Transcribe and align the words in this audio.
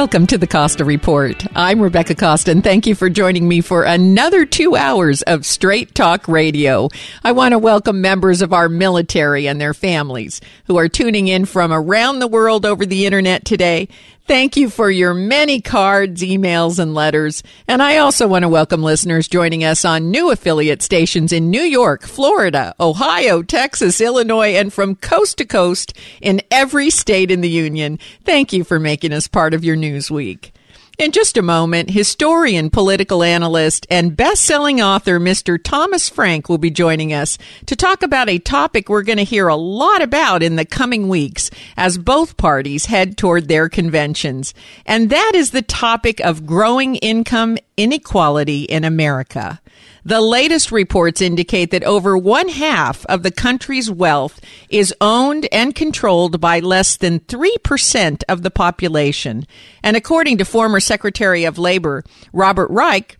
Welcome 0.00 0.26
to 0.28 0.38
the 0.38 0.46
Costa 0.46 0.82
Report. 0.82 1.44
I'm 1.54 1.78
Rebecca 1.78 2.14
Costa, 2.14 2.52
and 2.52 2.64
thank 2.64 2.86
you 2.86 2.94
for 2.94 3.10
joining 3.10 3.46
me 3.46 3.60
for 3.60 3.82
another 3.82 4.46
two 4.46 4.74
hours 4.74 5.20
of 5.20 5.44
straight 5.44 5.94
talk 5.94 6.26
radio. 6.26 6.88
I 7.22 7.32
want 7.32 7.52
to 7.52 7.58
welcome 7.58 8.00
members 8.00 8.40
of 8.40 8.54
our 8.54 8.70
military 8.70 9.46
and 9.46 9.60
their 9.60 9.74
families 9.74 10.40
who 10.64 10.78
are 10.78 10.88
tuning 10.88 11.28
in 11.28 11.44
from 11.44 11.70
around 11.70 12.18
the 12.18 12.26
world 12.26 12.64
over 12.64 12.86
the 12.86 13.04
internet 13.04 13.44
today. 13.44 13.88
Thank 14.30 14.56
you 14.56 14.70
for 14.70 14.88
your 14.88 15.12
many 15.12 15.60
cards, 15.60 16.22
emails, 16.22 16.78
and 16.78 16.94
letters. 16.94 17.42
And 17.66 17.82
I 17.82 17.96
also 17.96 18.28
want 18.28 18.44
to 18.44 18.48
welcome 18.48 18.80
listeners 18.80 19.26
joining 19.26 19.64
us 19.64 19.84
on 19.84 20.12
new 20.12 20.30
affiliate 20.30 20.82
stations 20.82 21.32
in 21.32 21.50
New 21.50 21.62
York, 21.62 22.02
Florida, 22.02 22.72
Ohio, 22.78 23.42
Texas, 23.42 24.00
Illinois, 24.00 24.54
and 24.54 24.72
from 24.72 24.94
coast 24.94 25.38
to 25.38 25.44
coast 25.44 25.94
in 26.20 26.42
every 26.48 26.90
state 26.90 27.32
in 27.32 27.40
the 27.40 27.50
Union. 27.50 27.98
Thank 28.24 28.52
you 28.52 28.62
for 28.62 28.78
making 28.78 29.12
us 29.12 29.26
part 29.26 29.52
of 29.52 29.64
your 29.64 29.74
news 29.74 30.12
week. 30.12 30.52
In 31.00 31.12
just 31.12 31.38
a 31.38 31.42
moment, 31.42 31.92
historian, 31.92 32.68
political 32.68 33.22
analyst, 33.22 33.86
and 33.88 34.14
best-selling 34.14 34.82
author 34.82 35.18
Mr. 35.18 35.58
Thomas 35.58 36.10
Frank 36.10 36.50
will 36.50 36.58
be 36.58 36.70
joining 36.70 37.14
us 37.14 37.38
to 37.64 37.74
talk 37.74 38.02
about 38.02 38.28
a 38.28 38.38
topic 38.38 38.90
we're 38.90 39.00
going 39.02 39.16
to 39.16 39.24
hear 39.24 39.48
a 39.48 39.56
lot 39.56 40.02
about 40.02 40.42
in 40.42 40.56
the 40.56 40.66
coming 40.66 41.08
weeks 41.08 41.50
as 41.74 41.96
both 41.96 42.36
parties 42.36 42.84
head 42.84 43.16
toward 43.16 43.48
their 43.48 43.70
conventions. 43.70 44.52
And 44.84 45.08
that 45.08 45.32
is 45.34 45.52
the 45.52 45.62
topic 45.62 46.20
of 46.20 46.44
growing 46.44 46.96
income 46.96 47.56
inequality 47.78 48.64
in 48.64 48.84
America. 48.84 49.58
The 50.04 50.20
latest 50.20 50.72
reports 50.72 51.20
indicate 51.20 51.70
that 51.70 51.84
over 51.84 52.16
one 52.16 52.48
half 52.48 53.04
of 53.06 53.22
the 53.22 53.30
country's 53.30 53.90
wealth 53.90 54.40
is 54.68 54.94
owned 55.00 55.46
and 55.52 55.74
controlled 55.74 56.40
by 56.40 56.60
less 56.60 56.96
than 56.96 57.20
3% 57.20 58.22
of 58.28 58.42
the 58.42 58.50
population. 58.50 59.46
And 59.82 59.96
according 59.96 60.38
to 60.38 60.44
former 60.44 60.80
Secretary 60.80 61.44
of 61.44 61.58
Labor 61.58 62.02
Robert 62.32 62.70
Reich, 62.70 63.18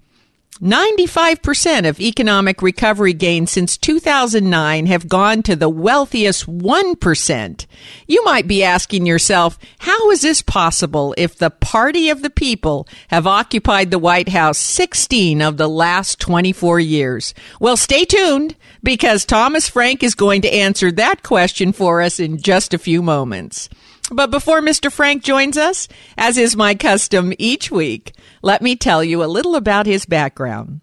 95% 0.62 1.88
of 1.88 2.00
economic 2.00 2.60
recovery 2.60 3.14
gains 3.14 3.50
since 3.50 3.78
2009 3.78 4.84
have 4.84 5.08
gone 5.08 5.42
to 5.42 5.56
the 5.56 5.70
wealthiest 5.70 6.46
1%. 6.46 7.66
You 8.06 8.24
might 8.24 8.46
be 8.46 8.62
asking 8.62 9.06
yourself, 9.06 9.58
how 9.78 10.10
is 10.10 10.20
this 10.20 10.42
possible 10.42 11.14
if 11.16 11.34
the 11.34 11.48
party 11.48 12.10
of 12.10 12.20
the 12.20 12.28
people 12.28 12.86
have 13.08 13.26
occupied 13.26 13.90
the 13.90 13.98
White 13.98 14.28
House 14.28 14.58
16 14.58 15.40
of 15.40 15.56
the 15.56 15.68
last 15.68 16.20
24 16.20 16.78
years? 16.78 17.32
Well, 17.58 17.78
stay 17.78 18.04
tuned 18.04 18.54
because 18.82 19.24
Thomas 19.24 19.66
Frank 19.66 20.02
is 20.02 20.14
going 20.14 20.42
to 20.42 20.54
answer 20.54 20.92
that 20.92 21.22
question 21.22 21.72
for 21.72 22.02
us 22.02 22.20
in 22.20 22.36
just 22.36 22.74
a 22.74 22.78
few 22.78 23.00
moments. 23.00 23.70
But 24.10 24.30
before 24.30 24.60
Mr. 24.60 24.90
Frank 24.90 25.22
joins 25.22 25.56
us, 25.56 25.86
as 26.18 26.36
is 26.36 26.56
my 26.56 26.74
custom 26.74 27.32
each 27.38 27.70
week, 27.70 28.12
let 28.42 28.60
me 28.60 28.74
tell 28.74 29.04
you 29.04 29.22
a 29.22 29.26
little 29.26 29.54
about 29.54 29.86
his 29.86 30.04
background. 30.04 30.80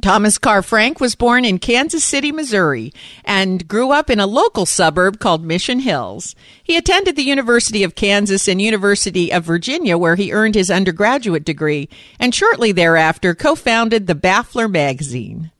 Thomas 0.00 0.38
Carr 0.38 0.62
Frank 0.62 1.00
was 1.00 1.16
born 1.16 1.44
in 1.44 1.58
Kansas 1.58 2.04
City, 2.04 2.30
Missouri, 2.30 2.92
and 3.24 3.66
grew 3.66 3.90
up 3.90 4.08
in 4.08 4.20
a 4.20 4.26
local 4.26 4.64
suburb 4.64 5.18
called 5.18 5.44
Mission 5.44 5.80
Hills. 5.80 6.36
He 6.62 6.76
attended 6.76 7.16
the 7.16 7.22
University 7.22 7.82
of 7.82 7.96
Kansas 7.96 8.48
and 8.48 8.62
University 8.62 9.32
of 9.32 9.44
Virginia, 9.44 9.98
where 9.98 10.14
he 10.14 10.32
earned 10.32 10.54
his 10.54 10.70
undergraduate 10.70 11.44
degree, 11.44 11.88
and 12.18 12.34
shortly 12.34 12.70
thereafter 12.70 13.34
co 13.34 13.54
founded 13.56 14.06
the 14.06 14.14
Baffler 14.14 14.70
magazine. 14.70 15.50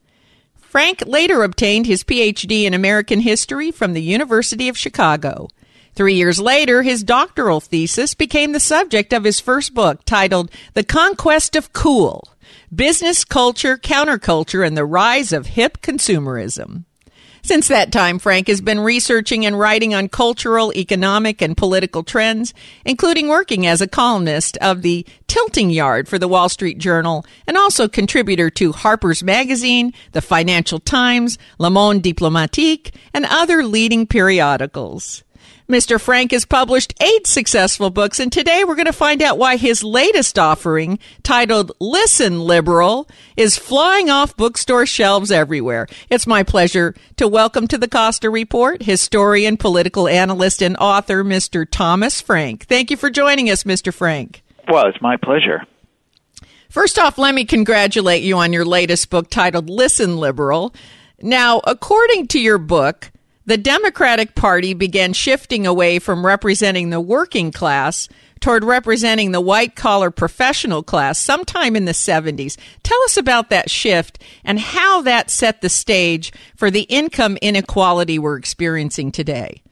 Frank 0.57 1.03
later 1.07 1.43
obtained 1.43 1.87
his 1.87 2.05
PhD 2.05 2.65
in 2.65 2.75
American 2.75 3.21
history 3.21 3.71
from 3.71 3.95
the 3.95 4.03
University 4.03 4.69
of 4.69 4.79
Chicago. 4.79 5.49
Three 5.99 6.15
years 6.15 6.39
later, 6.39 6.83
his 6.83 7.03
doctoral 7.03 7.59
thesis 7.61 8.15
became 8.15 8.53
the 8.53 8.61
subject 8.61 9.13
of 9.13 9.25
his 9.25 9.41
first 9.41 9.75
book 9.75 10.05
titled 10.05 10.49
The 10.75 10.85
Conquest 10.85 11.57
of 11.57 11.73
Cool 11.73 12.23
Business 12.73 13.25
Culture, 13.25 13.77
Counterculture, 13.77 14.65
and 14.65 14.77
the 14.77 14.85
Rise 14.85 15.33
of 15.33 15.47
Hip 15.47 15.83
Consumerism. 15.83 16.85
Since 17.43 17.67
that 17.67 17.91
time, 17.91 18.21
Frank 18.21 18.47
has 18.47 18.61
been 18.61 18.79
researching 18.79 19.45
and 19.45 19.59
writing 19.59 19.93
on 19.93 20.09
cultural, 20.09 20.73
economic, 20.75 21.43
and 21.43 21.57
political 21.57 22.05
trends, 22.05 22.55
including 22.85 23.27
working 23.27 23.67
as 23.67 23.81
a 23.81 23.89
columnist 23.89 24.57
of 24.59 24.83
the 24.83 25.05
Tilting 25.27 25.71
Yard 25.71 26.09
for 26.09 26.19
the 26.19 26.29
Wall 26.29 26.49
Street 26.49 26.79
Journal 26.79 27.27
and 27.45 27.57
also 27.57 27.89
contributor 27.89 28.51
to 28.51 28.71
Harper's 28.71 29.25
Magazine, 29.25 29.93
the 30.13 30.23
Financial 30.23 30.79
Times, 30.79 31.39
Le 31.59 31.71
Monde 31.71 32.05
Diplomatique, 32.05 32.95
and 33.13 33.25
other 33.25 33.65
leading 33.65 34.07
periodicals. 34.07 35.25
Mr. 35.69 36.01
Frank 36.01 36.31
has 36.31 36.47
published 36.47 36.95
eight 37.03 37.27
successful 37.27 37.91
books, 37.91 38.19
and 38.19 38.33
today 38.33 38.65
we're 38.65 38.75
going 38.75 38.87
to 38.87 38.93
find 38.93 39.21
out 39.21 39.37
why 39.37 39.59
his 39.59 39.85
latest 39.85 40.39
offering, 40.39 40.99
titled 41.23 41.73
Listen 41.79 42.41
Liberal, 42.41 43.07
is 43.37 43.59
flying 43.59 44.09
off 44.09 44.35
bookstore 44.35 44.87
shelves 44.87 45.31
everywhere. 45.31 45.87
It's 46.09 46.27
my 46.27 46.43
pleasure 46.43 46.95
to 47.19 47.29
welcome 47.29 47.69
to 47.69 47.77
the 47.77 47.87
Costa 47.87 48.31
Report 48.31 48.83
historian, 48.83 49.59
political 49.59 50.09
analyst, 50.09 50.63
and 50.63 50.75
author, 50.79 51.23
Mr. 51.23 51.67
Thomas 51.71 52.23
Frank. 52.23 52.65
Thank 52.65 52.91
you 52.91 52.97
for 52.97 53.11
joining 53.11 53.51
us, 53.51 53.65
Mr. 53.65 53.93
Frank. 53.93 54.43
Well, 54.69 54.87
it's 54.87 55.03
my 55.03 55.19
pleasure. 55.19 55.67
First 56.71 56.99
off, 56.99 57.19
let 57.19 57.35
me 57.35 57.45
congratulate 57.45 58.23
you 58.23 58.39
on 58.39 58.55
your 58.55 58.65
latest 58.65 59.11
book 59.11 59.29
titled 59.29 59.69
Listen 59.69 60.17
Liberal. 60.17 60.75
Now, 61.21 61.61
according 61.65 62.29
to 62.29 62.41
your 62.41 62.57
book, 62.57 63.11
the 63.49 63.57
Democratic 63.57 64.35
Party 64.35 64.75
began 64.75 65.15
shifting 65.15 65.67
away 65.67 65.99
from 65.99 66.27
representing 66.27 66.91
the 66.91 67.01
working 67.01 67.51
class 67.51 68.07
toward 68.41 68.63
representing 68.63 69.33
the 69.33 69.41
white 69.41 69.75
collar 69.75 70.11
professional 70.11 70.83
class 70.83 71.19
sometime 71.19 71.75
in 71.75 71.87
the 71.87 71.93
70s. 71.93 72.59
Tell 72.83 73.03
us 73.05 73.17
about 73.17 73.49
that 73.49 73.71
shift 73.71 74.23
and 74.45 74.61
how 74.61 75.01
that 75.01 75.31
set 75.31 75.63
the 75.63 75.71
stage 75.71 76.31
for 76.57 76.71
the 76.71 76.83
income 76.83 77.39
inequality 77.41 78.19
we're 78.19 78.37
experiencing 78.37 79.11
today. 79.11 79.63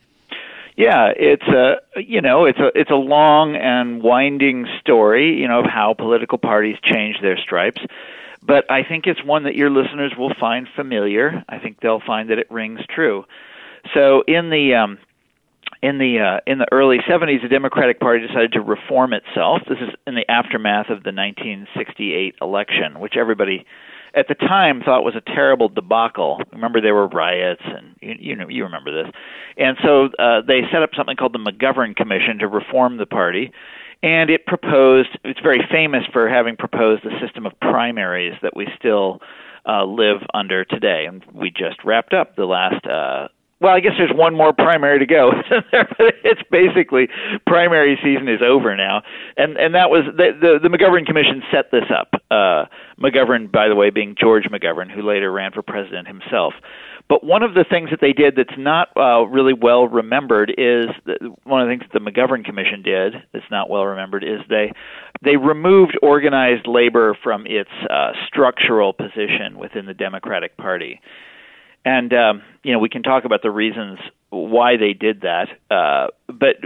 Yeah, 0.74 1.12
it's 1.14 1.46
a 1.46 1.76
you 2.00 2.22
know 2.22 2.46
it's 2.46 2.58
a 2.58 2.70
it's 2.74 2.90
a 2.90 2.94
long 2.94 3.56
and 3.56 4.02
winding 4.02 4.66
story 4.80 5.38
you 5.38 5.48
know 5.48 5.60
of 5.60 5.66
how 5.66 5.92
political 5.92 6.38
parties 6.38 6.76
change 6.82 7.16
their 7.20 7.36
stripes, 7.36 7.82
but 8.42 8.70
I 8.70 8.84
think 8.84 9.06
it's 9.06 9.22
one 9.22 9.44
that 9.44 9.54
your 9.54 9.68
listeners 9.68 10.14
will 10.16 10.32
find 10.40 10.66
familiar. 10.74 11.44
I 11.46 11.58
think 11.58 11.80
they'll 11.80 12.00
find 12.00 12.30
that 12.30 12.38
it 12.38 12.50
rings 12.50 12.80
true. 12.94 13.26
So 13.94 14.22
in 14.26 14.50
the 14.50 14.74
um, 14.74 14.98
in 15.82 15.98
the 15.98 16.18
uh, 16.20 16.40
in 16.50 16.58
the 16.58 16.66
early 16.72 16.98
70s, 16.98 17.42
the 17.42 17.48
Democratic 17.48 18.00
Party 18.00 18.26
decided 18.26 18.52
to 18.52 18.60
reform 18.60 19.12
itself. 19.12 19.62
This 19.68 19.78
is 19.78 19.94
in 20.06 20.14
the 20.14 20.28
aftermath 20.30 20.86
of 20.90 21.02
the 21.02 21.12
1968 21.12 22.36
election, 22.40 22.98
which 23.00 23.14
everybody 23.16 23.66
at 24.14 24.28
the 24.28 24.34
time 24.34 24.80
thought 24.80 25.04
was 25.04 25.14
a 25.14 25.20
terrible 25.20 25.68
debacle. 25.68 26.40
Remember, 26.52 26.80
there 26.80 26.94
were 26.94 27.08
riots, 27.08 27.62
and 27.64 27.94
you, 28.00 28.14
you 28.18 28.36
know 28.36 28.48
you 28.48 28.64
remember 28.64 29.04
this. 29.04 29.12
And 29.58 29.76
so 29.82 30.08
uh, 30.18 30.40
they 30.46 30.62
set 30.72 30.82
up 30.82 30.90
something 30.96 31.16
called 31.16 31.34
the 31.34 31.38
McGovern 31.38 31.94
Commission 31.94 32.38
to 32.38 32.48
reform 32.48 32.96
the 32.96 33.06
party. 33.06 33.52
And 34.02 34.30
it 34.30 34.46
proposed, 34.46 35.08
it's 35.24 35.40
very 35.40 35.60
famous 35.70 36.04
for 36.12 36.28
having 36.28 36.56
proposed 36.56 37.04
a 37.04 37.18
system 37.20 37.46
of 37.46 37.58
primaries 37.60 38.34
that 38.42 38.54
we 38.54 38.68
still 38.78 39.20
uh, 39.66 39.84
live 39.84 40.18
under 40.34 40.64
today. 40.64 41.06
And 41.08 41.24
we 41.32 41.50
just 41.50 41.82
wrapped 41.84 42.12
up 42.12 42.36
the 42.36 42.44
last 42.44 42.86
uh, 42.86 43.28
well, 43.60 43.74
I 43.74 43.80
guess 43.80 43.92
there's 43.96 44.12
one 44.12 44.34
more 44.34 44.52
primary 44.52 44.98
to 44.98 45.06
go. 45.06 45.32
it's 45.98 46.42
basically 46.50 47.08
primary 47.46 47.98
season 48.02 48.28
is 48.28 48.40
over 48.42 48.76
now, 48.76 49.02
and 49.36 49.56
and 49.56 49.74
that 49.74 49.88
was 49.88 50.02
the 50.04 50.36
the, 50.38 50.68
the 50.68 50.76
McGovern 50.76 51.06
Commission 51.06 51.42
set 51.50 51.70
this 51.70 51.84
up. 51.90 52.10
Uh, 52.30 52.66
McGovern, 53.00 53.50
by 53.50 53.68
the 53.68 53.74
way, 53.74 53.90
being 53.90 54.14
George 54.18 54.44
McGovern, 54.44 54.90
who 54.90 55.02
later 55.02 55.32
ran 55.32 55.52
for 55.52 55.62
president 55.62 56.06
himself. 56.06 56.52
But 57.08 57.24
one 57.24 57.42
of 57.42 57.54
the 57.54 57.64
things 57.64 57.90
that 57.90 58.00
they 58.00 58.12
did 58.12 58.34
that's 58.36 58.58
not 58.58 58.88
uh, 58.96 59.22
really 59.26 59.54
well 59.54 59.86
remembered 59.86 60.50
is 60.50 60.86
that 61.06 61.18
one 61.44 61.62
of 61.62 61.68
the 61.68 61.72
things 61.72 61.90
that 61.90 61.98
the 61.98 62.10
McGovern 62.10 62.44
Commission 62.44 62.82
did 62.82 63.14
that's 63.32 63.50
not 63.50 63.70
well 63.70 63.86
remembered 63.86 64.24
is 64.24 64.40
they 64.48 64.72
they 65.24 65.36
removed 65.36 65.96
organized 66.02 66.66
labor 66.66 67.16
from 67.22 67.46
its 67.46 67.70
uh, 67.88 68.12
structural 68.26 68.92
position 68.92 69.56
within 69.56 69.86
the 69.86 69.94
Democratic 69.94 70.56
Party. 70.56 71.00
And 71.86 72.12
um, 72.12 72.42
you 72.64 72.72
know 72.72 72.80
we 72.80 72.88
can 72.88 73.04
talk 73.04 73.24
about 73.24 73.42
the 73.42 73.50
reasons 73.50 74.00
why 74.30 74.76
they 74.76 74.92
did 74.92 75.20
that, 75.20 75.46
uh, 75.70 76.08
but 76.26 76.56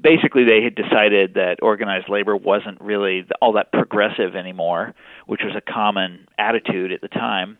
basically 0.00 0.44
they 0.44 0.62
had 0.62 0.76
decided 0.76 1.34
that 1.34 1.56
organized 1.60 2.08
labor 2.08 2.36
wasn't 2.36 2.80
really 2.80 3.26
all 3.42 3.54
that 3.54 3.72
progressive 3.72 4.36
anymore, 4.36 4.94
which 5.26 5.40
was 5.42 5.54
a 5.56 5.60
common 5.60 6.28
attitude 6.38 6.92
at 6.92 7.00
the 7.00 7.08
time. 7.08 7.58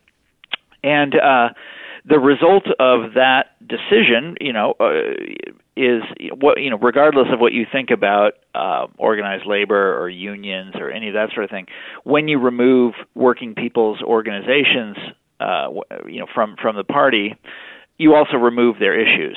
And 0.84 1.16
uh, 1.16 1.48
the 2.08 2.20
result 2.20 2.66
of 2.78 3.14
that 3.14 3.56
decision, 3.66 4.36
you 4.40 4.52
know, 4.52 4.74
uh, 4.78 5.10
is 5.76 6.02
what 6.38 6.60
you 6.60 6.70
know, 6.70 6.78
regardless 6.78 7.26
of 7.32 7.40
what 7.40 7.52
you 7.52 7.66
think 7.70 7.90
about 7.90 8.34
uh, 8.54 8.86
organized 8.98 9.46
labor 9.46 10.00
or 10.00 10.08
unions 10.08 10.74
or 10.76 10.92
any 10.92 11.08
of 11.08 11.14
that 11.14 11.30
sort 11.34 11.42
of 11.42 11.50
thing, 11.50 11.66
when 12.04 12.28
you 12.28 12.38
remove 12.38 12.94
working 13.16 13.56
people's 13.56 14.00
organizations 14.00 14.96
uh, 15.40 15.68
you 16.06 16.20
know, 16.20 16.26
from 16.34 16.56
from 16.60 16.76
the 16.76 16.84
party, 16.84 17.34
you 17.98 18.14
also 18.14 18.36
remove 18.36 18.78
their 18.78 18.98
issues. 18.98 19.36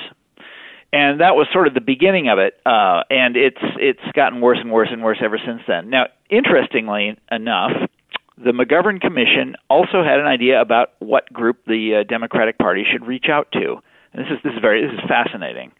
And 0.92 1.20
that 1.20 1.34
was 1.34 1.48
sort 1.52 1.66
of 1.66 1.74
the 1.74 1.80
beginning 1.80 2.28
of 2.28 2.38
it, 2.38 2.54
uh, 2.64 3.02
and 3.10 3.36
it's 3.36 3.60
it's 3.80 4.12
gotten 4.14 4.40
worse 4.40 4.58
and 4.60 4.70
worse 4.70 4.90
and 4.92 5.02
worse 5.02 5.18
ever 5.20 5.38
since 5.44 5.62
then. 5.66 5.90
Now, 5.90 6.06
interestingly 6.30 7.18
enough, 7.32 7.72
the 8.38 8.52
McGovern 8.52 9.00
Commission 9.00 9.56
also 9.68 10.04
had 10.04 10.20
an 10.20 10.26
idea 10.26 10.60
about 10.60 10.92
what 11.00 11.32
group 11.32 11.64
the 11.66 11.96
uh, 11.96 12.02
Democratic 12.04 12.58
Party 12.58 12.84
should 12.90 13.06
reach 13.06 13.26
out 13.28 13.50
to. 13.52 13.78
And 14.12 14.24
this 14.24 14.30
is 14.30 14.38
this 14.44 14.52
is 14.52 14.60
very 14.60 14.86
this 14.86 14.94
is 14.94 15.08
fascinating. 15.08 15.72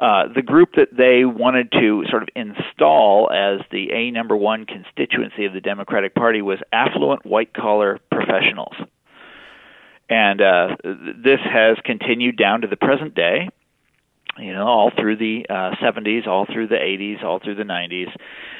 Uh, 0.00 0.28
the 0.32 0.42
group 0.42 0.70
that 0.76 0.88
they 0.96 1.24
wanted 1.24 1.70
to 1.72 2.04
sort 2.08 2.22
of 2.22 2.28
install 2.36 3.30
as 3.32 3.60
the 3.70 3.90
A 3.92 4.10
number 4.10 4.36
one 4.36 4.64
constituency 4.64 5.44
of 5.44 5.52
the 5.52 5.60
Democratic 5.60 6.14
Party 6.14 6.42
was 6.42 6.58
affluent 6.72 7.26
white 7.26 7.52
collar 7.52 7.98
professionals 8.10 8.74
and 10.08 10.40
uh, 10.40 10.76
this 10.84 11.40
has 11.44 11.76
continued 11.84 12.36
down 12.36 12.62
to 12.62 12.66
the 12.66 12.76
present 12.76 13.14
day. 13.14 13.48
You 14.38 14.52
know, 14.52 14.68
all 14.68 14.92
through 14.96 15.16
the 15.16 15.46
uh, 15.50 15.74
70s, 15.82 16.28
all 16.28 16.46
through 16.46 16.68
the 16.68 16.76
80s, 16.76 17.24
all 17.24 17.40
through 17.40 17.56
the 17.56 17.64
90s, 17.64 18.06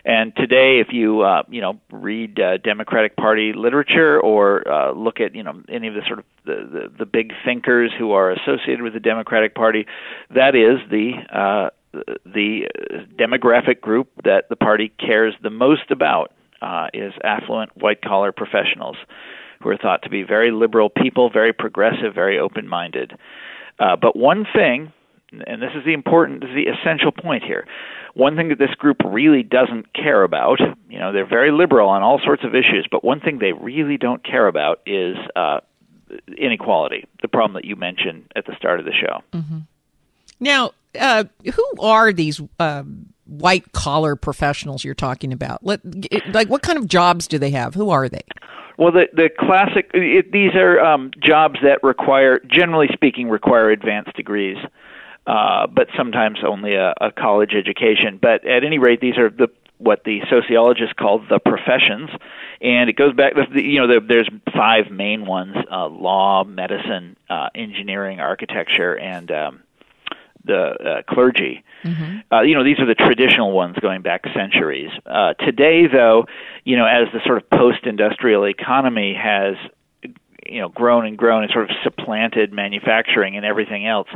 and 0.05 0.35
today, 0.35 0.81
if 0.81 0.89
you 0.91 1.21
uh, 1.21 1.43
you 1.49 1.61
know 1.61 1.79
read 1.93 2.41
uh, 2.41 2.57
Democratic 2.57 3.17
Party 3.17 3.53
literature 3.55 4.21
or 4.21 4.67
uh, 4.69 4.93
look 4.93 5.21
at 5.21 5.37
you 5.37 5.45
know 5.45 5.63
any 5.69 5.87
of 5.87 5.95
the 5.95 6.03
sort 6.07 6.19
of 6.19 6.25
the, 6.45 6.55
the 6.55 6.99
the 7.01 7.07
big 7.07 7.33
thinkers 7.45 7.93
who 7.97 8.11
are 8.11 8.33
associated 8.33 8.83
with 8.83 8.93
the 8.93 9.01
Democratic 9.01 9.55
Party, 9.55 9.87
that 10.35 10.57
is 10.57 10.79
the 10.91 11.13
uh, 11.33 11.71
the 12.25 12.69
demographic 13.17 13.81
group 13.81 14.09
that 14.25 14.49
the 14.49 14.57
party 14.57 14.93
cares 14.99 15.35
the 15.43 15.51
most 15.51 15.91
about 15.91 16.33
uh, 16.61 16.89
is 16.93 17.13
affluent 17.23 17.71
white 17.77 18.03
collar 18.03 18.33
professionals 18.33 18.97
who 19.61 19.69
are 19.71 19.77
thought 19.77 20.03
to 20.03 20.11
be 20.11 20.23
very 20.23 20.51
liberal 20.51 20.91
people, 20.91 21.31
very 21.31 21.53
progressive, 21.53 22.15
very 22.15 22.39
open 22.39 22.69
minded. 22.69 23.13
Uh, 23.79 23.97
but 23.97 24.17
one 24.17 24.47
thing, 24.55 24.93
and 25.47 25.63
this 25.63 25.71
is 25.75 25.85
the 25.85 25.93
important, 25.93 26.41
this 26.41 26.51
is 26.51 26.57
the 26.57 26.71
essential 26.71 27.13
point 27.13 27.43
here. 27.43 27.67
One 28.15 28.35
thing 28.37 28.49
that 28.49 28.59
this 28.59 28.75
group 28.75 28.97
really 29.05 29.43
doesn't 29.43 29.93
care 29.93 30.25
about, 30.25 30.59
you 30.89 30.99
know, 30.99 31.13
they're 31.13 31.27
very 31.27 31.53
liberal 31.53 31.89
on 31.89 32.03
all 32.03 32.19
sorts 32.25 32.43
of 32.45 32.55
issues, 32.55 32.89
but 32.91 33.05
one 33.05 33.21
thing 33.21 33.39
they 33.39 33.53
really 33.53 33.97
don't 33.97 34.25
care 34.25 34.49
about 34.49 34.81
is 34.87 35.17
uh, 35.37 35.61
inequality, 36.37 37.07
the 37.23 37.29
problem 37.29 37.53
that 37.55 37.65
you 37.65 37.77
mentioned 37.77 38.33
at 38.35 38.47
the 38.47 38.57
start 38.57 38.81
of 38.81 38.87
the 38.87 38.93
show. 38.93 39.23
Mm-hmm. 39.33 39.59
Now, 40.41 40.71
uh, 40.99 41.25
who 41.55 41.73
are 41.81 42.13
these 42.13 42.41
uh, 42.59 42.83
white 43.27 43.73
collar 43.73 44.17
professionals 44.17 44.85
you're 44.85 44.95
talking 44.95 45.33
about? 45.33 45.65
Let, 45.65 45.81
like, 46.33 46.49
what 46.49 46.63
kind 46.63 46.79
of 46.79 46.89
jobs 46.89 47.29
do 47.29 47.39
they 47.39 47.51
have? 47.51 47.75
Who 47.75 47.91
are 47.91 48.09
they? 48.09 48.23
Well, 48.79 48.93
the 48.93 49.09
the 49.13 49.29
classic 49.29 49.91
it, 49.93 50.31
these 50.31 50.55
are 50.55 50.79
um, 50.79 51.11
jobs 51.21 51.57
that 51.65 51.83
require, 51.83 52.39
generally 52.47 52.87
speaking, 52.93 53.29
require 53.29 53.71
advanced 53.71 54.15
degrees, 54.15 54.57
uh, 55.27 55.67
but 55.67 55.89
sometimes 55.97 56.39
only 56.47 56.75
a, 56.75 56.95
a 57.01 57.11
college 57.11 57.55
education. 57.55 58.21
But 58.23 58.47
at 58.47 58.63
any 58.63 58.79
rate, 58.79 59.01
these 59.01 59.19
are 59.19 59.31
the 59.31 59.49
what 59.79 60.05
the 60.05 60.21
sociologists 60.31 60.95
call 60.97 61.19
the 61.29 61.41
professions, 61.41 62.11
and 62.61 62.89
it 62.89 62.95
goes 62.95 63.15
back. 63.15 63.33
You 63.53 63.85
know, 63.85 64.01
there's 64.01 64.31
five 64.55 64.93
main 64.93 65.27
ones: 65.27 65.57
uh, 65.71 65.89
law, 65.89 66.45
medicine, 66.45 67.17
uh, 67.29 67.49
engineering, 67.57 68.21
architecture, 68.21 68.97
and 68.97 69.29
um, 69.33 69.63
the 70.45 70.57
uh, 70.57 71.03
clergy. 71.13 71.65
Mm-hmm. 71.85 72.35
Uh, 72.35 72.43
you 72.43 72.55
know, 72.55 72.65
these 72.65 72.79
are 72.79 72.87
the 72.87 72.95
traditional 72.95 73.53
ones 73.53 73.77
going 73.81 74.03
back 74.03 74.25
centuries. 74.35 74.91
Uh, 75.07 75.35
today, 75.35 75.87
though, 75.87 76.27
you 76.65 76.77
know, 76.77 76.87
as 76.87 77.09
the 77.13 77.21
sort 77.25 77.39
of 77.39 77.49
post-industrial 77.51 78.45
economy 78.47 79.15
has 79.15 79.55
you 80.47 80.61
know 80.61 80.69
grown 80.69 81.05
and 81.05 81.19
grown 81.19 81.43
and 81.43 81.53
sort 81.53 81.71
of 81.71 81.77
supplanted 81.83 82.53
manufacturing 82.53 83.37
and 83.37 83.45
everything 83.45 83.87
else 83.87 84.09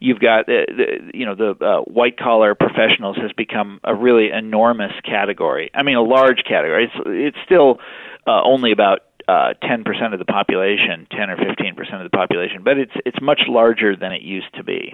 you've 0.00 0.18
got 0.18 0.40
uh, 0.40 0.66
the, 0.66 1.10
you 1.14 1.24
know 1.24 1.36
the 1.36 1.64
uh, 1.64 1.80
white 1.82 2.18
collar 2.18 2.56
professionals 2.56 3.16
has 3.16 3.30
become 3.36 3.78
a 3.84 3.94
really 3.94 4.30
enormous 4.30 4.90
category 5.04 5.70
i 5.74 5.84
mean 5.84 5.94
a 5.94 6.02
large 6.02 6.42
category 6.48 6.84
it's 6.84 6.94
it's 7.06 7.36
still 7.44 7.78
uh, 8.26 8.42
only 8.42 8.72
about 8.72 9.00
uh, 9.28 9.54
10% 9.62 10.12
of 10.12 10.18
the 10.20 10.24
population, 10.24 11.06
10 11.10 11.30
or 11.30 11.36
15% 11.36 11.94
of 11.94 12.10
the 12.10 12.16
population, 12.16 12.62
but 12.62 12.78
it's 12.78 12.92
it's 13.04 13.20
much 13.20 13.40
larger 13.48 13.96
than 13.96 14.12
it 14.12 14.22
used 14.22 14.52
to 14.54 14.62
be. 14.62 14.92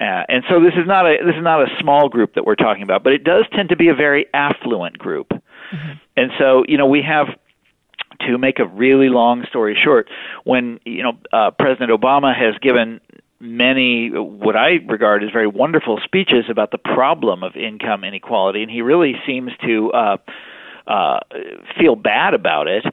Uh, 0.00 0.24
and 0.28 0.44
so 0.48 0.60
this 0.60 0.72
is 0.74 0.86
not 0.86 1.04
a 1.04 1.18
this 1.24 1.36
is 1.36 1.42
not 1.42 1.60
a 1.60 1.66
small 1.78 2.08
group 2.08 2.34
that 2.34 2.46
we're 2.46 2.54
talking 2.54 2.82
about, 2.82 3.04
but 3.04 3.12
it 3.12 3.22
does 3.22 3.44
tend 3.54 3.68
to 3.68 3.76
be 3.76 3.88
a 3.88 3.94
very 3.94 4.26
affluent 4.32 4.98
group. 4.98 5.28
Mm-hmm. 5.28 5.92
And 6.16 6.30
so 6.38 6.64
you 6.66 6.78
know 6.78 6.86
we 6.86 7.02
have 7.02 7.26
to 8.26 8.38
make 8.38 8.58
a 8.58 8.66
really 8.66 9.08
long 9.08 9.44
story 9.48 9.78
short, 9.82 10.08
when 10.44 10.80
you 10.84 11.02
know 11.02 11.12
uh, 11.32 11.50
President 11.50 11.90
Obama 11.90 12.34
has 12.34 12.54
given 12.62 13.00
many 13.40 14.10
what 14.10 14.56
I 14.56 14.78
regard 14.86 15.22
as 15.22 15.30
very 15.30 15.46
wonderful 15.46 16.00
speeches 16.04 16.44
about 16.50 16.70
the 16.70 16.78
problem 16.78 17.42
of 17.42 17.56
income 17.56 18.04
inequality, 18.04 18.62
and 18.62 18.70
he 18.70 18.82
really 18.82 19.14
seems 19.26 19.50
to 19.66 19.92
uh, 19.92 20.16
uh, 20.86 21.20
feel 21.78 21.96
bad 21.96 22.34
about 22.34 22.68
it, 22.68 22.84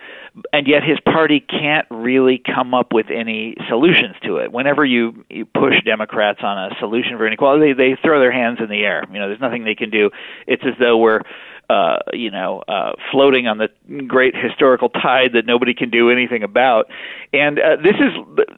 and 0.53 0.67
yet 0.67 0.83
his 0.83 0.99
party 0.99 1.39
can't 1.39 1.87
really 1.89 2.41
come 2.43 2.73
up 2.73 2.93
with 2.93 3.07
any 3.09 3.55
solutions 3.67 4.15
to 4.23 4.37
it. 4.37 4.51
Whenever 4.51 4.85
you, 4.85 5.25
you 5.29 5.45
push 5.45 5.75
Democrats 5.83 6.39
on 6.43 6.57
a 6.57 6.75
solution 6.79 7.17
for 7.17 7.25
inequality, 7.25 7.73
they, 7.73 7.91
they 7.91 8.01
throw 8.01 8.19
their 8.19 8.31
hands 8.31 8.59
in 8.59 8.69
the 8.69 8.83
air. 8.83 9.03
You 9.11 9.19
know, 9.19 9.27
there's 9.27 9.41
nothing 9.41 9.63
they 9.63 9.75
can 9.75 9.89
do. 9.89 10.09
It's 10.45 10.63
as 10.65 10.73
though 10.79 10.97
we're 10.97 11.21
uh, 11.69 11.97
you 12.13 12.31
know, 12.31 12.63
uh, 12.67 12.93
floating 13.11 13.47
on 13.47 13.57
the 13.57 13.69
great 14.07 14.33
historical 14.35 14.89
tide 14.89 15.33
that 15.33 15.45
nobody 15.45 15.73
can 15.73 15.89
do 15.89 16.09
anything 16.09 16.43
about. 16.43 16.89
And 17.33 17.59
uh, 17.59 17.75
this 17.83 17.95
is 17.95 18.13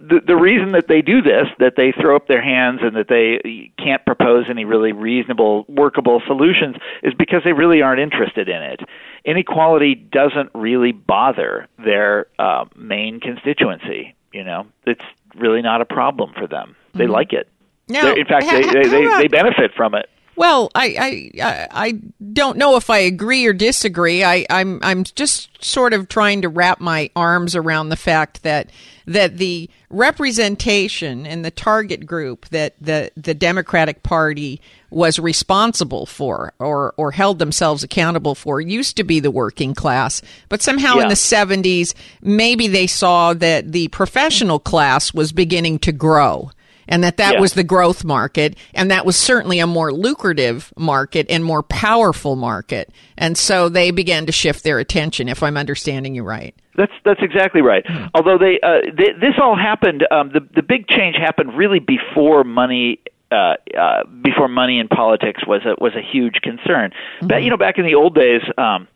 the, 0.07 0.21
the 0.25 0.35
reason 0.35 0.73
that 0.73 0.87
they 0.87 1.01
do 1.01 1.21
this, 1.21 1.47
that 1.57 1.73
they 1.75 1.91
throw 1.91 2.15
up 2.15 2.27
their 2.27 2.41
hands 2.41 2.81
and 2.83 2.95
that 2.95 3.07
they 3.07 3.71
can't 3.83 4.05
propose 4.05 4.45
any 4.47 4.63
really 4.63 4.91
reasonable, 4.91 5.65
workable 5.67 6.21
solutions, 6.27 6.75
is 7.01 7.13
because 7.15 7.41
they 7.43 7.53
really 7.53 7.81
aren't 7.81 7.99
interested 7.99 8.47
in 8.47 8.61
it. 8.61 8.81
Inequality 9.25 9.95
doesn't 9.95 10.51
really 10.53 10.91
bother 10.91 11.67
their 11.83 12.27
uh, 12.37 12.65
main 12.75 13.19
constituency. 13.19 14.15
You 14.31 14.43
know, 14.43 14.67
it's 14.85 15.05
really 15.33 15.63
not 15.63 15.81
a 15.81 15.85
problem 15.85 16.33
for 16.37 16.45
them. 16.45 16.75
They 16.93 17.05
mm-hmm. 17.05 17.13
like 17.13 17.33
it. 17.33 17.47
No, 17.87 18.13
in 18.13 18.25
fact, 18.25 18.45
they, 18.51 18.61
they, 18.61 18.87
they, 18.87 19.07
they 19.17 19.27
benefit 19.27 19.73
from 19.75 19.95
it. 19.95 20.07
Well, 20.39 20.71
I, 20.73 21.29
I 21.41 21.67
I 21.69 21.91
don't 22.31 22.57
know 22.57 22.77
if 22.77 22.89
I 22.89 22.99
agree 22.99 23.45
or 23.45 23.51
disagree. 23.51 24.23
I, 24.23 24.45
I'm 24.49 24.79
I'm 24.81 25.03
just 25.03 25.49
sort 25.61 25.91
of 25.91 26.07
trying 26.07 26.43
to 26.43 26.47
wrap 26.47 26.79
my 26.79 27.09
arms 27.13 27.57
around 27.57 27.89
the 27.89 27.97
fact 27.97 28.43
that 28.43 28.69
that 29.05 29.35
the 29.35 29.69
representation 29.89 31.25
in 31.25 31.41
the 31.41 31.51
target 31.51 32.05
group 32.05 32.47
that 32.51 32.75
the 32.79 33.11
the 33.17 33.33
Democratic 33.33 34.01
Party 34.01 34.61
was 34.89 35.19
responsible 35.19 36.05
for 36.05 36.53
or 36.57 36.93
or 36.95 37.11
held 37.11 37.37
themselves 37.37 37.83
accountable 37.83 38.33
for 38.33 38.61
used 38.61 38.95
to 38.95 39.03
be 39.03 39.19
the 39.19 39.31
working 39.31 39.75
class, 39.75 40.21
but 40.47 40.61
somehow 40.61 40.95
yeah. 40.95 41.01
in 41.01 41.09
the 41.09 41.15
70s 41.15 41.93
maybe 42.21 42.69
they 42.69 42.87
saw 42.87 43.33
that 43.33 43.73
the 43.73 43.89
professional 43.89 44.57
class 44.57 45.13
was 45.13 45.33
beginning 45.33 45.79
to 45.79 45.91
grow 45.91 46.49
and 46.89 47.01
that 47.03 47.15
that 47.17 47.35
Yeah. 47.35 47.39
was 47.39 47.53
the 47.53 47.63
growth 47.63 48.03
market, 48.03 48.57
and 48.75 48.91
that 48.91 49.05
was 49.05 49.15
certainly 49.15 49.59
a 49.59 49.67
more 49.67 49.93
lucrative 49.93 50.73
market 50.77 51.27
and 51.29 51.45
more 51.45 51.63
powerful 51.63 52.35
market. 52.35 52.89
And 53.17 53.37
so 53.37 53.69
they 53.69 53.91
began 53.91 54.25
to 54.25 54.33
shift 54.33 54.65
their 54.65 54.79
attention, 54.79 55.29
if 55.29 55.41
I'm 55.41 55.55
understanding 55.55 56.15
you 56.15 56.23
right. 56.23 56.53
That's 56.75 56.91
that's 57.05 57.21
exactly 57.21 57.61
right. 57.61 57.85
Although 58.13 58.37
they, 58.37 58.59
uh, 58.61 58.79
they 58.97 59.13
this 59.19 59.35
all 59.41 59.55
happened, 59.55 60.05
um, 60.11 60.31
the 60.33 60.41
the 60.55 60.63
big 60.63 60.87
change 60.87 61.15
happened 61.15 61.57
really 61.57 61.79
before 61.79 62.43
money. 62.43 62.99
Uh, 63.31 63.53
uh, 63.79 64.03
before 64.23 64.47
money 64.47 64.79
in 64.79 64.87
politics 64.87 65.45
was 65.45 65.61
a 65.63 65.75
was 65.79 65.93
a 65.95 66.01
huge 66.01 66.35
concern. 66.41 66.91
But 67.21 67.43
you 67.43 67.51
know, 67.51 67.57
back 67.57 67.77
in 67.77 67.85
the 67.85 67.93
old 67.93 68.15
days, 68.15 68.41
um, 68.57 68.87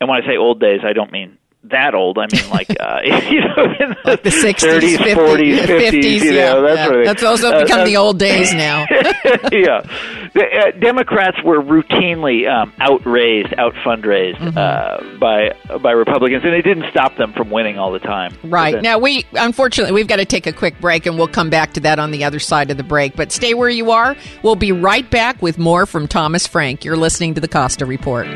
and 0.00 0.08
when 0.08 0.22
I 0.22 0.24
say 0.24 0.36
old 0.36 0.60
days, 0.60 0.80
I 0.84 0.92
don't 0.92 1.10
mean 1.10 1.38
that 1.70 1.94
old. 1.94 2.18
I 2.18 2.26
mean 2.32 2.48
like 2.50 2.68
uh, 2.78 3.00
you 3.04 3.40
know, 3.40 3.64
in 3.80 3.90
the, 3.90 3.96
Like 4.04 4.22
the 4.22 4.30
60s, 4.30 4.54
30s, 4.80 4.96
50s, 4.96 5.14
40s, 5.14 5.58
50s. 5.60 5.90
50s, 5.90 6.04
you 6.24 6.32
yeah, 6.32 6.52
know, 6.52 6.66
yeah. 6.66 6.84
of 6.86 6.90
thing. 6.92 7.04
That's 7.04 7.22
also 7.22 7.50
Uh, 7.52 7.62
become 7.62 7.80
uh, 7.80 7.84
the 7.84 7.96
old 7.96 8.18
days 8.18 8.52
now. 8.52 8.80
yeah, 9.52 9.80
the, 10.34 10.44
uh, 10.44 10.78
Democrats 10.78 11.36
were 11.44 11.60
routinely 11.62 12.48
um, 12.50 12.72
outraised, 12.80 13.54
out 13.58 13.74
fundraised 13.84 14.34
Mm-hmm. 14.34 14.58
uh, 14.58 15.18
by 15.18 15.50
by 15.78 15.92
Republicans, 15.92 16.42
and 16.44 16.54
it 16.54 16.62
didn't 16.62 16.90
stop 16.90 17.16
them 17.16 17.32
from 17.32 17.50
winning 17.50 17.78
all 17.78 17.92
the 17.92 17.98
time. 17.98 18.36
Right. 18.44 18.74
Then- 18.74 18.82
Now, 18.82 18.98
we, 18.98 19.24
unfortunately, 19.32 19.92
we've 19.92 20.06
got 20.08 20.16
to 20.16 20.24
take 20.24 20.46
a 20.46 20.52
quick 20.52 20.78
break 20.80 21.06
and 21.06 21.16
we'll 21.16 21.28
come 21.28 21.50
back 21.50 21.72
to 21.74 21.80
that 21.80 21.98
on 21.98 22.10
the 22.10 22.24
other 22.24 22.38
side 22.38 22.70
of 22.70 22.76
the 22.76 22.82
break. 22.82 23.16
But 23.16 23.32
stay 23.32 23.54
where 23.54 23.68
you 23.70 23.90
are. 23.90 24.16
We'll 24.42 24.56
be 24.56 24.72
right 24.72 25.08
back 25.10 25.40
with 25.40 25.56
more 25.58 25.86
from 25.86 26.08
Thomas 26.08 26.46
Frank. 26.46 26.84
You're 26.84 26.96
listening 26.96 27.34
to 27.34 27.40
the 27.40 27.48
Costa 27.48 27.86
Report. 27.86 28.26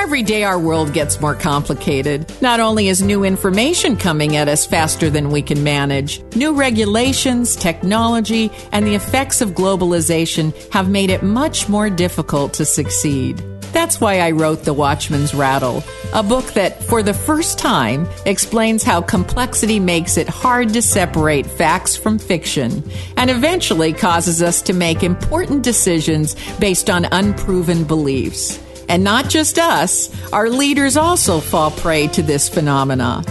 Every 0.00 0.22
day 0.22 0.44
our 0.44 0.58
world 0.58 0.94
gets 0.94 1.20
more 1.20 1.34
complicated. 1.34 2.32
Not 2.40 2.58
only 2.58 2.88
is 2.88 3.02
new 3.02 3.22
information 3.22 3.98
coming 3.98 4.34
at 4.34 4.48
us 4.48 4.64
faster 4.64 5.10
than 5.10 5.30
we 5.30 5.42
can 5.42 5.62
manage, 5.62 6.22
new 6.34 6.54
regulations, 6.54 7.54
technology, 7.54 8.50
and 8.72 8.86
the 8.86 8.94
effects 8.94 9.42
of 9.42 9.50
globalization 9.50 10.54
have 10.72 10.88
made 10.88 11.10
it 11.10 11.22
much 11.22 11.68
more 11.68 11.90
difficult 11.90 12.54
to 12.54 12.64
succeed. 12.64 13.44
That's 13.74 14.00
why 14.00 14.20
I 14.20 14.30
wrote 14.30 14.64
The 14.64 14.72
Watchman's 14.72 15.34
Rattle, 15.34 15.84
a 16.14 16.22
book 16.22 16.46
that, 16.54 16.82
for 16.84 17.02
the 17.02 17.14
first 17.14 17.58
time, 17.58 18.08
explains 18.24 18.82
how 18.82 19.02
complexity 19.02 19.78
makes 19.78 20.16
it 20.16 20.28
hard 20.28 20.70
to 20.70 20.80
separate 20.80 21.44
facts 21.44 21.94
from 21.94 22.18
fiction 22.18 22.82
and 23.18 23.30
eventually 23.30 23.92
causes 23.92 24.42
us 24.42 24.62
to 24.62 24.72
make 24.72 25.02
important 25.02 25.62
decisions 25.62 26.36
based 26.58 26.88
on 26.88 27.04
unproven 27.12 27.84
beliefs. 27.84 28.58
And 28.90 29.04
not 29.04 29.28
just 29.30 29.56
us, 29.60 30.10
our 30.32 30.50
leaders 30.50 30.96
also 30.96 31.38
fall 31.38 31.70
prey 31.70 32.08
to 32.08 32.24
this 32.24 32.48
phenomena. 32.48 33.22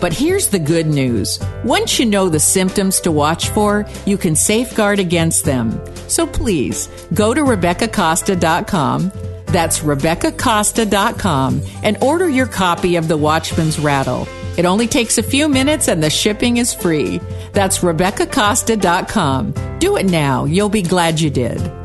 But 0.00 0.12
here's 0.12 0.46
the 0.46 0.60
good 0.60 0.86
news. 0.86 1.40
Once 1.64 1.98
you 1.98 2.06
know 2.06 2.28
the 2.28 2.38
symptoms 2.38 3.00
to 3.00 3.10
watch 3.10 3.48
for, 3.48 3.84
you 4.06 4.16
can 4.16 4.36
safeguard 4.36 5.00
against 5.00 5.44
them. 5.44 5.84
So 6.06 6.24
please, 6.24 6.86
go 7.14 7.34
to 7.34 7.40
RebeccaCosta.com. 7.40 9.10
That's 9.46 9.80
RebeccaCosta.com 9.80 11.62
and 11.82 12.00
order 12.00 12.28
your 12.28 12.46
copy 12.46 12.94
of 12.94 13.08
The 13.08 13.16
Watchman's 13.16 13.80
Rattle. 13.80 14.28
It 14.56 14.66
only 14.66 14.86
takes 14.86 15.18
a 15.18 15.22
few 15.24 15.48
minutes 15.48 15.88
and 15.88 16.00
the 16.00 16.10
shipping 16.10 16.58
is 16.58 16.72
free. 16.72 17.18
That's 17.54 17.80
RebeccaCosta.com. 17.80 19.78
Do 19.80 19.96
it 19.96 20.06
now. 20.06 20.44
You'll 20.44 20.68
be 20.68 20.82
glad 20.82 21.18
you 21.18 21.28
did. 21.28 21.81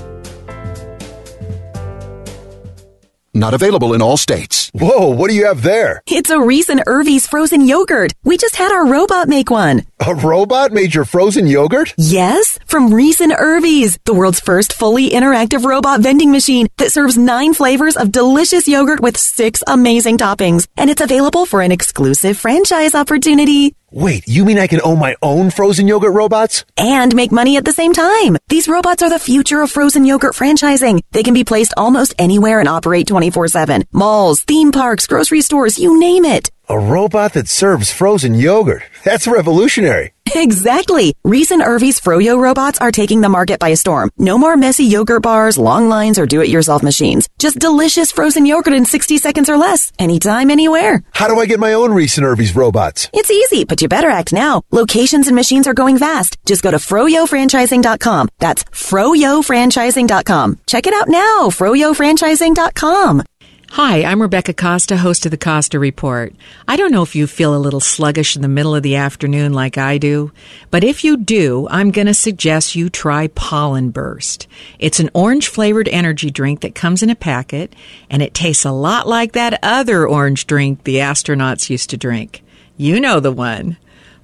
Not 3.38 3.54
available 3.54 3.94
in 3.94 4.02
all 4.02 4.18
states. 4.18 4.72
Whoa, 4.74 5.10
what 5.10 5.30
do 5.30 5.36
you 5.36 5.46
have 5.46 5.62
there? 5.62 6.02
It's 6.08 6.32
a 6.32 6.40
Reis 6.40 6.70
and 6.70 6.82
Irvy's 6.88 7.28
frozen 7.28 7.62
yogurt. 7.62 8.12
We 8.24 8.36
just 8.36 8.56
had 8.56 8.72
our 8.72 8.88
robot 8.88 9.28
make 9.28 9.52
one. 9.52 9.86
A 10.00 10.14
robot 10.14 10.72
made 10.72 10.94
your 10.94 11.06
frozen 11.06 11.48
yogurt? 11.48 11.96
Yes, 11.98 12.60
from 12.68 12.94
Reis 12.94 13.20
and 13.20 13.32
Irvy's, 13.32 13.98
the 14.06 14.14
world's 14.14 14.40
first 14.40 14.74
fully 14.74 15.10
interactive 15.10 15.66
robot 15.66 16.02
vending 16.02 16.32
machine 16.32 16.68
that 16.78 16.92
serves 16.92 17.18
nine 17.18 17.56
flavors 17.56 17.98
of 17.98 18.12
delicious 18.12 18.68
yogurt 18.68 19.00
with 19.00 19.18
six 19.18 19.64
amazing 19.66 20.20
toppings. 20.20 20.68
And 20.78 20.92
it's 20.92 21.02
available 21.02 21.48
for 21.48 21.62
an 21.62 21.72
exclusive 21.72 22.38
franchise 22.38 22.94
opportunity. 22.94 23.76
Wait, 23.90 24.28
you 24.28 24.46
mean 24.46 24.60
I 24.60 24.68
can 24.68 24.82
own 24.84 25.00
my 25.00 25.16
own 25.24 25.50
frozen 25.50 25.88
yogurt 25.88 26.14
robots? 26.14 26.64
And 26.78 27.16
make 27.16 27.32
money 27.32 27.58
at 27.58 27.66
the 27.66 27.74
same 27.74 27.94
time. 27.94 28.38
These 28.50 28.68
robots 28.68 29.02
are 29.02 29.10
the 29.10 29.18
future 29.18 29.62
of 29.62 29.72
frozen 29.72 30.06
yogurt 30.06 30.36
franchising. 30.36 31.02
They 31.12 31.24
can 31.24 31.34
be 31.34 31.44
placed 31.44 31.74
almost 31.76 32.14
anywhere 32.20 32.60
and 32.60 32.70
operate 32.70 33.08
24-7. 33.08 33.86
Malls, 33.92 34.42
theme 34.42 34.72
parks, 34.72 35.08
grocery 35.08 35.42
stores, 35.42 35.80
you 35.80 36.00
name 36.00 36.24
it. 36.24 36.52
A 36.70 36.78
robot 36.78 37.32
that 37.34 37.48
serves 37.48 37.94
frozen 37.94 38.34
yogurt. 38.34 38.84
That's 39.06 39.26
revolutionary. 39.26 40.12
Exactly. 40.36 41.16
Reis 41.24 41.52
and 41.52 41.62
Irvy's 41.62 42.02
Froyo 42.02 42.38
robots 42.38 42.78
are 42.80 42.92
taking 42.92 43.22
the 43.22 43.30
market 43.30 43.58
by 43.62 43.74
storm. 43.76 44.10
No 44.18 44.38
more 44.38 44.58
messy 44.58 44.84
yogurt 44.84 45.24
bars, 45.24 45.58
long 45.58 45.88
lines, 45.88 46.20
or 46.20 46.26
do-it-yourself 46.26 46.84
machines. 46.84 47.30
Just 47.40 47.60
delicious 47.60 48.12
frozen 48.12 48.46
yogurt 48.46 48.74
in 48.74 48.84
60 48.84 49.18
seconds 49.20 49.50
or 49.50 49.56
less. 49.56 49.94
Anytime, 49.98 50.52
anywhere. 50.52 51.02
How 51.14 51.30
do 51.30 51.40
I 51.40 51.46
get 51.46 51.62
my 51.62 51.72
own 51.72 51.94
Reis 51.94 52.18
and 52.18 52.26
Irvy's 52.28 52.54
robots? 52.54 53.10
It's 53.14 53.32
easy, 53.32 53.64
but 53.64 53.82
you 53.82 53.88
better 53.88 54.10
act 54.10 54.34
now. 54.34 54.64
Locations 54.70 55.28
and 55.28 55.36
machines 55.38 55.68
are 55.68 55.74
going 55.74 55.98
fast. 55.98 56.38
Just 56.46 56.64
go 56.64 56.72
to 56.72 56.78
froyofranchising.com. 56.78 58.28
That's 58.40 58.66
froyofranchising.com. 58.66 60.60
Check 60.68 60.88
it 60.88 60.94
out 60.94 61.08
now. 61.08 61.48
froyofranchising.com. 61.48 63.24
Hi, 63.72 64.04
I'm 64.04 64.22
Rebecca 64.22 64.54
Costa, 64.54 64.98
host 64.98 65.26
of 65.26 65.32
the 65.32 65.38
Costa 65.38 65.78
Report. 65.78 66.34
I 66.68 66.78
don't 66.78 66.92
know 66.92 67.04
if 67.04 67.16
you 67.16 67.28
feel 67.28 67.56
a 67.56 67.60
little 67.60 67.82
sluggish 67.82 68.36
in 68.36 68.42
the 68.42 68.48
middle 68.48 68.74
of 68.74 68.82
the 68.82 68.96
afternoon 68.96 69.54
like 69.54 69.78
I 69.78 69.98
do, 70.00 70.32
but 70.72 70.84
if 70.84 71.04
you 71.04 71.18
do, 71.18 71.68
I'm 71.70 71.92
going 71.92 72.08
to 72.08 72.14
suggest 72.14 72.76
you 72.76 72.90
try 72.90 73.28
Pollen 73.28 73.92
Burst. 73.92 74.48
It's 74.80 75.00
an 75.00 75.12
orange 75.14 75.50
flavored 75.50 75.90
energy 75.90 76.32
drink 76.32 76.62
that 76.62 76.76
comes 76.76 77.04
in 77.04 77.12
a 77.12 77.16
packet, 77.16 77.76
and 78.10 78.24
it 78.24 78.34
tastes 78.34 78.66
a 78.66 78.72
lot 78.72 79.06
like 79.08 79.34
that 79.34 79.60
other 79.62 80.08
orange 80.08 80.48
drink 80.48 80.84
the 80.84 80.96
astronauts 80.96 81.70
used 81.70 81.92
to 81.92 81.98
drink. 81.98 82.44
You 82.78 83.00
know 83.00 83.20
the 83.20 83.34
one. 83.34 83.78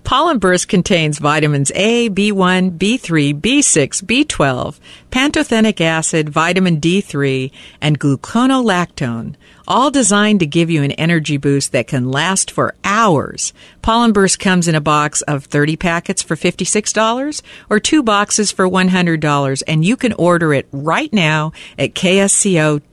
Pollen 0.04 0.38
Burst 0.38 0.68
contains 0.68 1.20
vitamins 1.20 1.72
A, 1.76 2.10
B1, 2.10 2.78
B3, 2.78 3.40
B6, 3.40 4.04
B12, 4.04 4.80
pantothenic 5.12 5.80
acid, 5.80 6.30
vitamin 6.30 6.82
D3, 6.82 7.52
and 7.80 8.00
gluconolactone, 8.00 9.36
all 9.66 9.90
designed 9.92 10.42
to 10.42 10.46
give 10.46 10.70
you 10.70 10.84
an 10.84 10.92
energy 10.92 11.38
boost 11.38 11.72
that 11.72 11.88
can 11.88 12.12
last 12.12 12.52
for 12.52 12.76
hours. 12.84 13.54
Pollen 13.82 14.12
Burst 14.12 14.40
comes 14.40 14.68
in 14.68 14.76
a 14.76 14.82
box 14.82 15.22
of 15.22 15.46
30 15.46 15.78
packets 15.78 16.22
for 16.22 16.36
$56 16.36 17.42
or 17.70 17.80
two 17.80 18.04
boxes 18.04 18.52
for 18.52 18.68
$100, 18.68 19.64
and 19.68 19.86
you 19.86 19.96
can 19.96 20.12
order 20.14 20.54
it 20.54 20.68
right 20.72 21.14
now 21.14 21.54
at 21.80 21.94
kscoteam.com. 21.94 22.84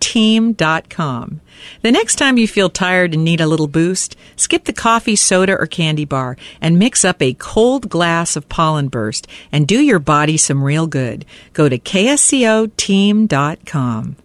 The 1.83 1.93
next 1.93 2.17
time 2.17 2.39
you 2.39 2.49
feel 2.49 2.71
tired 2.71 3.15
and 3.15 3.25
need 3.25 3.41
a 3.41 3.47
little 3.47 3.69
boost, 3.69 4.17
skip 4.37 4.65
the 4.65 4.73
coffee, 4.73 5.17
soda, 5.17 5.59
or 5.59 5.67
candy 5.67 6.05
bar 6.05 6.37
and 6.61 6.79
mix 6.79 7.05
up 7.05 7.21
a 7.23 7.35
cold 7.35 7.89
glass 7.89 8.37
of 8.37 8.49
pollen 8.49 8.89
burst 8.89 9.27
and 9.53 9.67
do 9.67 9.81
your 9.81 9.99
body 9.99 10.37
some 10.37 10.63
real 10.63 10.87
good. 10.87 11.25
Go 11.53 11.69
to 11.69 11.79
kscoteam.com. 11.79 14.17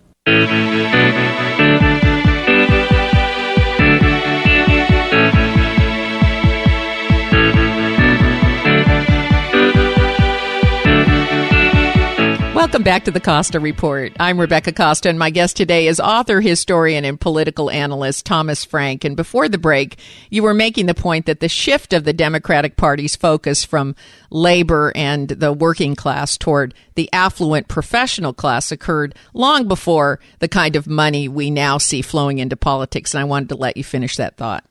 Welcome 12.65 12.81
back 12.81 13.03
to 13.03 13.12
the 13.12 13.22
Costa 13.22 13.60
Report. 13.60 14.12
I'm 14.19 14.41
Rebecca 14.41 14.74
Costa, 14.74 15.07
and 15.07 15.19
my 15.19 15.29
guest 15.29 15.55
today 15.55 15.86
is 15.86 16.00
author, 16.00 16.41
historian, 16.41 17.05
and 17.05 17.22
political 17.22 17.69
analyst 17.69 18.25
Thomas 18.25 18.65
Frank. 18.65 19.05
And 19.05 19.15
before 19.15 19.48
the 19.48 19.60
break, 19.60 20.00
you 20.31 20.41
were 20.41 20.55
making 20.55 20.88
the 20.88 20.95
point 20.95 21.27
that 21.27 21.41
the 21.41 21.48
shift 21.48 21.93
of 21.93 22.05
the 22.05 22.12
Democratic 22.12 22.75
Party's 22.75 23.15
focus 23.15 23.63
from 23.63 23.95
labor 24.31 24.91
and 24.95 25.29
the 25.29 25.53
working 25.53 25.95
class 25.95 26.39
toward 26.39 26.74
the 26.95 27.07
affluent 27.13 27.67
professional 27.67 28.34
class 28.34 28.72
occurred 28.72 29.13
long 29.36 29.67
before 29.67 30.19
the 30.39 30.48
kind 30.48 30.75
of 30.75 30.88
money 30.88 31.27
we 31.27 31.51
now 31.51 31.77
see 31.77 32.01
flowing 32.01 32.39
into 32.39 32.57
politics. 32.57 33.13
And 33.13 33.22
I 33.22 33.25
wanted 33.25 33.50
to 33.50 33.55
let 33.57 33.77
you 33.77 33.84
finish 33.84 34.15
that 34.15 34.38
thought. 34.38 34.65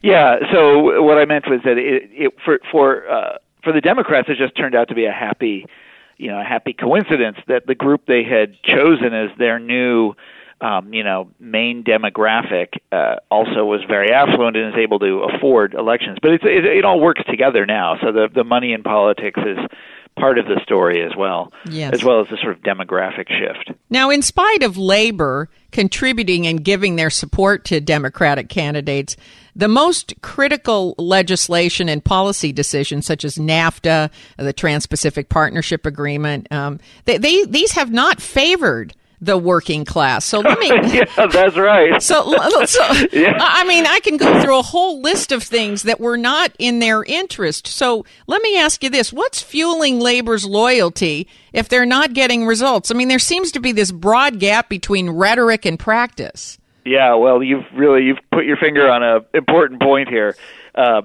Yeah. 0.00 0.36
So 0.52 1.02
what 1.02 1.18
I 1.18 1.24
meant 1.24 1.46
was 1.50 1.58
that 1.64 1.76
it, 1.76 2.08
it 2.12 2.34
for 2.44 2.60
for 2.70 3.10
uh, 3.10 3.38
for 3.64 3.72
the 3.72 3.80
Democrats, 3.80 4.28
it 4.28 4.36
just 4.38 4.56
turned 4.56 4.76
out 4.76 4.86
to 4.90 4.94
be 4.94 5.06
a 5.06 5.12
happy 5.12 5.66
you 6.16 6.28
know 6.28 6.40
a 6.40 6.44
happy 6.44 6.72
coincidence 6.72 7.38
that 7.48 7.66
the 7.66 7.74
group 7.74 8.06
they 8.06 8.24
had 8.24 8.60
chosen 8.62 9.12
as 9.12 9.30
their 9.38 9.58
new 9.58 10.14
um, 10.60 10.92
you 10.94 11.02
know 11.02 11.28
main 11.40 11.82
demographic 11.84 12.78
uh, 12.92 13.16
also 13.30 13.64
was 13.64 13.82
very 13.86 14.12
affluent 14.12 14.56
and 14.56 14.74
is 14.74 14.78
able 14.78 14.98
to 15.00 15.24
afford 15.24 15.74
elections. 15.74 16.18
But 16.22 16.32
it's, 16.32 16.44
it, 16.44 16.64
it 16.64 16.84
all 16.84 17.00
works 17.00 17.22
together 17.28 17.66
now. 17.66 17.98
So 18.00 18.12
the 18.12 18.28
the 18.32 18.44
money 18.44 18.72
in 18.72 18.82
politics 18.82 19.40
is 19.44 19.58
part 20.18 20.38
of 20.38 20.46
the 20.46 20.60
story 20.62 21.02
as 21.02 21.12
well, 21.16 21.52
yes. 21.68 21.92
as 21.92 22.04
well 22.04 22.20
as 22.20 22.28
the 22.28 22.36
sort 22.42 22.56
of 22.56 22.62
demographic 22.62 23.28
shift. 23.28 23.78
Now, 23.90 24.10
in 24.10 24.22
spite 24.22 24.62
of 24.62 24.76
labor 24.76 25.48
contributing 25.70 26.46
and 26.46 26.62
giving 26.62 26.96
their 26.96 27.10
support 27.10 27.64
to 27.66 27.80
Democratic 27.80 28.48
candidates, 28.48 29.16
the 29.56 29.68
most 29.68 30.14
critical 30.22 30.94
legislation 30.98 31.88
and 31.88 32.04
policy 32.04 32.52
decisions, 32.52 33.06
such 33.06 33.24
as 33.24 33.36
NAFTA, 33.36 34.10
the 34.36 34.52
Trans 34.52 34.86
Pacific 34.86 35.28
Partnership 35.28 35.86
Agreement, 35.86 36.50
um, 36.52 36.78
they, 37.04 37.18
they, 37.18 37.44
these 37.44 37.72
have 37.72 37.90
not 37.90 38.20
favored 38.20 38.94
the 39.22 39.38
working 39.38 39.84
class. 39.84 40.24
So 40.24 40.40
let 40.40 40.58
me. 40.58 40.68
yeah, 40.92 41.26
that's 41.26 41.56
right. 41.56 42.02
So, 42.02 42.36
so 42.66 42.92
yeah. 43.12 43.38
I 43.40 43.64
mean, 43.64 43.86
I 43.86 44.00
can 44.00 44.16
go 44.16 44.42
through 44.42 44.58
a 44.58 44.62
whole 44.62 45.00
list 45.00 45.30
of 45.30 45.44
things 45.44 45.84
that 45.84 46.00
were 46.00 46.18
not 46.18 46.52
in 46.58 46.80
their 46.80 47.04
interest. 47.04 47.68
So 47.68 48.04
let 48.26 48.42
me 48.42 48.58
ask 48.58 48.82
you 48.82 48.90
this: 48.90 49.12
What's 49.12 49.40
fueling 49.40 50.00
labor's 50.00 50.44
loyalty 50.44 51.28
if 51.52 51.68
they're 51.68 51.86
not 51.86 52.12
getting 52.12 52.44
results? 52.44 52.90
I 52.90 52.94
mean, 52.94 53.08
there 53.08 53.20
seems 53.20 53.52
to 53.52 53.60
be 53.60 53.70
this 53.70 53.92
broad 53.92 54.40
gap 54.40 54.68
between 54.68 55.08
rhetoric 55.08 55.64
and 55.64 55.78
practice. 55.78 56.58
Yeah, 56.84 57.14
well, 57.14 57.44
you've 57.44 57.64
really 57.74 58.02
you've 58.02 58.18
put 58.32 58.44
your 58.44 58.56
finger 58.56 58.90
on 58.90 59.04
a 59.04 59.20
important 59.34 59.80
point 59.80 60.08
here. 60.08 60.36
Uh, 60.74 61.02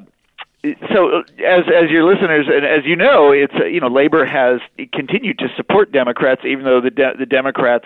so 0.93 1.19
as 1.45 1.63
as 1.67 1.89
your 1.89 2.03
listeners 2.03 2.47
and 2.47 2.65
as 2.65 2.85
you 2.85 2.95
know, 2.95 3.31
it's 3.31 3.53
you 3.71 3.79
know 3.79 3.87
labor 3.87 4.25
has 4.25 4.59
continued 4.93 5.39
to 5.39 5.47
support 5.55 5.91
Democrats, 5.91 6.41
even 6.45 6.63
though 6.65 6.81
the 6.81 6.89
de- 6.89 7.17
the 7.17 7.25
Democrats 7.25 7.85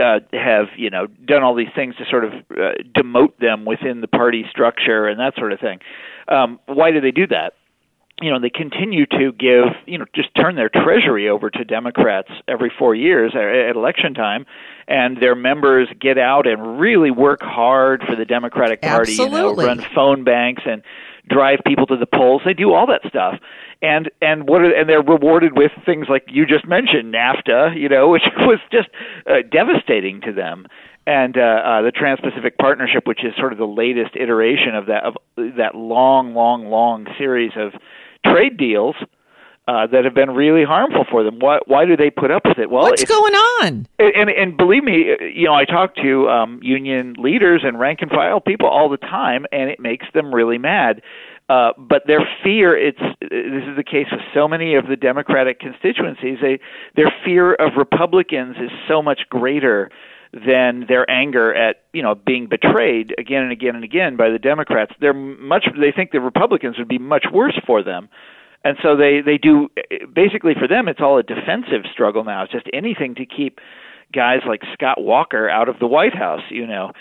uh, 0.00 0.20
have 0.32 0.66
you 0.76 0.90
know 0.90 1.06
done 1.06 1.42
all 1.42 1.54
these 1.54 1.72
things 1.74 1.96
to 1.96 2.04
sort 2.10 2.24
of 2.24 2.32
uh, 2.32 2.72
demote 2.96 3.36
them 3.38 3.64
within 3.64 4.00
the 4.00 4.08
party 4.08 4.44
structure 4.50 5.06
and 5.06 5.20
that 5.20 5.34
sort 5.36 5.52
of 5.52 5.60
thing. 5.60 5.78
Um, 6.28 6.60
why 6.66 6.90
do 6.90 7.00
they 7.00 7.10
do 7.10 7.26
that? 7.28 7.54
You 8.20 8.30
know, 8.30 8.38
they 8.38 8.50
continue 8.50 9.06
to 9.06 9.32
give 9.32 9.64
you 9.86 9.98
know 9.98 10.06
just 10.14 10.34
turn 10.34 10.54
their 10.54 10.68
treasury 10.68 11.28
over 11.28 11.50
to 11.50 11.64
Democrats 11.64 12.28
every 12.46 12.72
four 12.78 12.94
years 12.94 13.34
at 13.34 13.76
election 13.76 14.14
time, 14.14 14.46
and 14.86 15.16
their 15.20 15.34
members 15.34 15.88
get 16.00 16.18
out 16.18 16.46
and 16.46 16.78
really 16.78 17.10
work 17.10 17.42
hard 17.42 18.02
for 18.08 18.16
the 18.16 18.24
Democratic 18.24 18.82
Party. 18.82 19.12
Absolutely. 19.12 19.64
You 19.64 19.70
know, 19.70 19.82
run 19.82 19.84
phone 19.94 20.24
banks 20.24 20.62
and 20.66 20.82
drive 21.28 21.60
people 21.66 21.86
to 21.86 21.96
the 21.96 22.06
polls. 22.06 22.42
They 22.44 22.54
do 22.54 22.72
all 22.72 22.86
that 22.86 23.02
stuff, 23.08 23.38
and 23.80 24.10
and 24.20 24.48
what 24.48 24.62
are, 24.62 24.74
and 24.74 24.88
they're 24.88 25.02
rewarded 25.02 25.56
with 25.56 25.72
things 25.84 26.06
like 26.08 26.24
you 26.28 26.46
just 26.46 26.66
mentioned, 26.66 27.14
NAFTA, 27.14 27.78
you 27.80 27.88
know, 27.88 28.08
which 28.10 28.22
was 28.38 28.58
just 28.70 28.88
uh, 29.26 29.42
devastating 29.50 30.20
to 30.22 30.32
them, 30.32 30.66
and 31.06 31.36
uh, 31.36 31.40
uh, 31.40 31.82
the 31.82 31.92
Trans-Pacific 31.92 32.58
Partnership, 32.58 33.06
which 33.06 33.24
is 33.24 33.34
sort 33.36 33.52
of 33.52 33.58
the 33.58 33.66
latest 33.66 34.16
iteration 34.16 34.74
of 34.74 34.86
that 34.86 35.04
of 35.04 35.16
that 35.36 35.74
long, 35.74 36.34
long, 36.34 36.66
long 36.66 37.06
series 37.18 37.52
of 37.56 37.72
trade 38.24 38.56
deals. 38.56 38.96
Uh, 39.68 39.86
that 39.86 40.04
have 40.04 40.12
been 40.12 40.32
really 40.32 40.64
harmful 40.64 41.04
for 41.08 41.22
them. 41.22 41.38
Why, 41.38 41.60
why 41.66 41.84
do 41.84 41.96
they 41.96 42.10
put 42.10 42.32
up 42.32 42.42
with 42.44 42.58
it? 42.58 42.68
Well, 42.68 42.82
what's 42.82 43.04
going 43.04 43.32
on? 43.32 43.86
And, 44.00 44.12
and 44.16 44.28
and 44.28 44.56
believe 44.56 44.82
me, 44.82 45.04
you 45.32 45.46
know, 45.46 45.54
I 45.54 45.64
talk 45.64 45.94
to 46.02 46.28
um, 46.28 46.58
union 46.64 47.14
leaders 47.16 47.62
and 47.64 47.78
rank 47.78 48.00
and 48.02 48.10
file 48.10 48.40
people 48.40 48.66
all 48.66 48.88
the 48.88 48.96
time, 48.96 49.46
and 49.52 49.70
it 49.70 49.78
makes 49.78 50.06
them 50.14 50.34
really 50.34 50.58
mad. 50.58 51.00
Uh, 51.48 51.72
but 51.76 52.02
their 52.06 52.26
fear 52.42 52.76
it's 52.76 53.00
this 53.20 53.64
is 53.68 53.76
the 53.76 53.84
case 53.84 54.06
with 54.10 54.20
so 54.32 54.48
many 54.48 54.74
of 54.74 54.86
the 54.86 54.96
democratic 54.96 55.58
constituencies 55.58 56.38
they 56.40 56.58
their 56.96 57.12
fear 57.24 57.52
of 57.54 57.72
republicans 57.76 58.56
is 58.56 58.70
so 58.88 59.02
much 59.02 59.22
greater 59.28 59.90
than 60.32 60.86
their 60.88 61.08
anger 61.10 61.52
at 61.52 61.82
you 61.92 62.00
know 62.00 62.14
being 62.14 62.46
betrayed 62.46 63.12
again 63.18 63.42
and 63.42 63.52
again 63.52 63.74
and 63.74 63.84
again 63.84 64.16
by 64.16 64.30
the 64.30 64.38
democrats 64.38 64.92
they're 65.00 65.12
much 65.12 65.66
they 65.78 65.92
think 65.92 66.12
the 66.12 66.20
republicans 66.20 66.78
would 66.78 66.88
be 66.88 66.98
much 66.98 67.26
worse 67.32 67.58
for 67.66 67.82
them 67.82 68.08
and 68.64 68.76
so 68.82 68.96
they 68.96 69.20
they 69.20 69.38
do 69.38 69.68
basically 70.12 70.54
for 70.54 70.68
them 70.68 70.88
it's 70.88 71.00
all 71.00 71.18
a 71.18 71.22
defensive 71.22 71.84
struggle 71.92 72.24
now. 72.24 72.44
It's 72.44 72.52
just 72.52 72.66
anything 72.72 73.14
to 73.16 73.26
keep 73.26 73.60
guys 74.12 74.40
like 74.46 74.62
Scott 74.72 75.02
Walker 75.02 75.48
out 75.48 75.68
of 75.68 75.78
the 75.78 75.86
White 75.86 76.14
House 76.14 76.42
you 76.50 76.66
know. 76.66 76.92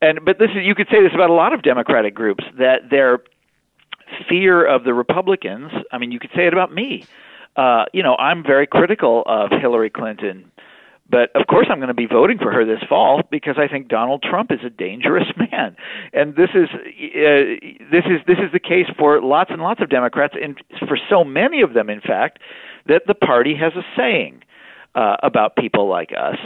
And 0.00 0.24
but 0.24 0.38
this 0.38 0.50
is 0.50 0.64
you 0.64 0.74
could 0.74 0.88
say 0.90 1.02
this 1.02 1.12
about 1.14 1.30
a 1.30 1.34
lot 1.34 1.52
of 1.52 1.62
democratic 1.62 2.14
groups 2.14 2.44
that 2.58 2.90
their 2.90 3.20
fear 4.28 4.64
of 4.64 4.84
the 4.84 4.94
Republicans 4.94 5.70
I 5.92 5.98
mean 5.98 6.12
you 6.12 6.18
could 6.18 6.30
say 6.34 6.46
it 6.46 6.52
about 6.52 6.72
me. 6.72 7.04
Uh 7.56 7.84
you 7.92 8.02
know 8.02 8.16
I'm 8.16 8.42
very 8.42 8.66
critical 8.66 9.22
of 9.26 9.50
Hillary 9.50 9.90
Clinton 9.90 10.50
but 11.10 11.30
of 11.34 11.46
course, 11.46 11.66
I'm 11.70 11.78
going 11.78 11.88
to 11.88 11.94
be 11.94 12.06
voting 12.06 12.38
for 12.38 12.52
her 12.52 12.64
this 12.64 12.82
fall 12.88 13.22
because 13.30 13.56
I 13.58 13.66
think 13.66 13.88
Donald 13.88 14.22
Trump 14.22 14.52
is 14.52 14.60
a 14.64 14.70
dangerous 14.70 15.26
man, 15.36 15.76
and 16.12 16.34
this 16.36 16.50
is 16.54 16.68
uh, 16.72 17.58
this 17.90 18.04
is 18.06 18.20
this 18.26 18.38
is 18.38 18.52
the 18.52 18.60
case 18.60 18.86
for 18.98 19.22
lots 19.22 19.50
and 19.50 19.62
lots 19.62 19.80
of 19.80 19.88
Democrats, 19.88 20.34
and 20.40 20.60
for 20.86 20.98
so 21.08 21.24
many 21.24 21.62
of 21.62 21.74
them, 21.74 21.88
in 21.88 22.00
fact, 22.00 22.40
that 22.86 23.02
the 23.06 23.14
party 23.14 23.54
has 23.54 23.72
a 23.74 23.82
saying 23.96 24.42
uh, 24.94 25.16
about 25.22 25.56
people 25.56 25.88
like 25.88 26.10
us 26.12 26.36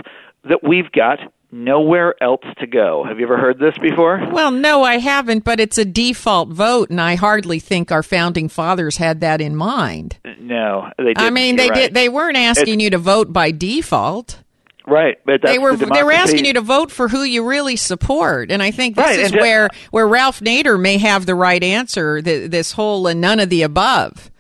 that 0.45 0.63
we've 0.63 0.91
got 0.93 1.19
nowhere 1.53 2.21
else 2.23 2.45
to 2.59 2.67
go. 2.67 3.05
Have 3.07 3.19
you 3.19 3.27
ever 3.27 3.39
heard 3.39 3.59
this 3.59 3.77
before? 3.79 4.21
Well, 4.33 4.51
no, 4.51 4.83
I 4.83 4.99
haven't, 4.99 5.45
but 5.45 5.61
it's 5.61 5.79
a 5.79 5.85
default 5.85 6.49
vote, 6.49 6.91
and 6.91 7.01
I 7.01 7.15
hardly 7.15 7.59
think 7.59 7.93
our 7.93 8.03
founding 8.03 8.49
fathers 8.49 8.97
had 8.97 9.21
that 9.21 9.41
in 9.41 9.55
mind. 9.55 10.19
No, 10.41 10.91
they 10.97 11.05
didn't. 11.05 11.21
I 11.21 11.31
mean, 11.31 11.57
they 11.57 11.67
You're 11.67 11.75
did. 11.75 11.81
right. 11.81 11.95
They 11.95 12.09
weren't 12.09 12.39
asking 12.39 12.81
you 12.81 12.91
to 12.91 12.99
vote 12.99 13.33
by 13.33 13.51
default. 13.51 14.43
Right, 14.87 15.19
but 15.25 15.43
that's 15.43 15.53
they 15.53 15.59
were 15.59 15.77
the 15.77 15.87
they 15.87 16.03
were 16.03 16.13
asking 16.13 16.45
you 16.45 16.53
to 16.55 16.61
vote 16.61 16.91
for 16.91 17.09
who 17.09 17.23
you 17.23 17.47
really 17.47 17.77
support, 17.77 18.51
and 18.51 18.63
I 18.63 18.71
think 18.73 18.97
this 18.97 19.05
Right, 19.07 19.19
is 19.19 19.33
and, 19.33 19.41
where 19.41 19.69
where 19.91 20.09
Ralph 20.09 20.41
Nader 20.41 20.81
may 20.81 20.99
have 20.99 21.25
the 21.27 21.35
right 21.35 21.63
answer. 21.63 22.21
th 22.21 22.51
this 22.51 22.73
whole 22.73 23.07
uh, 23.07 23.15
none 23.15 23.39
of 23.41 23.49
the 23.49 23.63
above, 23.63 24.31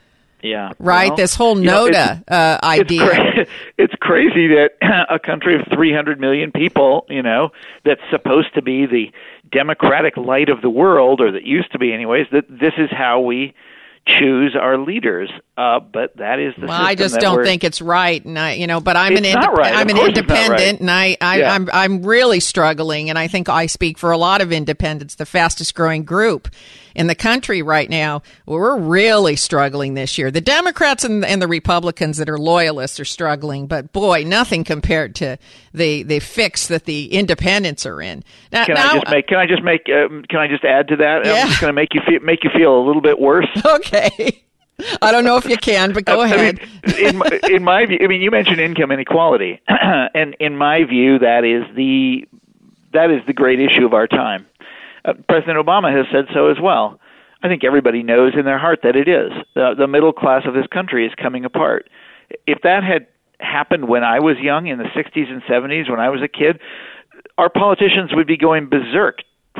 Yeah, 0.43 0.73
right? 0.81 1.09
well, 1.09 1.17
this 1.17 1.35
whole 1.37 1.57
you 1.59 1.65
know, 1.65 1.87
it's- 1.87 2.19
NODA 2.29 2.35
uh, 2.35 2.59
idea. 2.67 3.05
It's, 3.05 3.15
cra- 3.15 3.47
it's 3.79 3.95
crazy 4.01 4.49
that 4.49 4.71
a 5.11 5.19
country 5.21 5.55
of 5.55 5.63
300 5.73 6.19
million 6.21 6.51
people, 6.51 7.07
you 7.09 7.23
know, 7.23 7.51
that's 7.85 8.01
supposed 8.11 8.53
to 8.55 8.63
be 8.63 8.87
the 8.87 9.13
democratic 9.53 10.17
light 10.17 10.49
of 10.49 10.61
the 10.63 10.71
world, 10.71 11.21
or 11.21 11.31
that 11.33 11.45
used 11.45 11.71
to 11.73 11.79
be, 11.79 11.93
anyways, 11.93 12.27
that 12.33 12.45
this 12.49 12.73
is 12.79 12.91
how 12.91 13.21
we 13.21 13.55
choose 14.07 14.57
our 14.57 14.79
leaders. 14.79 15.31
Uh, 15.57 15.81
but 15.81 16.17
that 16.17 16.39
is 16.39 16.55
the 16.59 16.67
Well, 16.67 16.81
I 16.81 16.95
just 16.95 17.21
don't 17.21 17.45
think 17.45 17.63
it's 17.65 17.81
right, 17.81 18.25
and 18.25 18.39
I, 18.39 18.55
you 18.55 18.67
know, 18.67 18.81
but 18.81 18.97
I'm 18.97 19.17
an 19.17 19.23
not 19.23 19.57
right. 19.57 19.75
I'm 19.75 19.89
Of 19.89 19.91
an 19.91 19.97
not 19.97 20.03
right. 20.03 20.19
independent, 20.19 20.81
and 20.81 20.91
I, 20.91 21.17
I 21.21 21.39
Yeah. 21.39 21.53
I'm 21.53 21.69
I'm 21.73 22.03
really 22.03 22.41
struggling, 22.41 23.11
and 23.11 23.19
I 23.19 23.29
think 23.29 23.49
I 23.49 23.67
speak 23.67 23.99
for 23.99 24.11
a 24.11 24.19
lot 24.19 24.41
of 24.41 24.53
independents, 24.53 25.15
the 25.15 25.27
fastest 25.27 25.75
growing 25.75 26.05
group 26.05 26.49
in 26.95 27.07
the 27.07 27.15
country 27.15 27.63
right 27.63 27.89
now. 27.89 28.23
We're 28.47 28.79
really 28.79 29.37
struggling 29.37 29.95
this 29.95 30.19
year. 30.19 30.31
The 30.31 30.41
Democrats 30.41 31.05
and, 31.05 31.25
and 31.25 31.41
the 31.41 31.49
Republicans 31.49 32.19
that 32.19 32.29
are 32.29 32.39
loyalists 32.39 32.99
are 33.01 33.05
struggling, 33.05 33.67
but 33.67 33.93
boy, 33.93 34.25
nothing 34.25 34.65
compared 34.65 35.15
to 35.17 35.39
the 35.73 36.03
the 36.03 36.21
fix 36.21 36.69
that 36.69 36.85
the 36.85 37.13
independents 37.13 37.87
are 37.87 38.01
in. 38.01 38.25
Now, 38.53 38.67
Can 38.67 38.75
now 38.75 38.91
I 38.91 38.95
just 38.95 39.11
make? 39.11 39.27
Can 39.27 39.39
I 39.39 39.47
just 39.47 39.63
make? 39.63 39.83
Um, 39.89 40.25
can 40.29 40.39
I 40.39 40.49
just 40.49 40.65
add 40.65 40.89
to 40.89 40.97
that? 40.97 41.25
Yeah. 41.25 41.33
I'm 41.33 41.49
just 41.49 41.61
going 41.61 41.71
to 41.71 41.75
make 41.75 41.95
you 41.95 42.01
feel 42.07 42.21
make 42.21 42.45
you 42.45 42.51
feel 42.55 42.77
a 42.79 42.85
little 42.85 43.03
bit 43.03 43.19
worse. 43.19 43.49
okay. 43.65 44.45
I 45.01 45.13
don't 45.13 45.25
know 45.25 45.37
if 45.37 45.45
you 45.45 45.57
can, 45.57 45.93
but 45.93 46.05
go 46.05 46.21
I 46.23 46.27
ahead. 46.27 46.61
mean, 46.87 47.07
in 47.07 47.17
my, 47.19 47.41
in 47.51 47.63
my 47.63 47.87
view, 47.87 47.99
I 48.03 48.07
mean, 48.07 48.21
you 48.21 48.31
mentioned 48.31 48.61
income 48.61 48.91
inequality, 48.91 49.61
and 49.69 50.35
in 50.41 50.57
my 50.57 50.85
view, 50.85 51.19
that 51.21 51.45
is 51.45 51.65
the 51.77 52.27
that 52.93 53.11
is 53.11 53.23
the 53.27 53.33
great 53.33 53.61
issue 53.61 53.87
of 53.87 53.95
our 53.95 54.07
time. 54.07 54.47
Uh, 55.05 55.15
President 55.29 55.59
Obama 55.59 55.95
has 55.95 56.07
said 56.13 56.27
so 56.35 56.49
as 56.49 56.57
well. 56.61 57.01
I 57.43 57.49
think 57.49 57.65
everybody 57.65 58.03
knows 58.03 58.35
in 58.39 58.45
their 58.45 58.59
heart 58.59 58.81
that 58.85 58.95
it 58.95 59.09
is. 59.09 59.33
The, 59.55 59.75
the 59.77 59.89
middle 59.89 60.13
class 60.13 60.43
of 60.47 60.55
this 60.55 60.67
country 60.73 61.07
is 61.07 61.13
coming 61.21 61.45
apart. 61.45 61.91
If 62.47 62.59
that 62.63 62.85
had 62.85 63.07
happened 63.41 63.89
when 63.89 64.05
I 64.05 64.21
was 64.21 64.37
young 64.39 64.69
in 64.69 64.79
the 64.79 64.85
60s 64.85 65.31
and 65.31 65.43
70s, 65.43 65.91
when 65.91 65.99
I 65.99 66.09
was 66.09 66.23
a 66.23 66.29
kid, 66.29 66.61
our 67.39 67.51
politicians 67.51 68.11
would 68.15 68.27
be 68.27 68.37
going 68.37 68.69
berserk, 68.69 69.19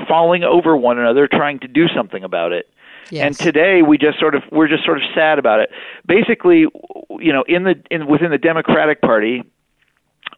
falling 0.09 0.45
over 0.45 0.77
one 0.77 0.99
another, 0.99 1.27
trying 1.27 1.59
to 1.61 1.69
do 1.69 1.89
something 1.89 2.23
about 2.23 2.53
it. 2.53 2.67
Yes. 3.11 3.27
And 3.27 3.37
today 3.37 3.83
we 3.83 3.99
just 3.99 4.19
sort 4.19 4.35
of 4.35 4.43
we're 4.51 4.69
just 4.69 4.85
sort 4.85 4.97
of 4.97 5.03
sad 5.15 5.39
about 5.39 5.61
it. 5.61 5.71
Basically, 6.07 6.67
you 7.19 7.33
know, 7.33 7.45
in 7.47 7.65
the 7.65 7.75
in 7.91 8.07
within 8.07 8.31
the 8.31 8.39
Democratic 8.39 9.03
Party, 9.03 9.43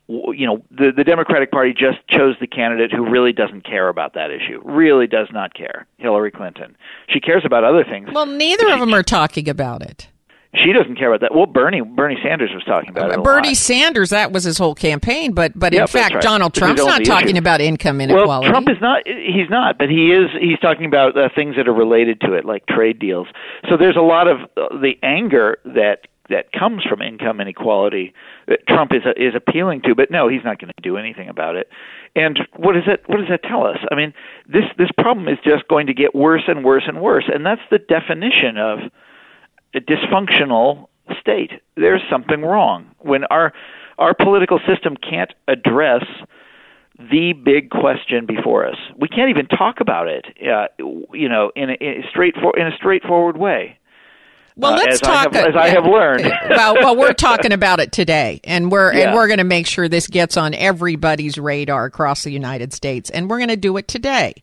you 0.08 0.46
know, 0.46 0.62
the 0.70 0.92
the 0.94 1.04
Democratic 1.04 1.50
Party 1.50 1.72
just 1.72 2.06
chose 2.08 2.36
the 2.40 2.46
candidate 2.46 2.92
who 2.92 3.08
really 3.08 3.32
doesn't 3.32 3.64
care 3.64 3.88
about 3.88 4.14
that 4.14 4.30
issue. 4.30 4.60
Really 4.64 5.06
does 5.06 5.28
not 5.32 5.54
care. 5.54 5.86
Hillary 5.98 6.30
Clinton. 6.30 6.76
She 7.08 7.20
cares 7.20 7.42
about 7.44 7.64
other 7.64 7.84
things. 7.84 8.08
Well, 8.12 8.26
neither 8.26 8.70
of 8.70 8.80
them 8.80 8.92
are 8.94 9.02
talking 9.02 9.48
about 9.48 9.82
it. 9.82 10.08
She 10.56 10.72
doesn't 10.72 10.96
care 10.96 11.12
about 11.12 11.20
that. 11.22 11.34
Well, 11.34 11.46
Bernie 11.46 11.80
Bernie 11.80 12.18
Sanders 12.22 12.50
was 12.54 12.62
talking 12.62 12.90
about 12.90 13.10
it. 13.10 13.22
Bernie 13.24 13.48
lot. 13.48 13.56
Sanders, 13.56 14.10
that 14.10 14.30
was 14.30 14.44
his 14.44 14.56
whole 14.56 14.74
campaign, 14.74 15.32
but 15.32 15.58
but 15.58 15.72
Yeah, 15.72 15.80
in 15.82 15.86
fact, 15.88 16.14
right. 16.14 16.22
Donald 16.22 16.54
Trump's 16.54 16.84
not 16.84 17.00
issue. 17.00 17.10
talking 17.10 17.38
about 17.38 17.60
income 17.60 18.00
inequality. 18.00 18.44
Well, 18.44 18.52
Trump 18.52 18.68
is 18.70 18.80
not. 18.80 19.02
He's 19.04 19.50
not, 19.50 19.78
but 19.78 19.88
he 19.90 20.12
is. 20.12 20.30
He's 20.40 20.58
talking 20.60 20.86
about 20.86 21.18
uh, 21.18 21.28
things 21.34 21.56
that 21.56 21.66
are 21.66 21.74
related 21.74 22.20
to 22.20 22.34
it, 22.34 22.44
like 22.44 22.66
trade 22.66 23.00
deals. 23.00 23.26
So 23.68 23.76
there's 23.76 23.96
a 23.96 24.00
lot 24.02 24.28
of 24.28 24.42
uh, 24.56 24.78
the 24.78 24.92
anger 25.02 25.58
that 25.64 26.06
that 26.30 26.52
comes 26.52 26.82
from 26.84 27.02
income 27.02 27.40
inequality 27.40 28.14
that 28.48 28.66
Trump 28.66 28.92
is 28.92 29.02
is 29.16 29.34
appealing 29.34 29.82
to. 29.82 29.94
But 29.94 30.10
no, 30.10 30.28
he's 30.28 30.44
not 30.44 30.58
going 30.58 30.72
to 30.74 30.82
do 30.82 30.96
anything 30.96 31.28
about 31.28 31.56
it. 31.56 31.68
And 32.16 32.38
what 32.56 32.72
does 32.74 32.84
that 32.86 33.08
what 33.08 33.18
does 33.18 33.28
that 33.28 33.42
tell 33.42 33.66
us? 33.66 33.78
I 33.90 33.94
mean, 33.94 34.14
this 34.46 34.64
this 34.78 34.90
problem 34.98 35.28
is 35.28 35.38
just 35.44 35.68
going 35.68 35.86
to 35.86 35.94
get 35.94 36.14
worse 36.14 36.44
and 36.46 36.64
worse 36.64 36.84
and 36.86 37.00
worse, 37.00 37.24
and 37.32 37.44
that's 37.44 37.62
the 37.70 37.78
definition 37.78 38.56
of 38.58 38.78
a 39.74 39.80
dysfunctional 39.80 40.88
state. 41.20 41.52
There's 41.76 42.02
something 42.10 42.42
wrong 42.42 42.90
when 42.98 43.24
our 43.24 43.52
our 43.98 44.14
political 44.14 44.58
system 44.66 44.96
can't 44.96 45.32
address 45.48 46.04
the 46.98 47.32
big 47.32 47.70
question 47.70 48.24
before 48.26 48.66
us. 48.66 48.76
We 48.96 49.08
can't 49.08 49.30
even 49.30 49.46
talk 49.46 49.80
about 49.80 50.08
it, 50.08 50.26
uh, 50.48 50.68
you 51.12 51.28
know, 51.28 51.50
in 51.56 51.70
a, 51.70 51.74
in 51.74 52.02
a 52.04 52.60
in 52.60 52.66
a 52.66 52.76
straightforward 52.76 53.36
way. 53.36 53.78
Well, 54.56 54.74
uh, 54.74 54.76
let's 54.76 55.02
I 55.02 55.24
talk. 55.24 55.34
have- 55.34 55.48
as 55.48 55.56
I 55.56 55.68
have 55.70 55.84
learned. 55.84 56.24
well, 56.48 56.74
well, 56.74 56.96
we're 56.96 57.12
talking 57.14 57.52
about 57.52 57.80
it 57.80 57.90
today, 57.90 58.40
and 58.44 58.70
we're 58.70 58.92
and 58.92 59.12
we're 59.14 59.26
going 59.26 59.38
to 59.38 59.44
make 59.44 59.66
sure 59.66 59.88
this 59.88 60.06
gets 60.06 60.36
on 60.36 60.54
everybody's 60.54 61.36
radar 61.38 61.86
across 61.86 62.22
the 62.22 62.30
United 62.30 62.72
States, 62.72 63.10
and 63.10 63.28
we're 63.28 63.38
going 63.38 63.48
to 63.48 63.56
do 63.56 63.76
it 63.76 63.88
today. 63.88 64.34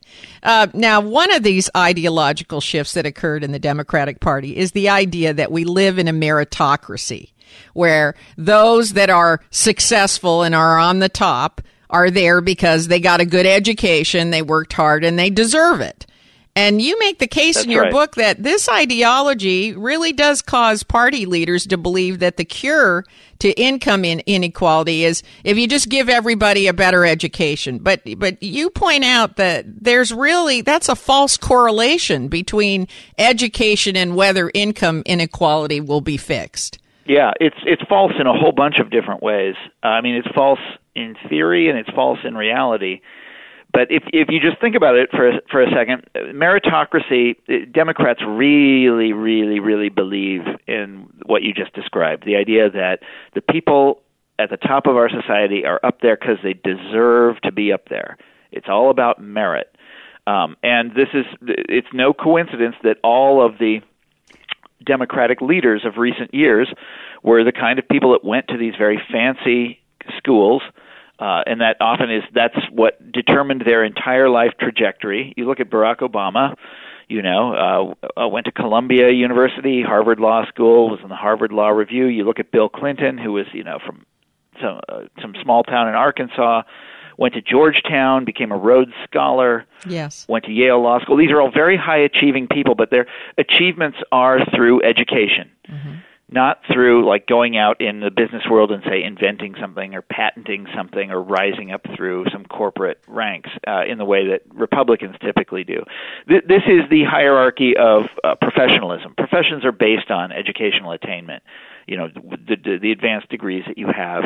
Uh, 0.42 0.66
now, 0.74 1.00
one 1.00 1.32
of 1.32 1.42
these 1.42 1.70
ideological 1.74 2.60
shifts 2.60 2.92
that 2.92 3.06
occurred 3.06 3.42
in 3.42 3.52
the 3.52 3.58
Democratic 3.58 4.20
Party 4.20 4.56
is 4.56 4.72
the 4.72 4.90
idea 4.90 5.32
that 5.32 5.50
we 5.50 5.64
live 5.64 5.98
in 5.98 6.08
a 6.08 6.12
meritocracy, 6.12 7.30
where 7.72 8.14
those 8.36 8.92
that 8.92 9.08
are 9.08 9.40
successful 9.50 10.42
and 10.42 10.54
are 10.54 10.78
on 10.78 10.98
the 10.98 11.08
top 11.08 11.62
are 11.88 12.10
there 12.10 12.40
because 12.40 12.88
they 12.88 13.00
got 13.00 13.20
a 13.20 13.26
good 13.26 13.46
education, 13.46 14.30
they 14.30 14.42
worked 14.42 14.72
hard, 14.74 15.04
and 15.04 15.18
they 15.18 15.30
deserve 15.30 15.80
it. 15.80 16.06
And 16.54 16.82
you 16.82 16.98
make 16.98 17.18
the 17.18 17.26
case 17.26 17.54
That's 17.54 17.64
in 17.64 17.70
your 17.70 17.84
right. 17.84 17.92
book 17.92 18.16
that 18.16 18.42
this 18.42 18.68
ideology 18.68 19.74
really 19.74 20.12
does 20.12 20.42
cause 20.42 20.82
party 20.82 21.24
leaders 21.24 21.66
to 21.68 21.78
believe 21.78 22.18
that 22.18 22.36
the 22.36 22.44
cure 22.44 23.04
to 23.38 23.50
income 23.52 24.04
in- 24.04 24.22
inequality 24.26 25.04
is 25.04 25.22
if 25.44 25.56
you 25.56 25.66
just 25.66 25.88
give 25.88 26.10
everybody 26.10 26.66
a 26.66 26.74
better 26.74 27.06
education. 27.06 27.78
But 27.78 28.02
but 28.18 28.42
you 28.42 28.68
point 28.68 29.02
out 29.02 29.36
that 29.36 29.64
there's 29.66 30.12
really 30.12 30.60
that's 30.60 30.90
a 30.90 30.94
false 30.94 31.38
correlation 31.38 32.28
between 32.28 32.86
education 33.16 33.96
and 33.96 34.14
whether 34.14 34.50
income 34.52 35.02
inequality 35.06 35.80
will 35.80 36.02
be 36.02 36.18
fixed. 36.18 36.78
Yeah, 37.06 37.32
it's 37.40 37.56
it's 37.64 37.82
false 37.88 38.12
in 38.20 38.26
a 38.26 38.38
whole 38.38 38.52
bunch 38.52 38.78
of 38.78 38.90
different 38.90 39.22
ways. 39.22 39.54
I 39.82 40.02
mean, 40.02 40.16
it's 40.16 40.28
false 40.34 40.60
in 40.94 41.16
theory 41.28 41.70
and 41.70 41.78
it's 41.78 41.90
false 41.90 42.18
in 42.24 42.36
reality. 42.36 43.00
But 43.72 43.90
if 43.90 44.02
if 44.12 44.28
you 44.28 44.38
just 44.38 44.60
think 44.60 44.74
about 44.74 44.96
it 44.96 45.10
for 45.10 45.28
a, 45.28 45.40
for 45.50 45.62
a 45.62 45.70
second, 45.70 46.04
meritocracy, 46.14 47.36
uh, 47.48 47.64
Democrats 47.72 48.20
really, 48.26 49.12
really, 49.12 49.60
really 49.60 49.88
believe 49.88 50.42
in 50.66 51.08
what 51.24 51.42
you 51.42 51.54
just 51.54 51.72
described. 51.72 52.24
The 52.26 52.36
idea 52.36 52.70
that 52.70 53.00
the 53.34 53.40
people 53.40 54.02
at 54.38 54.50
the 54.50 54.56
top 54.56 54.86
of 54.86 54.96
our 54.96 55.08
society 55.08 55.64
are 55.64 55.80
up 55.82 56.00
there 56.00 56.16
because 56.16 56.38
they 56.42 56.52
deserve 56.52 57.40
to 57.42 57.52
be 57.52 57.72
up 57.72 57.88
there. 57.88 58.18
It's 58.50 58.68
all 58.68 58.90
about 58.90 59.22
merit. 59.22 59.74
Um, 60.26 60.56
and 60.62 60.94
this 60.94 61.08
is 61.14 61.24
it's 61.42 61.88
no 61.92 62.12
coincidence 62.12 62.76
that 62.82 62.98
all 63.02 63.44
of 63.44 63.58
the 63.58 63.80
Democratic 64.84 65.40
leaders 65.40 65.84
of 65.84 65.96
recent 65.96 66.34
years 66.34 66.72
were 67.22 67.44
the 67.44 67.52
kind 67.52 67.78
of 67.78 67.88
people 67.88 68.12
that 68.12 68.24
went 68.24 68.48
to 68.48 68.58
these 68.58 68.74
very 68.76 69.00
fancy 69.10 69.80
schools, 70.16 70.62
uh, 71.22 71.42
and 71.46 71.60
that 71.60 71.76
often 71.80 72.10
is 72.10 72.24
that's 72.34 72.58
what 72.72 73.12
determined 73.12 73.62
their 73.64 73.84
entire 73.84 74.28
life 74.28 74.52
trajectory. 74.58 75.32
You 75.36 75.46
look 75.46 75.60
at 75.60 75.70
Barack 75.70 75.98
Obama, 76.00 76.56
you 77.08 77.22
know, 77.22 77.94
uh, 78.16 78.22
uh, 78.22 78.28
went 78.28 78.46
to 78.46 78.52
Columbia 78.52 79.10
University, 79.10 79.82
Harvard 79.82 80.18
Law 80.18 80.44
School, 80.46 80.90
was 80.90 80.98
in 81.02 81.08
the 81.08 81.14
Harvard 81.14 81.52
Law 81.52 81.68
Review. 81.68 82.06
You 82.06 82.24
look 82.24 82.40
at 82.40 82.50
Bill 82.50 82.68
Clinton, 82.68 83.18
who 83.18 83.32
was 83.32 83.46
you 83.52 83.62
know 83.62 83.78
from 83.86 84.04
some 84.60 84.80
uh, 84.88 85.02
some 85.20 85.34
small 85.42 85.62
town 85.62 85.88
in 85.88 85.94
Arkansas, 85.94 86.62
went 87.18 87.34
to 87.34 87.40
Georgetown, 87.40 88.24
became 88.24 88.50
a 88.50 88.56
Rhodes 88.56 88.92
Scholar 89.04 89.66
Yes. 89.86 90.26
went 90.28 90.44
to 90.46 90.52
Yale 90.52 90.82
Law 90.82 90.98
School. 91.00 91.16
These 91.16 91.30
are 91.30 91.40
all 91.40 91.52
very 91.52 91.76
high 91.76 91.98
achieving 91.98 92.48
people, 92.48 92.74
but 92.74 92.90
their 92.90 93.06
achievements 93.38 93.98
are 94.10 94.44
through 94.54 94.82
education, 94.82 95.50
not 96.32 96.60
through 96.72 97.06
like 97.06 97.26
going 97.26 97.56
out 97.56 97.80
in 97.80 98.00
the 98.00 98.10
business 98.10 98.42
world 98.50 98.72
and 98.72 98.82
say 98.84 99.02
inventing 99.02 99.54
something 99.60 99.94
or 99.94 100.02
patenting 100.02 100.66
something 100.74 101.10
or 101.10 101.22
rising 101.22 101.72
up 101.72 101.82
through 101.96 102.24
some 102.32 102.44
corporate 102.44 102.98
ranks 103.06 103.50
uh, 103.66 103.84
in 103.84 103.98
the 103.98 104.04
way 104.04 104.28
that 104.28 104.42
Republicans 104.54 105.16
typically 105.20 105.64
do. 105.64 105.84
Th- 106.28 106.44
this 106.46 106.62
is 106.66 106.88
the 106.90 107.04
hierarchy 107.04 107.74
of 107.76 108.04
uh, 108.24 108.34
professionalism. 108.40 109.14
Professions 109.16 109.64
are 109.64 109.72
based 109.72 110.10
on 110.10 110.32
educational 110.32 110.92
attainment. 110.92 111.42
You 111.86 111.96
know, 111.96 112.08
the, 112.08 112.56
the, 112.56 112.78
the 112.80 112.92
advanced 112.92 113.28
degrees 113.28 113.64
that 113.66 113.76
you 113.76 113.88
have, 113.88 114.24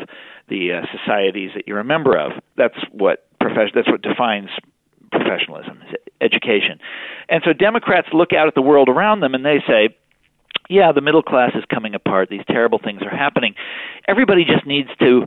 the 0.49 0.73
uh, 0.73 0.83
societies 0.99 1.51
that 1.55 1.66
you're 1.66 1.81
a 1.81 1.85
member 1.85 2.16
of. 2.16 2.33
That's 2.57 2.77
what 2.92 3.27
profession. 3.40 3.73
That's 3.75 3.88
what 3.88 4.03
defines 4.03 4.51
professionalism, 5.11 5.83
is 5.88 5.95
education. 6.21 6.79
And 7.29 7.42
so 7.45 7.53
Democrats 7.53 8.09
look 8.12 8.33
out 8.33 8.49
at 8.49 8.55
the 8.55 8.62
world 8.62 8.88
around 8.88 9.21
them 9.21 9.35
and 9.35 9.45
they 9.45 9.62
say, 9.66 9.97
yeah, 10.68 10.92
the 10.92 11.00
middle 11.00 11.22
class 11.22 11.52
is 11.55 11.64
coming 11.72 11.94
apart. 11.94 12.29
These 12.31 12.44
terrible 12.48 12.81
things 12.83 13.02
are 13.02 13.16
happening. 13.16 13.55
Everybody 14.09 14.44
just 14.44 14.66
needs 14.66 14.88
to 15.00 15.26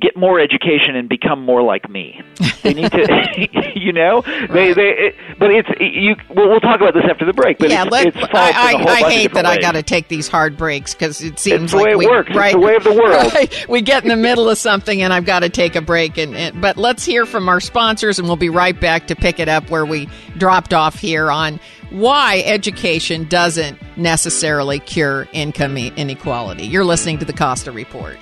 get 0.00 0.16
more 0.16 0.40
education 0.40 0.96
and 0.96 1.08
become 1.08 1.40
more 1.40 1.62
like 1.62 1.88
me. 1.88 2.20
They 2.62 2.74
need 2.74 2.90
to, 2.90 3.48
you 3.78 3.92
know, 3.92 4.22
they 4.50 4.72
they. 4.72 4.88
It, 4.88 5.14
but 5.38 5.50
it's 5.50 5.68
you. 5.80 6.16
Well, 6.34 6.48
we'll 6.48 6.60
talk 6.60 6.80
about 6.80 6.94
this 6.94 7.04
after 7.08 7.24
the 7.24 7.32
break. 7.32 7.58
But 7.58 7.70
yeah, 7.70 7.82
it's, 7.82 7.92
let, 7.92 8.06
it's 8.08 8.16
I, 8.16 8.72
in 8.72 8.80
a 8.80 8.84
whole 8.84 8.88
I, 8.88 8.92
I 8.92 9.10
hate 9.10 9.34
that 9.34 9.46
I 9.46 9.58
got 9.58 9.72
to 9.72 9.82
take 9.82 10.08
these 10.08 10.28
hard 10.28 10.56
breaks 10.56 10.94
because 10.94 11.22
it 11.22 11.38
seems 11.38 11.70
the 11.70 11.76
like 11.76 11.86
way 11.86 11.92
it 11.92 11.98
we, 11.98 12.06
works. 12.06 12.28
It's 12.30 12.36
Right, 12.36 12.52
the 12.52 12.58
way 12.58 12.74
of 12.74 12.84
the 12.84 12.92
world. 12.92 13.32
right. 13.34 13.68
we 13.68 13.82
get 13.82 14.02
in 14.02 14.08
the 14.08 14.16
middle 14.16 14.48
of 14.48 14.58
something 14.58 15.02
and 15.02 15.12
I've 15.12 15.26
got 15.26 15.40
to 15.40 15.48
take 15.48 15.76
a 15.76 15.80
break. 15.80 16.18
And, 16.18 16.34
and 16.34 16.60
but 16.60 16.76
let's 16.76 17.04
hear 17.04 17.26
from 17.26 17.48
our 17.48 17.60
sponsors, 17.60 18.18
and 18.18 18.26
we'll 18.26 18.36
be 18.36 18.50
right 18.50 18.78
back 18.78 19.06
to 19.08 19.16
pick 19.16 19.38
it 19.38 19.48
up 19.48 19.70
where 19.70 19.86
we 19.86 20.08
dropped 20.36 20.74
off 20.74 20.98
here 20.98 21.30
on 21.30 21.60
why 21.90 22.42
education 22.44 23.28
doesn't 23.28 23.78
necessarily 23.96 24.80
cure 24.80 25.28
income 25.32 25.76
inequality. 25.76 26.66
You're 26.66 26.84
listening 26.84 27.18
to 27.18 27.24
the 27.24 27.32
Costa 27.32 27.70
Report. 27.70 28.18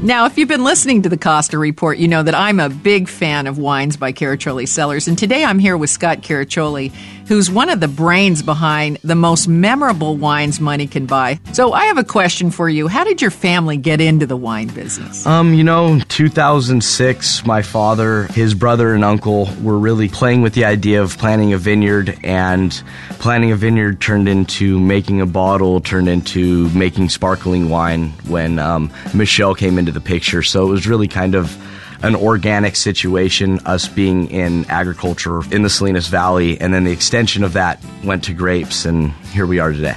Now, 0.00 0.26
if 0.26 0.38
you've 0.38 0.48
been 0.48 0.62
listening 0.62 1.02
to 1.02 1.08
the 1.08 1.18
Costa 1.18 1.58
Report, 1.58 1.98
you 1.98 2.06
know 2.06 2.22
that 2.22 2.34
I'm 2.34 2.60
a 2.60 2.68
big 2.68 3.08
fan 3.08 3.48
of 3.48 3.58
wines 3.58 3.96
by 3.96 4.12
Caraccioli 4.12 4.68
Cellars. 4.68 5.08
And 5.08 5.18
today 5.18 5.44
I'm 5.44 5.58
here 5.58 5.76
with 5.76 5.90
Scott 5.90 6.18
Caraccioli, 6.18 6.92
who's 7.26 7.50
one 7.50 7.68
of 7.68 7.80
the 7.80 7.88
brains 7.88 8.40
behind 8.40 8.98
the 9.02 9.16
most 9.16 9.48
memorable 9.48 10.16
wines 10.16 10.60
money 10.60 10.86
can 10.86 11.06
buy. 11.06 11.40
So 11.52 11.72
I 11.72 11.86
have 11.86 11.98
a 11.98 12.04
question 12.04 12.52
for 12.52 12.68
you. 12.68 12.86
How 12.86 13.02
did 13.02 13.20
your 13.20 13.32
family 13.32 13.76
get 13.76 14.00
into 14.00 14.24
the 14.24 14.36
wine 14.36 14.68
business? 14.68 15.26
Um, 15.26 15.52
you 15.52 15.64
know, 15.64 15.98
2006, 16.08 17.44
my 17.44 17.62
father, 17.62 18.24
his 18.28 18.54
brother, 18.54 18.94
and 18.94 19.04
uncle 19.04 19.48
were 19.62 19.78
really 19.78 20.08
playing 20.08 20.42
with 20.42 20.54
the 20.54 20.64
idea 20.64 21.02
of 21.02 21.18
planting 21.18 21.52
a 21.52 21.58
vineyard, 21.58 22.16
and 22.22 22.82
planting 23.18 23.50
a 23.50 23.56
vineyard 23.56 24.00
turned 24.00 24.28
into 24.28 24.78
making 24.78 25.20
a 25.20 25.26
bottle, 25.26 25.80
turned 25.80 26.08
into 26.08 26.70
making 26.70 27.08
sparkling 27.08 27.68
wine 27.68 28.10
when 28.28 28.60
um, 28.60 28.92
Michelle 29.12 29.56
came 29.56 29.76
into 29.76 29.87
the 29.90 30.00
picture. 30.00 30.42
So 30.42 30.66
it 30.66 30.70
was 30.70 30.86
really 30.86 31.08
kind 31.08 31.34
of 31.34 31.56
an 32.02 32.14
organic 32.14 32.76
situation, 32.76 33.58
us 33.60 33.88
being 33.88 34.30
in 34.30 34.66
agriculture 34.66 35.40
in 35.52 35.62
the 35.62 35.70
Salinas 35.70 36.08
Valley, 36.08 36.60
and 36.60 36.72
then 36.72 36.84
the 36.84 36.92
extension 36.92 37.42
of 37.42 37.54
that 37.54 37.82
went 38.04 38.22
to 38.24 38.32
grapes, 38.32 38.84
and 38.84 39.10
here 39.32 39.46
we 39.46 39.58
are 39.58 39.72
today. 39.72 39.96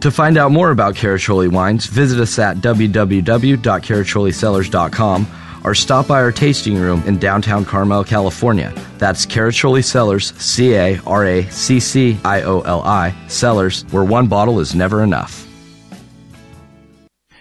To 0.00 0.10
find 0.12 0.38
out 0.38 0.52
more 0.52 0.70
about 0.70 0.94
Caraccioli 0.94 1.50
wines, 1.50 1.86
visit 1.86 2.20
us 2.20 2.38
at 2.38 2.58
www.caracciolicellars.com 2.58 5.26
or 5.64 5.74
stop 5.74 6.06
by 6.06 6.22
our 6.22 6.30
tasting 6.30 6.76
room 6.76 7.02
in 7.04 7.18
downtown 7.18 7.64
Carmel, 7.64 8.04
California. 8.04 8.72
That's 8.98 9.26
Caraccioli 9.26 9.84
Cellars, 9.84 10.32
C 10.40 10.74
A 10.74 11.00
R 11.04 11.26
A 11.26 11.42
C 11.50 11.80
C 11.80 12.16
I 12.24 12.42
O 12.42 12.60
L 12.60 12.84
I, 12.84 13.12
Cellars, 13.26 13.82
where 13.90 14.04
one 14.04 14.28
bottle 14.28 14.60
is 14.60 14.72
never 14.74 15.02
enough. 15.02 15.47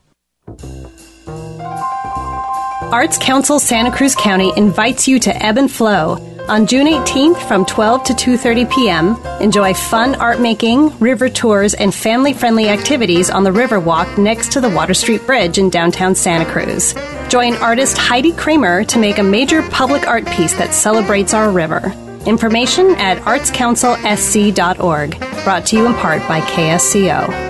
Arts 2.90 3.18
Council 3.18 3.60
Santa 3.60 3.92
Cruz 3.92 4.16
County 4.16 4.52
invites 4.56 5.06
you 5.06 5.20
to 5.20 5.44
Ebb 5.44 5.58
and 5.58 5.70
Flow 5.70 6.16
on 6.48 6.66
June 6.66 6.86
18th 6.86 7.46
from 7.46 7.64
12 7.64 8.04
to 8.04 8.12
2:30 8.12 8.72
p.m. 8.72 9.16
Enjoy 9.40 9.74
fun 9.74 10.14
art 10.16 10.40
making, 10.40 10.96
river 10.98 11.28
tours, 11.28 11.74
and 11.74 11.94
family-friendly 11.94 12.68
activities 12.68 13.30
on 13.30 13.44
the 13.44 13.50
Riverwalk 13.50 14.18
next 14.18 14.52
to 14.52 14.60
the 14.60 14.68
Water 14.68 14.94
Street 14.94 15.24
Bridge 15.26 15.58
in 15.58 15.70
downtown 15.70 16.14
Santa 16.14 16.50
Cruz. 16.50 16.94
Join 17.28 17.54
artist 17.56 17.98
Heidi 17.98 18.32
Kramer 18.32 18.84
to 18.84 18.98
make 18.98 19.18
a 19.18 19.22
major 19.22 19.62
public 19.70 20.06
art 20.06 20.26
piece 20.26 20.54
that 20.54 20.74
celebrates 20.74 21.34
our 21.34 21.50
river. 21.50 21.92
Information 22.26 22.94
at 22.96 23.18
artscouncilsc.org. 23.18 25.44
Brought 25.44 25.66
to 25.66 25.76
you 25.76 25.86
in 25.86 25.94
part 25.94 26.26
by 26.28 26.40
KSCO. 26.40 27.48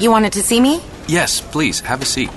You 0.00 0.10
wanted 0.10 0.32
to 0.34 0.42
see 0.42 0.60
me? 0.60 0.82
Yes, 1.06 1.40
please, 1.40 1.80
have 1.80 2.02
a 2.02 2.04
seat. 2.04 2.30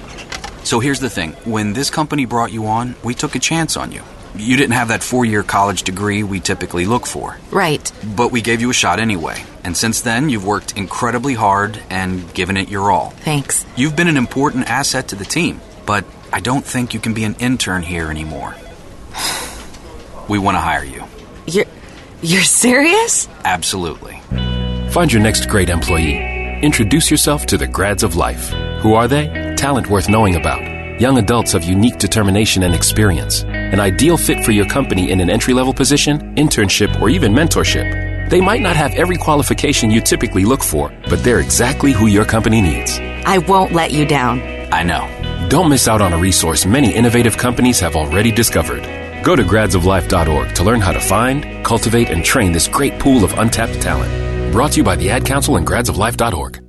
So 0.67 0.81
here's 0.81 0.99
the 0.99 1.09
thing 1.09 1.31
when 1.45 1.71
this 1.71 1.89
company 1.89 2.25
brought 2.25 2.51
you 2.51 2.67
on, 2.67 2.95
we 3.01 3.13
took 3.13 3.35
a 3.35 3.39
chance 3.39 3.77
on 3.77 3.93
you. 3.93 4.03
You 4.35 4.57
didn't 4.57 4.73
have 4.73 4.89
that 4.89 5.01
four 5.01 5.23
year 5.23 5.41
college 5.41 5.83
degree 5.83 6.23
we 6.23 6.41
typically 6.41 6.85
look 6.85 7.07
for. 7.07 7.37
Right. 7.51 7.89
But 8.17 8.33
we 8.33 8.41
gave 8.41 8.59
you 8.59 8.69
a 8.69 8.73
shot 8.73 8.99
anyway. 8.99 9.41
And 9.63 9.77
since 9.77 10.01
then, 10.01 10.29
you've 10.29 10.45
worked 10.45 10.75
incredibly 10.75 11.35
hard 11.35 11.81
and 11.89 12.33
given 12.33 12.57
it 12.57 12.67
your 12.67 12.91
all. 12.91 13.11
Thanks. 13.11 13.65
You've 13.77 13.95
been 13.95 14.09
an 14.09 14.17
important 14.17 14.69
asset 14.69 15.07
to 15.07 15.15
the 15.15 15.23
team, 15.23 15.61
but 15.85 16.03
I 16.33 16.41
don't 16.41 16.65
think 16.65 16.93
you 16.93 16.99
can 16.99 17.13
be 17.13 17.23
an 17.23 17.35
intern 17.35 17.81
here 17.81 18.11
anymore. 18.11 18.53
We 20.27 20.37
want 20.37 20.55
to 20.57 20.59
hire 20.59 20.83
you. 20.83 21.05
You're. 21.45 21.67
You're 22.21 22.41
serious? 22.41 23.29
Absolutely. 23.45 24.19
Find 24.89 25.13
your 25.13 25.21
next 25.21 25.47
great 25.47 25.69
employee. 25.69 26.59
Introduce 26.61 27.09
yourself 27.09 27.45
to 27.45 27.57
the 27.57 27.67
grads 27.67 28.03
of 28.03 28.17
life. 28.17 28.49
Who 28.81 28.95
are 28.95 29.07
they? 29.07 29.46
Talent 29.57 29.87
worth 29.87 30.07
knowing 30.07 30.35
about. 30.35 30.61
Young 31.01 31.17
adults 31.17 31.55
of 31.55 31.63
unique 31.63 31.97
determination 31.97 32.63
and 32.63 32.75
experience. 32.75 33.43
An 33.43 33.79
ideal 33.79 34.15
fit 34.15 34.45
for 34.45 34.51
your 34.51 34.67
company 34.67 35.09
in 35.11 35.19
an 35.19 35.29
entry 35.29 35.53
level 35.53 35.73
position, 35.73 36.35
internship, 36.35 37.01
or 37.01 37.09
even 37.09 37.33
mentorship. 37.33 38.29
They 38.29 38.39
might 38.39 38.61
not 38.61 38.75
have 38.75 38.93
every 38.93 39.17
qualification 39.17 39.89
you 39.89 39.99
typically 39.99 40.45
look 40.45 40.63
for, 40.63 40.93
but 41.09 41.23
they're 41.23 41.39
exactly 41.39 41.91
who 41.91 42.05
your 42.05 42.23
company 42.23 42.61
needs. 42.61 42.99
I 43.25 43.39
won't 43.39 43.73
let 43.73 43.91
you 43.91 44.05
down. 44.05 44.41
I 44.71 44.83
know. 44.83 45.09
Don't 45.49 45.69
miss 45.69 45.87
out 45.87 46.01
on 46.01 46.13
a 46.13 46.17
resource 46.17 46.65
many 46.65 46.93
innovative 46.93 47.35
companies 47.37 47.79
have 47.79 47.95
already 47.95 48.31
discovered. 48.31 48.83
Go 49.23 49.35
to 49.35 49.43
gradsoflife.org 49.43 50.53
to 50.55 50.63
learn 50.63 50.81
how 50.81 50.91
to 50.91 50.99
find, 50.99 51.65
cultivate, 51.65 52.09
and 52.09 52.23
train 52.23 52.51
this 52.51 52.67
great 52.67 52.99
pool 52.99 53.23
of 53.23 53.33
untapped 53.33 53.81
talent. 53.81 54.51
Brought 54.51 54.73
to 54.73 54.77
you 54.77 54.83
by 54.83 54.95
the 54.95 55.09
Ad 55.09 55.25
Council 55.25 55.57
and 55.57 55.65
gradsoflife.org. 55.65 56.66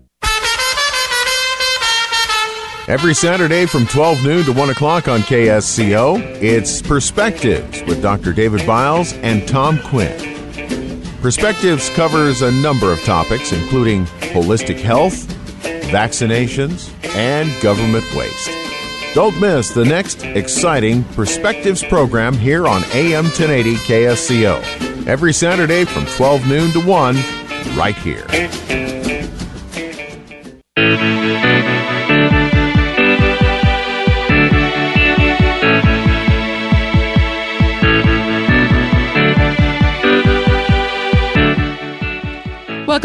Every 2.88 3.12
Saturday 3.12 3.66
from 3.66 3.86
12 3.86 4.24
noon 4.24 4.44
to 4.46 4.52
1 4.54 4.70
o'clock 4.70 5.08
on 5.08 5.20
KSCO, 5.20 6.18
it's 6.40 6.80
Perspectives 6.80 7.82
with 7.82 8.00
Dr. 8.00 8.32
David 8.32 8.66
Biles 8.66 9.12
and 9.12 9.46
Tom 9.46 9.78
Quinn. 9.78 10.18
Perspectives 11.20 11.90
covers 11.90 12.40
a 12.40 12.50
number 12.50 12.90
of 12.90 12.98
topics, 13.02 13.52
including 13.52 14.06
holistic 14.32 14.80
health, 14.80 15.26
vaccinations, 15.90 16.90
and 17.14 17.50
government 17.60 18.06
waste. 18.14 18.50
Don't 19.12 19.38
miss 19.38 19.68
the 19.68 19.84
next 19.84 20.24
exciting 20.24 21.04
Perspectives 21.12 21.84
program 21.84 22.32
here 22.32 22.66
on 22.66 22.82
AM 22.94 23.24
1080 23.24 23.74
KSCO. 23.74 25.06
Every 25.06 25.34
Saturday 25.34 25.84
from 25.84 26.06
12 26.06 26.48
noon 26.48 26.70
to 26.70 26.80
1, 26.80 27.16
right 27.76 27.96
here. 27.96 28.24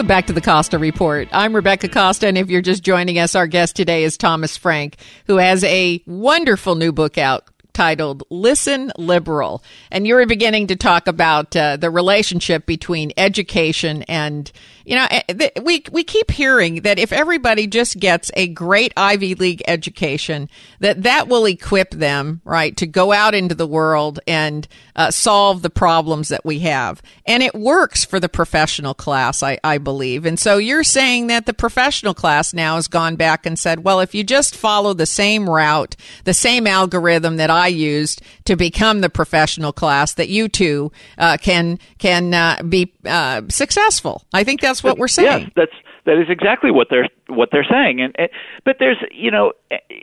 Welcome 0.03 0.15
back 0.17 0.27
to 0.27 0.33
the 0.33 0.41
Costa 0.41 0.77
Report. 0.77 1.29
I'm 1.31 1.55
Rebecca 1.55 1.87
Costa, 1.87 2.27
and 2.27 2.37
if 2.37 2.49
you're 2.49 2.61
just 2.61 2.83
joining 2.83 3.19
us, 3.19 3.35
our 3.35 3.47
guest 3.47 3.77
today 3.77 4.03
is 4.03 4.17
Thomas 4.17 4.57
Frank, 4.57 4.97
who 5.27 5.37
has 5.37 5.63
a 5.63 6.03
wonderful 6.05 6.75
new 6.75 6.91
book 6.91 7.17
out 7.17 7.47
titled 7.71 8.23
Listen 8.29 8.91
Liberal. 8.97 9.63
And 9.91 10.05
you 10.05 10.15
were 10.15 10.25
beginning 10.25 10.67
to 10.67 10.75
talk 10.75 11.07
about 11.07 11.55
uh, 11.55 11.77
the 11.77 11.89
relationship 11.89 12.65
between 12.65 13.13
education 13.15 14.03
and, 14.03 14.51
you 14.85 14.95
know, 14.95 15.07
eh, 15.09 15.49
we, 15.61 15.83
we 15.91 16.03
keep 16.03 16.31
hearing 16.31 16.81
that 16.81 16.99
if 16.99 17.11
everybody 17.11 17.67
just 17.67 17.99
gets 17.99 18.31
a 18.35 18.47
great 18.47 18.93
Ivy 18.97 19.35
League 19.35 19.63
education, 19.67 20.49
that 20.79 21.03
that 21.03 21.27
will 21.27 21.45
equip 21.45 21.91
them, 21.91 22.41
right, 22.43 22.75
to 22.77 22.87
go 22.87 23.11
out 23.11 23.33
into 23.33 23.55
the 23.55 23.67
world 23.67 24.19
and 24.27 24.67
uh, 24.95 25.11
solve 25.11 25.61
the 25.61 25.69
problems 25.69 26.29
that 26.29 26.45
we 26.45 26.59
have. 26.59 27.01
And 27.25 27.41
it 27.41 27.55
works 27.55 28.03
for 28.03 28.19
the 28.19 28.29
professional 28.29 28.93
class, 28.93 29.41
I, 29.41 29.59
I 29.63 29.77
believe. 29.77 30.25
And 30.25 30.39
so 30.39 30.57
you're 30.57 30.83
saying 30.83 31.27
that 31.27 31.45
the 31.45 31.53
professional 31.53 32.13
class 32.13 32.53
now 32.53 32.75
has 32.75 32.87
gone 32.87 33.15
back 33.15 33.45
and 33.45 33.57
said, 33.57 33.83
well, 33.83 33.99
if 33.99 34.13
you 34.13 34.23
just 34.23 34.55
follow 34.55 34.93
the 34.93 35.05
same 35.05 35.49
route, 35.49 35.95
the 36.25 36.33
same 36.33 36.67
algorithm 36.67 37.37
that 37.37 37.49
I 37.49 37.67
used 37.67 38.21
to 38.45 38.55
become 38.55 39.01
the 39.01 39.09
professional 39.09 39.73
class, 39.73 40.13
that 40.13 40.29
you 40.29 40.47
too 40.49 40.91
uh, 41.17 41.37
can 41.37 41.79
can 41.97 42.33
uh, 42.33 42.61
be 42.67 42.92
uh, 43.05 43.41
successful. 43.49 44.23
I 44.33 44.43
think 44.43 44.61
that's 44.61 44.83
what 44.83 44.97
we're 44.97 45.07
saying. 45.07 45.41
Yes, 45.43 45.51
that's 45.55 45.71
that 46.05 46.17
is 46.17 46.29
exactly 46.29 46.71
what 46.71 46.87
they're 46.89 47.09
what 47.27 47.49
they're 47.51 47.67
saying. 47.69 48.01
And, 48.01 48.15
and 48.17 48.29
but 48.65 48.77
there's 48.79 48.97
you 49.11 49.31
know, 49.31 49.53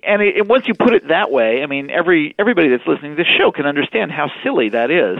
and 0.02 0.22
it, 0.22 0.46
once 0.46 0.66
you 0.66 0.74
put 0.74 0.94
it 0.94 1.08
that 1.08 1.30
way, 1.30 1.62
I 1.62 1.66
mean, 1.66 1.90
every 1.90 2.34
everybody 2.38 2.68
that's 2.68 2.86
listening 2.86 3.16
to 3.16 3.22
this 3.22 3.32
show 3.38 3.52
can 3.52 3.66
understand 3.66 4.12
how 4.12 4.30
silly 4.42 4.70
that 4.70 4.90
is 4.90 5.18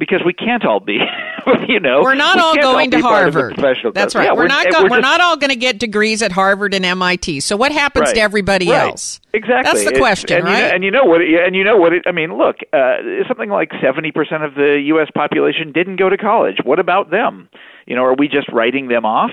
because 0.00 0.22
we 0.24 0.32
can't 0.32 0.64
all 0.64 0.80
be, 0.80 0.98
you 1.68 1.78
know, 1.78 2.00
we're 2.02 2.14
not 2.14 2.36
we 2.36 2.42
all 2.42 2.56
going 2.56 2.92
all 2.92 3.00
to 3.00 3.06
Harvard. 3.06 3.54
Professional 3.54 3.92
That's 3.92 4.14
right. 4.14 4.24
Yeah, 4.24 4.32
we're, 4.32 4.38
we're, 4.38 4.48
not 4.48 4.70
go- 4.72 4.82
we're, 4.84 4.88
just, 4.88 5.02
not 5.02 5.20
all 5.20 5.36
going 5.36 5.50
to 5.50 5.56
get 5.56 5.78
degrees 5.78 6.22
at 6.22 6.32
Harvard 6.32 6.74
and 6.74 6.84
MIT. 6.84 7.40
So 7.40 7.56
what 7.56 7.70
happens 7.70 8.06
right. 8.06 8.14
to 8.16 8.20
everybody 8.20 8.70
right. 8.70 8.90
else? 8.90 9.20
Exactly. 9.32 9.62
That's 9.62 9.84
the 9.84 9.90
It's- 9.90 10.00
question, 10.00 10.38
and 10.38 10.46
right? 10.46 10.56
You 10.56 10.62
know, 10.62 10.74
and 10.74 10.84
you 10.84 10.90
know 10.90 11.04
what? 11.04 11.20
It, 11.20 11.46
and 11.46 11.54
you 11.54 11.62
know 11.62 11.76
what? 11.76 11.92
It, 11.92 12.02
I 12.06 12.12
mean, 12.12 12.36
look, 12.36 12.56
uh, 12.72 12.96
something 13.28 13.50
like 13.50 13.70
seventy 13.80 14.10
percent 14.10 14.42
of 14.42 14.54
the 14.54 14.80
U.S. 14.86 15.08
population 15.14 15.70
didn't 15.70 15.96
go 15.96 16.08
to 16.08 16.16
college. 16.16 16.56
What 16.64 16.80
about 16.80 17.10
them? 17.10 17.48
You 17.86 17.94
know, 17.94 18.04
are 18.04 18.14
we 18.14 18.26
just 18.26 18.48
writing 18.48 18.88
them 18.88 19.04
off? 19.04 19.30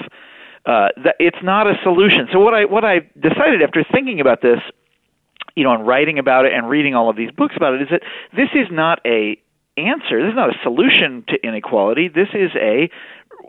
Uh, 0.65 0.89
that, 1.01 1.15
it's 1.19 1.37
not 1.41 1.65
a 1.65 1.75
solution. 1.81 2.27
So 2.33 2.39
what 2.39 2.53
I 2.53 2.65
what 2.65 2.83
I 2.83 2.99
decided 3.17 3.61
after 3.63 3.85
thinking 3.89 4.19
about 4.19 4.41
this, 4.41 4.59
you 5.55 5.63
know, 5.63 5.73
and 5.73 5.87
writing 5.87 6.19
about 6.19 6.45
it 6.45 6.51
and 6.53 6.69
reading 6.69 6.93
all 6.93 7.09
of 7.09 7.15
these 7.15 7.31
books 7.31 7.55
about 7.55 7.75
it, 7.75 7.83
is 7.83 7.87
that 7.89 8.01
this 8.35 8.49
is 8.53 8.67
not 8.69 8.99
a 9.05 9.39
answer. 9.77 10.21
This 10.21 10.31
is 10.31 10.35
not 10.35 10.49
a 10.49 10.59
solution 10.63 11.23
to 11.29 11.41
inequality. 11.45 12.07
This 12.07 12.29
is 12.33 12.51
a 12.55 12.89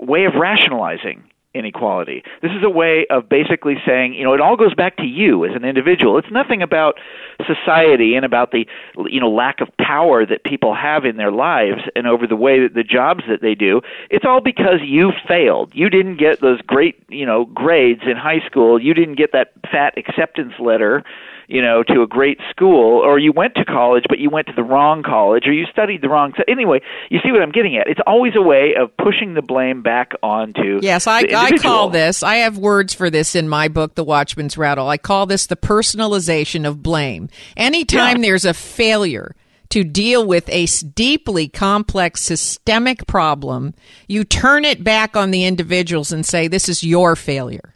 way 0.00 0.24
of 0.24 0.34
rationalizing 0.34 1.24
inequality. 1.54 2.22
This 2.42 2.52
is 2.52 2.62
a 2.62 2.70
way 2.70 3.06
of 3.10 3.28
basically 3.28 3.76
saying, 3.86 4.14
you 4.14 4.22
know, 4.22 4.34
it 4.34 4.40
all 4.40 4.56
goes 4.56 4.74
back 4.74 4.96
to 4.98 5.06
you 5.06 5.44
as 5.44 5.56
an 5.56 5.64
individual. 5.64 6.18
It's 6.18 6.30
nothing 6.30 6.62
about 6.62 6.98
society 7.46 8.14
and 8.14 8.24
about 8.24 8.52
the, 8.52 8.66
you 9.06 9.18
know, 9.18 9.30
lack 9.30 9.60
of 9.60 9.68
power 9.78 10.26
that 10.26 10.44
people 10.44 10.74
have 10.74 11.04
in 11.04 11.16
their 11.16 11.32
lives 11.32 11.82
and 11.96 12.06
over 12.06 12.26
the 12.26 12.36
way 12.36 12.60
that 12.60 12.74
the 12.74 12.84
jobs 12.84 13.24
that 13.28 13.40
they 13.40 13.54
do. 13.54 13.80
It's 14.10 14.24
all 14.24 14.40
because 14.40 14.80
you 14.84 15.12
failed. 15.26 15.72
You 15.74 15.88
didn't 15.88 16.18
get 16.18 16.40
those 16.40 16.60
great, 16.62 17.02
you 17.08 17.26
know, 17.26 17.46
grades 17.46 18.02
in 18.06 18.16
high 18.16 18.44
school. 18.46 18.80
You 18.80 18.94
didn't 18.94 19.16
get 19.16 19.32
that 19.32 19.52
fat 19.70 19.96
acceptance 19.96 20.54
letter 20.60 21.02
you 21.48 21.62
know, 21.62 21.82
to 21.82 22.02
a 22.02 22.06
great 22.06 22.38
school, 22.50 23.00
or 23.02 23.18
you 23.18 23.32
went 23.32 23.54
to 23.54 23.64
college 23.64 24.04
but 24.08 24.18
you 24.18 24.30
went 24.30 24.46
to 24.46 24.52
the 24.54 24.62
wrong 24.62 25.02
college, 25.02 25.46
or 25.46 25.52
you 25.52 25.64
studied 25.72 26.02
the 26.02 26.08
wrong. 26.08 26.32
Anyway, 26.46 26.80
you 27.10 27.18
see 27.24 27.32
what 27.32 27.42
I'm 27.42 27.50
getting 27.50 27.76
at. 27.76 27.88
It's 27.88 28.00
always 28.06 28.34
a 28.36 28.42
way 28.42 28.74
of 28.78 28.94
pushing 28.96 29.34
the 29.34 29.42
blame 29.42 29.82
back 29.82 30.12
onto. 30.22 30.78
Yes, 30.82 31.06
I, 31.06 31.24
I 31.34 31.56
call 31.56 31.88
this. 31.88 32.22
I 32.22 32.36
have 32.36 32.58
words 32.58 32.92
for 32.92 33.08
this 33.08 33.34
in 33.34 33.48
my 33.48 33.68
book, 33.68 33.94
The 33.94 34.04
Watchman's 34.04 34.58
Rattle. 34.58 34.88
I 34.88 34.98
call 34.98 35.26
this 35.26 35.46
the 35.46 35.56
personalization 35.56 36.66
of 36.66 36.82
blame. 36.82 37.28
Anytime 37.56 38.18
yeah. 38.18 38.22
there's 38.22 38.44
a 38.44 38.54
failure 38.54 39.34
to 39.70 39.84
deal 39.84 40.26
with 40.26 40.48
a 40.48 40.66
deeply 40.66 41.48
complex 41.48 42.22
systemic 42.22 43.06
problem, 43.06 43.74
you 44.06 44.24
turn 44.24 44.64
it 44.64 44.84
back 44.84 45.16
on 45.16 45.30
the 45.30 45.44
individuals 45.44 46.12
and 46.12 46.24
say, 46.26 46.46
"This 46.46 46.68
is 46.68 46.84
your 46.84 47.16
failure." 47.16 47.74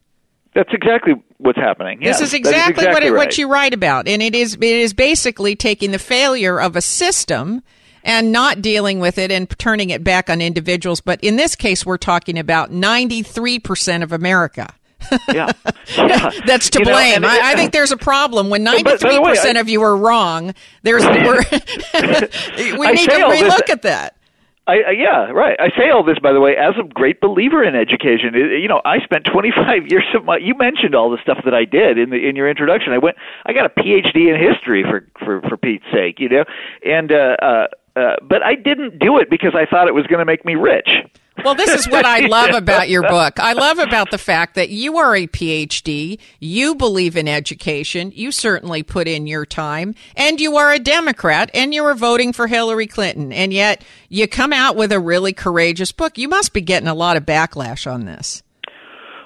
That's 0.55 0.73
exactly 0.73 1.15
what's 1.39 1.59
happening. 1.59 2.03
Yes, 2.03 2.19
this 2.19 2.29
is 2.29 2.35
exactly, 2.35 2.61
is 2.61 2.69
exactly 2.71 2.95
what, 2.95 3.03
it, 3.03 3.13
right. 3.13 3.27
what 3.27 3.39
you 3.39 3.51
write 3.51 3.73
about, 3.73 4.07
and 4.07 4.23
it 4.23 4.35
is 4.35 4.55
it 4.55 4.63
is 4.63 4.93
basically 4.93 5.57
taking 5.57 5.93
the 5.93 5.99
failure 5.99 6.61
of 6.61 6.77
a 6.77 6.83
system 6.83 7.63
and 8.05 8.33
not 8.33 8.61
dealing 8.61 9.01
with 9.01 9.17
it 9.17 9.31
and 9.31 9.49
turning 9.59 9.91
it 9.91 10.05
back 10.05 10.29
on 10.29 10.43
individuals. 10.43 11.01
But 11.01 11.23
in 11.23 11.37
this 11.37 11.57
case, 11.57 11.87
we're 11.87 11.97
talking 11.97 12.39
about 12.39 12.71
ninety 12.71 13.23
three 13.23 13.59
percent 13.59 14.03
of 14.03 14.13
America. 14.13 14.75
yeah. 15.33 15.51
yeah. 15.97 16.31
that's 16.47 16.71
to 16.71 16.81
you 16.81 16.85
blame. 16.85 17.23
Know, 17.23 17.29
I, 17.29 17.53
I, 17.53 17.57
think 17.57 17.73
there's 17.73 17.91
a 17.91 17.97
problem 17.97 18.51
when 18.51 18.63
93 18.63 19.19
percent 19.25 19.59
of 19.59 19.69
you 19.69 19.83
are 19.83 19.97
wrong. 19.97 20.55
There's 20.83 21.03
we 21.05 21.13
need 21.13 21.51
to 23.11 23.17
relook 23.17 23.69
at 23.69 23.83
that. 23.83 24.17
I, 24.67 24.75
I, 24.75 24.91
yeah, 24.93 25.31
right. 25.31 25.59
I 25.59 25.71
say 25.77 25.91
all 25.91 26.05
this, 26.05 26.19
by 26.21 26.33
the 26.33 26.41
way, 26.41 26.57
as 26.57 26.75
a 26.79 26.85
great 26.85 27.21
believer 27.21 27.65
in 27.65 27.75
education. 27.75 28.35
It, 28.35 28.61
you 28.61 28.69
know, 28.69 28.81
I 28.85 29.01
spent 29.01 29.25
25 29.33 29.89
years 29.89 30.05
of 30.15 30.25
my. 30.25 30.37
You 30.37 30.55
mentioned 30.57 30.95
all 30.95 31.11
the 31.11 31.19
stuff 31.23 31.39
that 31.45 31.55
I 31.55 31.65
did 31.65 31.99
in 31.99 32.11
the 32.11 32.29
in 32.29 32.37
your 32.37 32.49
introduction. 32.49 32.93
I 32.93 32.99
went. 32.99 33.17
I 33.45 33.53
got 33.53 33.67
a 33.67 33.71
PhD 33.71 34.33
in 34.33 34.41
history 34.41 34.85
for 34.85 35.07
for 35.25 35.41
for 35.49 35.57
Pete's 35.57 35.85
sake, 35.93 36.21
you 36.21 36.29
know, 36.29 36.45
and 36.85 37.13
uh, 37.13 37.37
uh, 37.43 37.67
uh, 37.97 38.17
but 38.23 38.43
I 38.43 38.55
didn't 38.55 38.99
do 38.99 39.19
it 39.19 39.29
because 39.31 39.55
I 39.55 39.67
thought 39.67 39.89
it 39.89 39.95
was 39.95 40.07
going 40.07 40.21
to 40.21 40.25
make 40.25 40.45
me 40.45 40.55
rich. 40.55 40.91
Well, 41.45 41.55
this 41.57 41.71
is 41.71 41.89
what 41.89 42.07
I 42.07 42.21
love 42.27 42.51
about 42.55 42.89
your 42.89 43.03
book. 43.03 43.41
I 43.41 43.53
love 43.53 43.79
about 43.79 44.11
the 44.11 44.19
fact 44.19 44.55
that 44.55 44.71
you 44.71 44.99
are 44.99 45.17
a 45.17 45.27
PhD, 45.27 46.19
you 46.39 46.75
believe 46.75 47.17
in 47.17 47.27
education, 47.27 48.13
you 48.15 48.31
certainly 48.31 48.83
put 48.83 49.09
in 49.09 49.27
your 49.27 49.45
time, 49.45 49.97
and 50.17 50.41
you 50.41 50.57
are 50.57 50.73
a 50.73 50.79
Democrat, 50.79 51.51
and 51.53 51.75
you 51.75 51.85
are 51.85 51.95
voting 51.95 52.33
for 52.33 52.47
Hillary 52.47 52.87
Clinton, 52.87 53.33
and 53.33 53.53
yet 53.53 53.85
you 54.09 54.29
come 54.29 54.53
out 54.53 54.77
with 54.77 54.93
a 54.93 55.01
really 55.01 55.33
courageous 55.33 55.91
book. 55.91 56.17
You 56.17 56.29
must 56.29 56.53
be 56.53 56.61
getting 56.61 56.89
a 56.89 56.95
lot 56.95 57.17
of 57.17 57.27
backlash 57.27 57.91
on 57.93 58.05
this. 58.05 58.43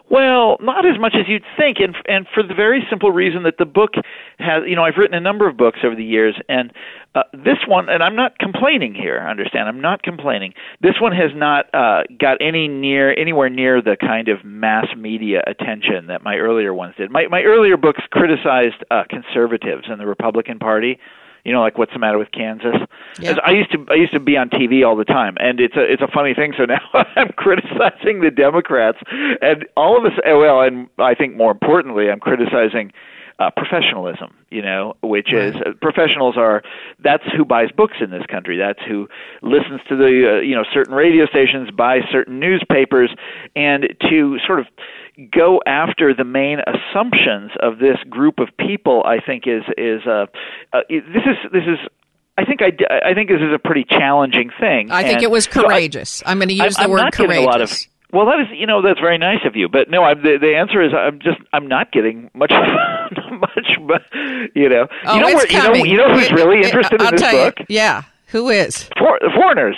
Well, 0.08 0.56
not 0.60 0.86
as 0.86 1.00
much 1.00 1.14
as 1.18 1.26
you'd 1.26 1.42
think, 1.58 1.78
and 1.80 1.96
and 2.06 2.26
for 2.32 2.42
the 2.44 2.54
very 2.54 2.86
simple 2.88 3.10
reason 3.10 3.42
that 3.42 3.58
the 3.58 3.64
book 3.64 3.94
has, 4.38 4.62
you 4.66 4.76
know, 4.76 4.84
I've 4.84 4.96
written 4.96 5.16
a 5.16 5.20
number 5.20 5.48
of 5.48 5.56
books 5.56 5.80
over 5.84 5.96
the 5.96 6.04
years, 6.04 6.36
and 6.48 6.72
uh, 7.16 7.24
this 7.32 7.58
one, 7.66 7.88
and 7.88 8.04
I'm 8.04 8.14
not 8.14 8.38
complaining 8.38 8.94
here. 8.94 9.18
Understand? 9.18 9.68
I'm 9.68 9.80
not 9.80 10.04
complaining. 10.04 10.54
This 10.80 10.94
one 11.00 11.10
has 11.10 11.32
not 11.34 11.66
uh, 11.74 12.04
got 12.20 12.38
any 12.40 12.68
near 12.68 13.18
anywhere 13.18 13.48
near 13.48 13.82
the 13.82 13.96
kind 14.00 14.28
of 14.28 14.44
mass 14.44 14.86
media 14.96 15.42
attention 15.44 16.06
that 16.06 16.22
my 16.22 16.36
earlier 16.36 16.72
ones 16.72 16.94
did. 16.96 17.10
My 17.10 17.26
my 17.26 17.42
earlier 17.42 17.76
books 17.76 18.02
criticized 18.12 18.84
uh, 18.92 19.02
conservatives 19.10 19.86
and 19.88 20.00
the 20.00 20.06
Republican 20.06 20.60
Party 20.60 21.00
you 21.46 21.52
know, 21.52 21.61
like 21.61 21.78
what's 21.78 21.92
the 21.92 22.00
matter 22.00 22.18
with 22.18 22.32
Kansas? 22.32 22.74
I 23.44 23.52
used 23.52 23.70
to 23.70 23.87
I 23.88 23.94
used 23.94 24.12
to 24.12 24.20
be 24.20 24.37
on 24.37 24.50
TV 24.50 24.85
all 24.85 24.96
the 24.96 25.04
time, 25.04 25.37
and 25.38 25.61
it's 25.61 25.76
a 25.76 25.80
it's 25.80 26.02
a 26.02 26.09
funny 26.09 26.35
thing. 26.35 26.54
So 26.59 26.64
now 26.64 26.80
I'm 26.92 27.28
criticizing 27.37 28.20
the 28.20 28.32
Democrats, 28.32 28.98
and 29.40 29.64
all 29.76 29.96
of 29.96 30.04
us. 30.04 30.18
Well, 30.26 30.62
and 30.62 30.88
I 30.98 31.14
think 31.14 31.37
more 31.37 31.52
importantly, 31.52 32.11
I'm 32.11 32.18
criticizing 32.18 32.92
uh, 33.38 33.50
professionalism, 33.56 34.35
you 34.50 34.62
know, 34.62 34.96
which 35.02 35.32
is 35.32 35.54
uh, 35.54 35.72
professionals 35.80 36.37
are 36.37 36.62
that's 36.98 37.22
who 37.37 37.44
buys 37.44 37.70
books 37.70 37.98
in 38.00 38.11
this 38.11 38.24
country. 38.26 38.56
That's 38.59 38.80
who 38.88 39.09
listens 39.42 39.80
to 39.88 39.96
the 39.96 40.38
uh, 40.38 40.40
you 40.40 40.56
know 40.56 40.64
certain 40.72 40.94
radio 40.94 41.26
stations, 41.26 41.70
buys 41.70 42.02
certain 42.11 42.40
newspapers, 42.40 43.14
and 43.54 43.94
to 44.11 44.38
sort 44.44 44.59
of 44.59 44.66
go 45.33 45.61
after 45.66 46.14
the 46.14 46.24
main 46.24 46.59
assumptions 46.61 47.52
of 47.62 47.79
this 47.79 47.96
group 48.09 48.38
of 48.38 48.48
people, 48.59 49.02
I 49.05 49.18
think 49.24 49.44
is 49.46 49.62
is 49.76 50.07
uh, 50.07 50.26
uh 50.72 50.81
this 50.88 51.24
is 51.24 51.37
this 51.52 51.64
is 51.66 51.79
I 52.38 52.44
think 52.44 52.61
I, 52.62 52.72
I 53.11 53.14
think 53.14 53.31
this 53.31 53.40
is 53.40 53.52
a 53.55 53.59
pretty 53.59 53.85
challenging 53.85 54.50
thing. 54.61 54.90
I 54.90 55.02
think 55.02 55.16
and 55.16 55.22
it 55.22 55.31
was 55.31 55.46
courageous. 55.46 56.11
So 56.11 56.26
I, 56.26 56.33
am 56.33 56.38
going 56.38 56.48
to 56.48 56.55
use 56.55 56.76
I'm, 56.79 56.83
the 56.83 56.85
I'm 56.85 56.90
word 56.90 56.98
not 56.98 57.12
courageous. 57.12 57.44
A 57.44 57.46
lot 57.46 57.61
of, 57.62 57.70
well, 58.12 58.26
that 58.26 58.40
is 58.40 58.46
you 58.52 58.66
know 58.66 58.83
that's 58.83 59.00
very 59.00 59.18
nice 59.18 59.40
of 59.46 59.57
you, 59.57 59.68
but 59.68 59.88
no, 59.88 60.02
I'm, 60.02 60.22
the 60.22 60.38
the 60.38 60.55
answer 60.55 60.83
is 60.83 60.92
I'm 60.92 61.18
just 61.18 61.38
I'm 61.52 61.66
not 61.66 61.92
getting 61.92 62.31
much 62.35 62.52
much, 63.33 63.79
but 63.87 64.02
you 64.55 64.68
know, 64.68 64.87
oh, 65.07 65.14
you 65.14 65.20
know 65.20 65.35
where 65.35 65.50
you 65.50 65.62
know 65.62 65.74
you 65.74 65.96
know 65.96 66.14
who's 66.14 66.31
really 66.33 66.62
interested 66.62 67.00
I'll 67.00 67.09
in 67.09 67.16
this 67.16 67.31
book? 67.33 67.55
You, 67.61 67.66
yeah, 67.70 68.02
who 68.29 68.50
is? 68.50 68.85
For, 68.98 69.18
foreigners. 69.35 69.76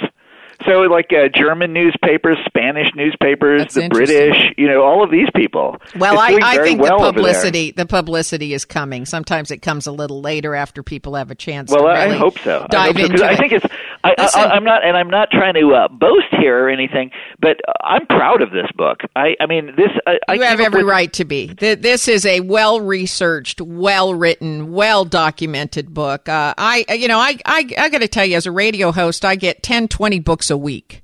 So, 0.64 0.81
like 0.83 1.12
uh, 1.12 1.29
German 1.29 1.73
newspapers, 1.73 2.38
Spanish 2.47 2.88
newspapers, 2.94 3.62
That's 3.62 3.75
the 3.75 3.88
British, 3.88 4.37
you 4.57 4.66
know, 4.66 4.83
all 4.83 5.05
of 5.05 5.11
these 5.11 5.29
people. 5.35 5.77
Well, 5.97 6.18
I, 6.18 6.38
I 6.42 6.59
think 6.59 6.81
well 6.81 6.99
the 6.99 7.12
publicity 7.12 7.71
the 7.71 7.87
publicity 7.87 8.55
is 8.55 8.64
coming. 8.64 9.07
Sometimes 9.07 9.51
it 9.51 9.59
comes 9.59 9.87
a 9.87 9.92
little 9.92 10.21
later 10.21 10.55
after 10.55 10.83
people 10.83 11.14
have 11.14 11.31
a 11.31 11.35
chance. 11.35 11.71
Well, 11.71 11.85
to 11.85 11.88
I 11.90 12.12
hope 12.12 12.38
so. 12.40 12.66
Dive 12.71 12.97
I 12.97 13.01
hope 13.01 13.07
so, 13.09 13.12
into 13.14 13.25
I 13.25 13.37
think 13.37 13.53
it's. 13.53 13.66
I, 14.05 14.14
I, 14.16 14.47
I'm 14.51 14.64
not, 14.64 14.85
and 14.85 14.97
I'm 14.97 15.11
not 15.11 15.31
trying 15.31 15.55
to 15.55 15.75
uh, 15.75 15.88
boast 15.88 16.29
here 16.38 16.66
or 16.66 16.68
anything, 16.68 17.11
but 17.40 17.57
I'm 17.83 18.07
proud 18.07 18.42
of 18.42 18.51
this 18.53 18.71
book. 18.77 19.01
I, 19.16 19.35
I 19.40 19.47
mean, 19.47 19.75
this. 19.77 19.90
I, 20.07 20.18
I 20.29 20.35
you 20.35 20.42
have 20.42 20.61
every 20.61 20.85
with- 20.85 20.90
right 20.90 21.12
to 21.14 21.25
be. 21.25 21.53
This 21.59 22.09
is 22.09 22.25
a 22.25 22.40
well 22.40 22.81
researched, 22.81 23.61
well 23.61 24.14
written, 24.14 24.73
well 24.73 25.05
documented 25.05 25.92
book. 25.92 26.29
Uh, 26.29 26.55
I, 26.57 26.85
you 26.90 27.09
know, 27.09 27.18
I, 27.18 27.38
I, 27.44 27.68
I 27.77 27.88
got 27.88 28.01
to 28.01 28.09
tell 28.09 28.25
you, 28.25 28.37
as 28.37 28.47
a 28.47 28.53
radio 28.53 28.92
host, 28.92 29.25
I 29.25 29.35
get 29.35 29.62
10, 29.62 29.88
20 29.88 30.21
books 30.21 30.47
a 30.50 30.56
week. 30.56 31.02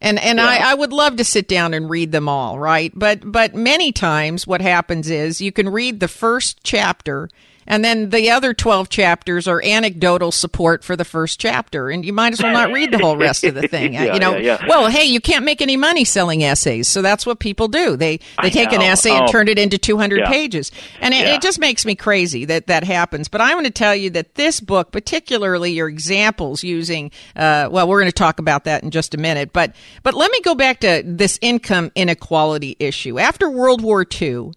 And 0.00 0.18
and 0.18 0.40
I, 0.40 0.72
I 0.72 0.74
would 0.74 0.92
love 0.92 1.16
to 1.16 1.24
sit 1.24 1.48
down 1.48 1.72
and 1.72 1.88
read 1.88 2.12
them 2.12 2.28
all, 2.28 2.58
right? 2.58 2.92
But 2.94 3.20
but 3.32 3.54
many 3.54 3.92
times 3.92 4.46
what 4.46 4.60
happens 4.60 5.08
is 5.08 5.40
you 5.40 5.52
can 5.52 5.70
read 5.70 6.00
the 6.00 6.08
first 6.08 6.60
chapter 6.62 7.30
and 7.66 7.84
then 7.84 8.10
the 8.10 8.30
other 8.30 8.54
12 8.54 8.88
chapters 8.88 9.48
are 9.48 9.62
anecdotal 9.64 10.30
support 10.32 10.84
for 10.84 10.96
the 10.96 11.04
first 11.04 11.40
chapter 11.40 11.90
and 11.90 12.04
you 12.04 12.12
might 12.12 12.32
as 12.32 12.42
well 12.42 12.52
not 12.52 12.72
read 12.72 12.90
the 12.92 12.98
whole 12.98 13.16
rest 13.16 13.44
of 13.44 13.54
the 13.54 13.66
thing 13.68 13.94
Yeah, 13.94 14.14
you 14.14 14.20
know 14.20 14.36
yeah, 14.36 14.58
yeah. 14.60 14.66
well 14.68 14.88
hey 14.88 15.04
you 15.04 15.20
can't 15.20 15.44
make 15.44 15.60
any 15.60 15.76
money 15.76 16.04
selling 16.04 16.42
essays 16.44 16.88
so 16.88 17.02
that's 17.02 17.24
what 17.26 17.38
people 17.38 17.68
do 17.68 17.96
they 17.96 18.16
they 18.16 18.22
I 18.38 18.50
take 18.50 18.72
an 18.72 18.80
know. 18.80 18.86
essay 18.86 19.10
and 19.10 19.24
Oh. 19.28 19.32
turn 19.32 19.48
it 19.48 19.58
into 19.58 19.78
200 19.78 20.20
Yeah. 20.20 20.28
pages 20.28 20.70
and 21.00 21.12
it, 21.14 21.26
it 21.26 21.42
just 21.42 21.58
makes 21.58 21.84
me 21.84 21.94
crazy 21.94 22.44
that 22.46 22.66
that 22.68 22.84
happens 22.84 23.28
but 23.28 23.40
i 23.40 23.54
want 23.54 23.66
to 23.66 23.72
tell 23.72 23.94
you 23.94 24.10
that 24.10 24.34
this 24.36 24.60
book 24.60 24.92
particularly 24.92 25.72
your 25.72 25.88
examples 25.88 26.62
using 26.62 27.10
uh, 27.34 27.68
well 27.70 27.88
we're 27.88 28.00
going 28.00 28.10
to 28.10 28.14
talk 28.16 28.38
about 28.38 28.64
that 28.64 28.82
in 28.82 28.90
just 28.90 29.14
a 29.14 29.18
minute 29.18 29.52
but 29.52 29.74
but 30.02 30.14
let 30.14 30.30
me 30.30 30.40
go 30.42 30.54
back 30.54 30.80
to 30.80 31.02
this 31.04 31.38
income 31.42 31.90
inequality 31.94 32.76
issue 32.78 33.18
after 33.18 33.50
world 33.50 33.82
war 33.82 34.06
ii 34.22 34.50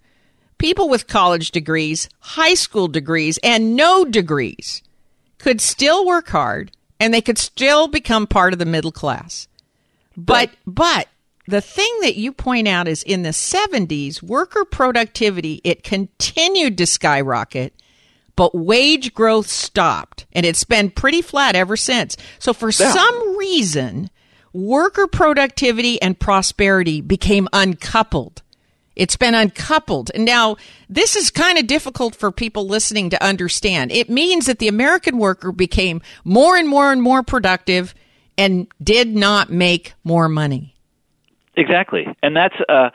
people 0.59 0.87
with 0.87 1.07
college 1.07 1.49
degrees, 1.51 2.07
high 2.19 2.53
school 2.53 2.87
degrees, 2.87 3.39
and 3.43 3.75
no 3.75 4.05
degrees 4.05 4.83
could 5.39 5.59
still 5.59 6.05
work 6.05 6.29
hard 6.29 6.71
and 6.99 7.13
they 7.13 7.21
could 7.21 7.37
still 7.37 7.87
become 7.87 8.27
part 8.27 8.53
of 8.53 8.59
the 8.59 8.65
middle 8.65 8.91
class. 8.91 9.47
But, 10.15 10.51
but 10.67 11.07
the 11.47 11.61
thing 11.61 11.99
that 12.01 12.15
you 12.17 12.31
point 12.33 12.67
out 12.67 12.87
is 12.87 13.01
in 13.03 13.23
the 13.23 13.29
70s, 13.29 14.21
worker 14.21 14.65
productivity, 14.65 15.61
it 15.63 15.81
continued 15.83 16.77
to 16.77 16.85
skyrocket, 16.85 17.73
but 18.35 18.53
wage 18.53 19.13
growth 19.13 19.47
stopped 19.47 20.25
and 20.33 20.45
it's 20.45 20.65
been 20.65 20.91
pretty 20.91 21.21
flat 21.21 21.55
ever 21.55 21.77
since. 21.77 22.17
So 22.37 22.53
for 22.53 22.69
Yeah. 22.69 22.91
some 22.93 23.37
reason, 23.37 24.09
worker 24.51 25.07
productivity 25.07 26.01
and 26.01 26.19
prosperity 26.19 26.99
became 27.01 27.47
uncoupled. 27.53 28.41
It's 28.99 29.15
been 29.15 29.33
uncoupled. 29.33 30.11
Now 30.13 30.57
this 30.89 31.15
is 31.15 31.31
kind 31.31 31.57
of 31.57 31.67
difficult 31.67 32.15
for 32.15 32.31
people 32.31 32.67
listening 32.67 33.09
to 33.11 33.23
understand. 33.23 33.93
It 33.93 34.09
means 34.09 34.45
that 34.47 34.59
the 34.59 34.67
American 34.67 35.17
worker 35.17 35.53
became 35.53 36.01
more 36.25 36.57
and 36.57 36.67
more 36.67 36.91
and 36.91 37.01
more 37.01 37.23
productive 37.23 37.95
and 38.37 38.67
did 38.83 39.15
not 39.15 39.49
make 39.49 39.93
more 40.03 40.27
money. 40.27 40.75
Exactly, 41.55 42.07
and 42.21 42.35
that's 42.35 42.55
uh, 42.67 42.89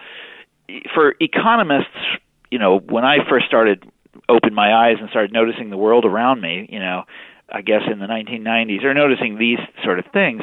for 0.94 1.14
economists. 1.20 1.88
You 2.50 2.58
know, 2.58 2.78
when 2.78 3.04
I 3.04 3.28
first 3.28 3.46
started 3.46 3.90
opened 4.28 4.54
my 4.54 4.74
eyes 4.74 4.96
and 5.00 5.08
started 5.08 5.32
noticing 5.32 5.70
the 5.70 5.76
world 5.76 6.04
around 6.04 6.40
me, 6.40 6.68
you 6.70 6.80
know, 6.80 7.04
I 7.50 7.62
guess 7.62 7.82
in 7.90 7.98
the 7.98 8.06
1990s, 8.06 8.84
or 8.84 8.92
noticing 8.94 9.38
these 9.38 9.58
sort 9.82 9.98
of 9.98 10.06
things, 10.12 10.42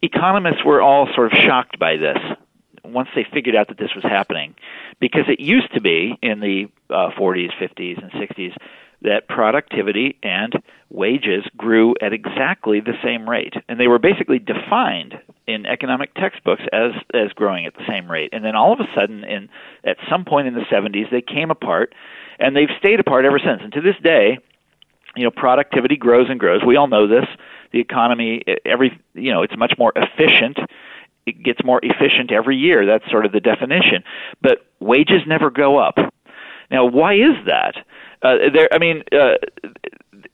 economists 0.00 0.64
were 0.64 0.80
all 0.80 1.08
sort 1.14 1.32
of 1.32 1.38
shocked 1.38 1.78
by 1.78 1.96
this. 1.96 2.18
once 2.84 3.08
they 3.14 3.26
figured 3.32 3.54
out 3.54 3.68
that 3.68 3.78
this 3.78 3.94
was 3.94 4.04
happening, 4.04 4.54
because 5.02 5.24
it 5.26 5.40
used 5.40 5.74
to 5.74 5.80
be 5.80 6.16
in 6.22 6.38
the 6.38 6.66
uh, 6.88 7.10
40s, 7.18 7.50
50s, 7.60 8.00
and 8.00 8.12
60s 8.12 8.56
that 9.02 9.26
productivity 9.28 10.16
and 10.22 10.62
wages 10.90 11.42
grew 11.56 11.96
at 12.00 12.12
exactly 12.12 12.78
the 12.78 12.94
same 13.02 13.28
rate, 13.28 13.54
and 13.68 13.80
they 13.80 13.88
were 13.88 13.98
basically 13.98 14.38
defined 14.38 15.14
in 15.48 15.66
economic 15.66 16.14
textbooks 16.14 16.62
as 16.72 16.92
as 17.12 17.32
growing 17.32 17.66
at 17.66 17.74
the 17.74 17.84
same 17.88 18.08
rate. 18.08 18.30
And 18.32 18.44
then 18.44 18.54
all 18.54 18.72
of 18.72 18.78
a 18.78 18.86
sudden, 18.94 19.24
in 19.24 19.48
at 19.82 19.96
some 20.08 20.24
point 20.24 20.46
in 20.46 20.54
the 20.54 20.60
70s, 20.70 21.10
they 21.10 21.20
came 21.20 21.50
apart, 21.50 21.96
and 22.38 22.54
they've 22.54 22.70
stayed 22.78 23.00
apart 23.00 23.24
ever 23.24 23.40
since. 23.40 23.60
And 23.60 23.72
to 23.72 23.80
this 23.80 23.96
day, 24.04 24.38
you 25.16 25.24
know, 25.24 25.32
productivity 25.32 25.96
grows 25.96 26.30
and 26.30 26.38
grows. 26.38 26.62
We 26.64 26.76
all 26.76 26.86
know 26.86 27.08
this. 27.08 27.26
The 27.72 27.80
economy, 27.80 28.44
every 28.64 28.96
you 29.14 29.32
know, 29.32 29.42
it's 29.42 29.56
much 29.56 29.74
more 29.78 29.92
efficient. 29.96 30.58
It 31.26 31.42
gets 31.42 31.64
more 31.64 31.80
efficient 31.82 32.32
every 32.32 32.56
year. 32.56 32.84
That's 32.86 33.08
sort 33.10 33.26
of 33.26 33.32
the 33.32 33.40
definition. 33.40 34.04
But 34.40 34.66
wages 34.80 35.22
never 35.26 35.50
go 35.50 35.78
up. 35.78 35.96
Now, 36.70 36.86
why 36.86 37.14
is 37.14 37.36
that? 37.46 37.74
Uh, 38.22 38.36
there, 38.52 38.68
I 38.72 38.78
mean, 38.78 39.02
uh, 39.12 39.34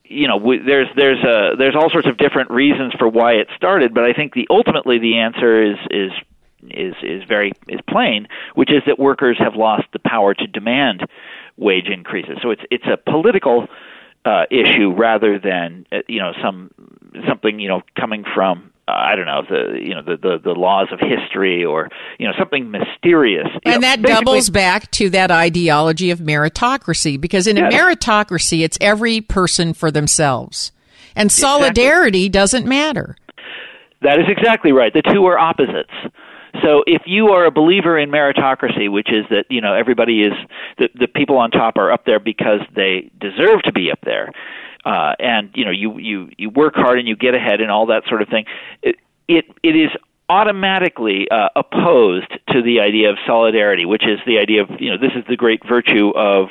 you 0.05 0.29
know, 0.29 0.37
we, 0.37 0.59
there's 0.59 0.89
there's 0.97 1.23
uh, 1.23 1.57
there's 1.59 1.75
all 1.75 1.91
sorts 1.91 2.07
of 2.07 2.17
different 2.17 2.51
reasons 2.51 2.95
for 2.99 3.09
why 3.09 3.35
it 3.35 3.49
started, 3.57 3.93
but 3.93 4.05
I 4.05 4.13
think 4.13 4.35
the 4.35 4.47
ultimately 4.51 4.99
the 4.99 5.19
answer 5.19 5.63
is 5.63 5.77
is 5.91 6.13
is 6.71 6.95
is 7.03 7.25
very 7.25 7.53
is 7.69 7.81
plain, 7.89 8.29
which 8.55 8.71
is 8.71 8.83
that 8.87 8.99
workers 8.99 9.37
have 9.39 9.55
lost 9.57 9.85
the 9.93 9.99
power 9.99 10.35
to 10.35 10.47
demand 10.47 11.07
wage 11.57 11.89
increases. 11.89 12.39
So 12.43 12.51
it's 12.51 12.63
it's 12.71 12.87
a 12.87 12.97
political 12.97 13.69
uh, 14.25 14.45
issue 14.51 14.93
rather 14.93 15.39
than 15.39 15.87
uh, 15.93 15.99
you 16.09 16.21
know 16.21 16.33
some 16.43 16.71
something 17.29 17.59
you 17.59 17.69
know 17.69 17.83
coming 17.99 18.25
from 18.35 18.68
uh, 18.89 18.93
I 18.93 19.17
don't 19.17 19.27
know 19.27 19.43
the 19.49 19.79
you 19.81 19.95
know 19.95 20.03
the, 20.03 20.17
the 20.17 20.39
the 20.43 20.53
laws 20.53 20.89
of 20.93 20.99
history 21.01 21.65
or 21.65 21.89
you 22.19 22.27
know 22.27 22.33
something 22.39 22.71
mysterious. 22.71 23.49
You 23.53 23.73
and 23.73 23.83
know, 23.83 23.89
that 23.89 24.03
doubles 24.03 24.49
back 24.51 24.91
to 24.93 25.11
that 25.11 25.31
ideology 25.31 26.11
of 26.11 26.21
meritocracy 26.21 27.21
because 27.21 27.47
in 27.47 27.59
a 27.59 27.69
meritocracy 27.69 28.65
it's 28.65 28.79
every 28.81 29.21
person 29.21 29.75
for 29.75 29.91
themselves. 29.91 30.73
And 31.15 31.31
solidarity 31.33 32.27
exactly. 32.27 32.29
doesn't 32.29 32.67
matter. 32.67 33.17
That 34.03 34.21
is 34.21 34.27
exactly 34.29 34.73
right. 34.73 34.93
The 34.93 35.03
two 35.03 35.27
are 35.27 35.39
opposites. 35.39 35.91
So 36.63 36.83
if 36.87 37.03
you 37.07 37.29
are 37.29 37.45
a 37.45 37.51
believer 37.51 37.99
in 37.99 38.11
meritocracy, 38.11 38.91
which 38.91 39.09
is 39.13 39.25
that 39.31 39.45
you 39.51 39.61
know 39.61 39.75
everybody 39.75 40.23
is 40.23 40.33
the 40.79 40.89
the 40.99 41.09
people 41.09 41.37
on 41.37 41.51
top 41.51 41.77
are 41.77 41.93
up 41.93 42.05
there 42.07 42.21
because 42.21 42.61
they 42.75 43.11
deserve 43.21 43.63
to 43.65 43.73
be 43.73 43.91
up 43.91 43.99
there, 44.03 44.33
uh, 44.89 45.15
and 45.19 45.51
you 45.55 45.67
know 45.67 45.71
you 45.71 45.99
you 45.99 46.31
you 46.39 46.49
work 46.49 46.75
hard 46.75 46.99
and 46.99 47.07
you 47.07 47.15
get 47.15 47.35
ahead 47.35 47.61
and 47.61 47.71
all 47.71 47.87
that 47.87 48.05
sort 48.09 48.23
of 48.23 48.29
thing. 48.29 48.47
It 48.83 48.97
it, 49.29 49.45
it 49.63 49.77
is 49.77 49.91
automatically 50.31 51.29
uh, 51.31 51.49
opposed 51.55 52.31
to 52.51 52.63
the 52.63 52.81
idea 52.81 53.11
of 53.11 53.19
solidarity, 53.27 53.85
which 53.85 54.05
is 54.05 54.19
the 54.27 54.39
idea 54.39 54.63
of 54.63 54.71
you 54.81 54.91
know 54.91 54.97
this 54.97 55.13
is 55.15 55.25
the 55.29 55.37
great 55.37 55.61
virtue 55.69 56.11
of 56.17 56.49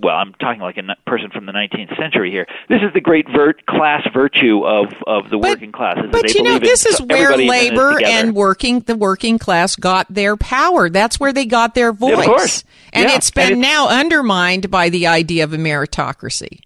well, 0.00 0.16
I'm 0.16 0.32
talking 0.34 0.62
like 0.62 0.78
a 0.78 0.96
person 1.06 1.30
from 1.30 1.44
the 1.44 1.52
19th 1.52 1.98
century 1.98 2.30
here. 2.30 2.46
This 2.68 2.80
is 2.80 2.94
the 2.94 3.00
great 3.00 3.28
vert, 3.28 3.66
class 3.66 4.00
virtue 4.14 4.64
of, 4.64 4.86
of 5.06 5.28
the 5.28 5.36
but, 5.36 5.50
working 5.50 5.70
class. 5.70 5.98
But 6.10 6.32
you 6.32 6.42
know, 6.42 6.58
this 6.58 6.86
is 6.86 7.02
where 7.02 7.36
labor 7.36 8.00
and 8.02 8.34
working 8.34 8.80
the 8.80 8.96
working 8.96 9.38
class 9.38 9.76
got 9.76 10.06
their 10.08 10.36
power. 10.38 10.88
That's 10.88 11.20
where 11.20 11.34
they 11.34 11.44
got 11.44 11.74
their 11.74 11.92
voice. 11.92 12.20
Of 12.20 12.24
course. 12.24 12.64
And 12.94 13.10
yeah. 13.10 13.16
it's 13.16 13.30
been 13.30 13.52
and 13.52 13.52
it's, 13.52 13.60
now 13.60 13.88
undermined 13.88 14.70
by 14.70 14.88
the 14.88 15.08
idea 15.08 15.44
of 15.44 15.52
a 15.52 15.58
meritocracy. 15.58 16.60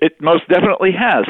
It 0.00 0.20
most 0.20 0.48
definitely 0.48 0.92
has. 0.92 1.24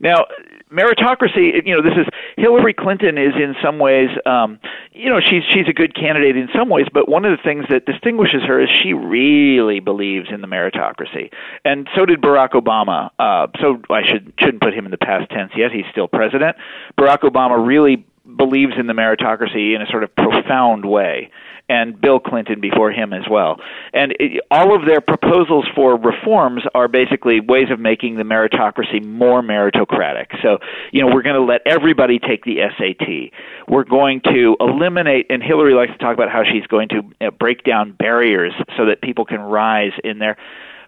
Now, 0.00 0.26
meritocracy 0.72 1.64
you 1.64 1.74
know 1.74 1.82
this 1.82 1.96
is 1.96 2.06
Hillary 2.36 2.74
Clinton 2.74 3.16
is 3.18 3.34
in 3.36 3.54
some 3.62 3.78
ways 3.78 4.08
um 4.26 4.58
you 4.92 5.08
know 5.08 5.20
she's 5.20 5.44
she's 5.54 5.68
a 5.68 5.72
good 5.72 5.94
candidate 5.94 6.36
in 6.36 6.48
some 6.52 6.68
ways 6.68 6.86
but 6.92 7.08
one 7.08 7.24
of 7.24 7.30
the 7.30 7.42
things 7.42 7.64
that 7.70 7.86
distinguishes 7.86 8.42
her 8.42 8.60
is 8.60 8.68
she 8.82 8.92
really 8.92 9.78
believes 9.78 10.28
in 10.32 10.40
the 10.40 10.48
meritocracy. 10.48 11.30
And 11.64 11.88
so 11.94 12.04
did 12.04 12.20
Barack 12.20 12.50
Obama. 12.50 13.10
Uh 13.18 13.46
so 13.60 13.80
I 13.90 14.02
should 14.04 14.32
shouldn't 14.40 14.60
put 14.60 14.74
him 14.74 14.84
in 14.86 14.90
the 14.90 14.98
past 14.98 15.30
tense 15.30 15.52
yet. 15.56 15.70
He's 15.70 15.86
still 15.92 16.08
president. 16.08 16.56
Barack 16.98 17.20
Obama 17.20 17.64
really 17.64 18.04
believes 18.36 18.72
in 18.76 18.88
the 18.88 18.92
meritocracy 18.92 19.76
in 19.76 19.82
a 19.82 19.86
sort 19.86 20.02
of 20.02 20.14
profound 20.16 20.84
way 20.84 21.30
and 21.68 22.00
Bill 22.00 22.20
Clinton 22.20 22.60
before 22.60 22.92
him 22.92 23.12
as 23.12 23.24
well. 23.30 23.56
And 23.92 24.14
it, 24.20 24.42
all 24.50 24.74
of 24.74 24.86
their 24.86 25.00
proposals 25.00 25.66
for 25.74 25.96
reforms 25.96 26.62
are 26.74 26.88
basically 26.88 27.40
ways 27.40 27.70
of 27.70 27.80
making 27.80 28.16
the 28.16 28.22
meritocracy 28.22 29.04
more 29.04 29.42
meritocratic. 29.42 30.26
So, 30.42 30.58
you 30.92 31.02
know, 31.02 31.12
we're 31.12 31.22
going 31.22 31.36
to 31.36 31.42
let 31.42 31.62
everybody 31.66 32.18
take 32.18 32.44
the 32.44 32.58
SAT. 32.78 33.32
We're 33.68 33.84
going 33.84 34.20
to 34.32 34.56
eliminate, 34.60 35.26
and 35.30 35.42
Hillary 35.42 35.74
likes 35.74 35.92
to 35.92 35.98
talk 35.98 36.14
about 36.14 36.30
how 36.30 36.44
she's 36.44 36.66
going 36.66 36.88
to 36.90 37.02
uh, 37.20 37.30
break 37.30 37.64
down 37.64 37.92
barriers 37.92 38.52
so 38.76 38.86
that 38.86 39.02
people 39.02 39.24
can 39.24 39.40
rise 39.40 39.92
in 40.04 40.18
their 40.18 40.36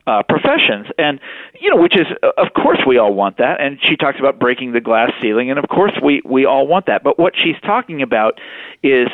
uh, 0.06 0.22
professions, 0.26 0.86
and 0.96 1.20
you 1.60 1.68
know, 1.68 1.76
which 1.76 1.94
is, 1.94 2.06
uh, 2.22 2.30
of 2.38 2.54
course, 2.54 2.78
we 2.86 2.96
all 2.96 3.12
want 3.12 3.36
that. 3.36 3.60
And 3.60 3.78
she 3.82 3.94
talks 3.94 4.18
about 4.18 4.38
breaking 4.38 4.72
the 4.72 4.80
glass 4.80 5.10
ceiling, 5.20 5.50
and 5.50 5.58
of 5.58 5.68
course, 5.68 5.92
we 6.02 6.22
we 6.24 6.46
all 6.46 6.66
want 6.66 6.86
that. 6.86 7.04
But 7.04 7.18
what 7.18 7.34
she's 7.36 7.60
talking 7.60 8.00
about 8.00 8.40
is 8.82 9.08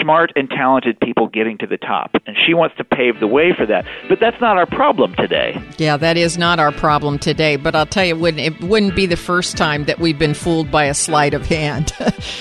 smart 0.00 0.32
and 0.36 0.50
talented 0.50 0.98
people 1.00 1.28
getting 1.28 1.58
to 1.58 1.66
the 1.66 1.76
top. 1.76 2.10
And 2.26 2.36
she 2.36 2.54
wants 2.54 2.76
to 2.76 2.84
pave 2.84 3.20
the 3.20 3.26
way 3.26 3.52
for 3.56 3.66
that. 3.66 3.86
But 4.08 4.20
that's 4.20 4.40
not 4.40 4.56
our 4.56 4.66
problem 4.66 5.14
today. 5.14 5.60
Yeah, 5.78 5.96
that 5.96 6.16
is 6.16 6.36
not 6.36 6.58
our 6.58 6.72
problem 6.72 7.18
today. 7.18 7.56
But 7.56 7.74
I'll 7.74 7.86
tell 7.86 8.04
you, 8.04 8.16
it 8.16 8.20
wouldn't, 8.20 8.42
it 8.42 8.60
wouldn't 8.60 8.96
be 8.96 9.06
the 9.06 9.16
first 9.16 9.56
time 9.56 9.84
that 9.84 9.98
we've 9.98 10.18
been 10.18 10.34
fooled 10.34 10.70
by 10.70 10.84
a 10.84 10.94
sleight 10.94 11.34
of 11.34 11.46
hand. 11.46 11.92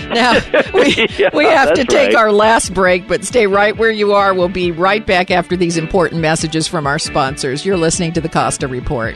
now, 0.09 0.33
we, 0.73 1.07
yeah, 1.17 1.29
we 1.33 1.45
have 1.45 1.73
to 1.73 1.85
take 1.85 2.09
right. 2.09 2.15
our 2.15 2.31
last 2.31 2.73
break, 2.73 3.07
but 3.07 3.23
stay 3.23 3.47
right 3.47 3.77
where 3.77 3.91
you 3.91 4.13
are. 4.13 4.33
We'll 4.33 4.49
be 4.49 4.71
right 4.71 5.05
back 5.05 5.31
after 5.31 5.55
these 5.55 5.77
important 5.77 6.21
messages 6.21 6.67
from 6.67 6.87
our 6.87 6.99
sponsors. 6.99 7.65
You're 7.65 7.77
listening 7.77 8.13
to 8.13 8.21
the 8.21 8.29
Costa 8.29 8.67
Report. 8.67 9.15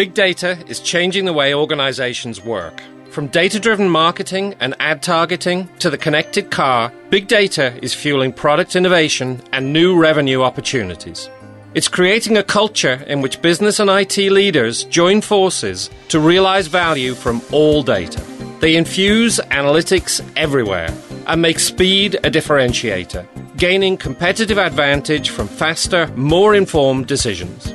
Big 0.00 0.14
data 0.14 0.56
is 0.66 0.80
changing 0.80 1.26
the 1.26 1.32
way 1.34 1.52
organizations 1.52 2.42
work. 2.42 2.82
From 3.10 3.26
data 3.26 3.60
driven 3.60 3.86
marketing 3.86 4.54
and 4.58 4.74
ad 4.80 5.02
targeting 5.02 5.68
to 5.78 5.90
the 5.90 5.98
connected 5.98 6.50
car, 6.50 6.90
big 7.10 7.28
data 7.28 7.78
is 7.82 7.92
fueling 7.92 8.32
product 8.32 8.76
innovation 8.76 9.42
and 9.52 9.74
new 9.74 9.94
revenue 9.94 10.40
opportunities. 10.40 11.28
It's 11.74 11.86
creating 11.86 12.38
a 12.38 12.42
culture 12.42 13.04
in 13.08 13.20
which 13.20 13.42
business 13.42 13.78
and 13.78 13.90
IT 13.90 14.16
leaders 14.16 14.84
join 14.84 15.20
forces 15.20 15.90
to 16.08 16.18
realize 16.18 16.66
value 16.66 17.12
from 17.12 17.42
all 17.52 17.82
data. 17.82 18.24
They 18.60 18.76
infuse 18.76 19.38
analytics 19.50 20.26
everywhere 20.34 20.88
and 21.26 21.42
make 21.42 21.58
speed 21.58 22.14
a 22.24 22.30
differentiator, 22.30 23.26
gaining 23.58 23.98
competitive 23.98 24.56
advantage 24.56 25.28
from 25.28 25.46
faster, 25.46 26.06
more 26.16 26.54
informed 26.54 27.06
decisions. 27.06 27.74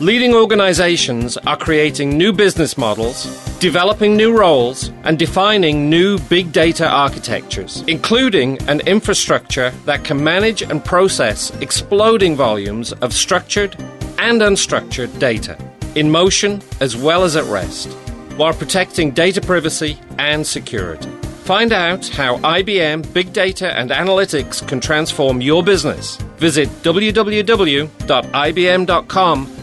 Leading 0.00 0.34
organizations 0.34 1.38
are 1.38 1.56
creating 1.56 2.18
new 2.18 2.30
business 2.30 2.76
models, 2.76 3.24
developing 3.60 4.14
new 4.14 4.36
roles, 4.36 4.90
and 5.04 5.18
defining 5.18 5.88
new 5.88 6.18
big 6.28 6.52
data 6.52 6.86
architectures, 6.86 7.82
including 7.86 8.60
an 8.68 8.80
infrastructure 8.80 9.70
that 9.86 10.04
can 10.04 10.22
manage 10.22 10.60
and 10.60 10.84
process 10.84 11.50
exploding 11.62 12.36
volumes 12.36 12.92
of 12.94 13.14
structured 13.14 13.74
and 14.18 14.42
unstructured 14.42 15.18
data, 15.18 15.56
in 15.94 16.10
motion 16.10 16.60
as 16.80 16.94
well 16.94 17.24
as 17.24 17.34
at 17.34 17.44
rest, 17.44 17.90
while 18.36 18.52
protecting 18.52 19.12
data 19.12 19.40
privacy 19.40 19.98
and 20.18 20.46
security. 20.46 21.10
Find 21.46 21.72
out 21.72 22.08
how 22.08 22.38
IBM 22.38 23.14
Big 23.14 23.32
Data 23.32 23.72
and 23.78 23.90
Analytics 23.90 24.66
can 24.66 24.80
transform 24.80 25.40
your 25.40 25.62
business. 25.62 26.16
Visit 26.38 26.68
www.ibm.com 26.82 27.86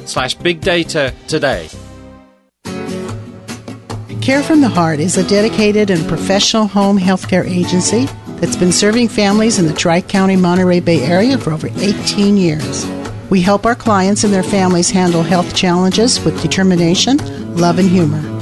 slash 0.06 0.36
today. 1.28 1.70
Care 4.22 4.42
from 4.44 4.62
the 4.62 4.70
Heart 4.70 5.02
is 5.02 5.18
a 5.18 5.28
dedicated 5.28 5.90
and 5.90 6.08
professional 6.08 6.68
home 6.68 6.98
healthcare 6.98 7.46
agency 7.46 8.06
that's 8.40 8.56
been 8.56 8.72
serving 8.72 9.10
families 9.10 9.60
in 9.60 9.66
the 9.68 9.74
Tri 9.74 10.00
County 10.00 10.38
Monterey 10.38 10.80
Bay 10.80 11.02
area 11.02 11.38
for 11.38 11.52
over 11.52 11.68
18 11.68 12.38
years. 12.38 12.86
We 13.30 13.42
help 13.42 13.66
our 13.66 13.76
clients 13.76 14.24
and 14.24 14.34
their 14.34 14.42
families 14.42 14.90
handle 14.90 15.22
health 15.22 15.54
challenges 15.54 16.24
with 16.24 16.42
determination, 16.42 17.18
love, 17.58 17.78
and 17.78 17.90
humor. 17.90 18.33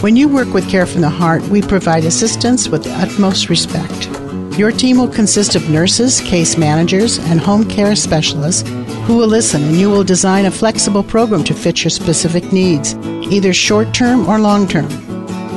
When 0.00 0.14
you 0.14 0.28
work 0.28 0.52
with 0.52 0.68
Care 0.68 0.84
from 0.84 1.00
the 1.00 1.08
Heart, 1.08 1.44
we 1.44 1.62
provide 1.62 2.04
assistance 2.04 2.68
with 2.68 2.84
the 2.84 2.92
utmost 2.92 3.48
respect. 3.48 4.10
Your 4.58 4.70
team 4.70 4.98
will 4.98 5.08
consist 5.08 5.54
of 5.54 5.70
nurses, 5.70 6.20
case 6.20 6.58
managers, 6.58 7.18
and 7.18 7.40
home 7.40 7.66
care 7.66 7.96
specialists 7.96 8.68
who 9.06 9.16
will 9.16 9.26
listen, 9.26 9.64
and 9.64 9.74
you 9.74 9.88
will 9.88 10.04
design 10.04 10.44
a 10.44 10.50
flexible 10.50 11.02
program 11.02 11.42
to 11.44 11.54
fit 11.54 11.82
your 11.82 11.90
specific 11.90 12.52
needs, 12.52 12.94
either 13.32 13.54
short 13.54 13.94
term 13.94 14.28
or 14.28 14.38
long 14.38 14.68
term. 14.68 14.86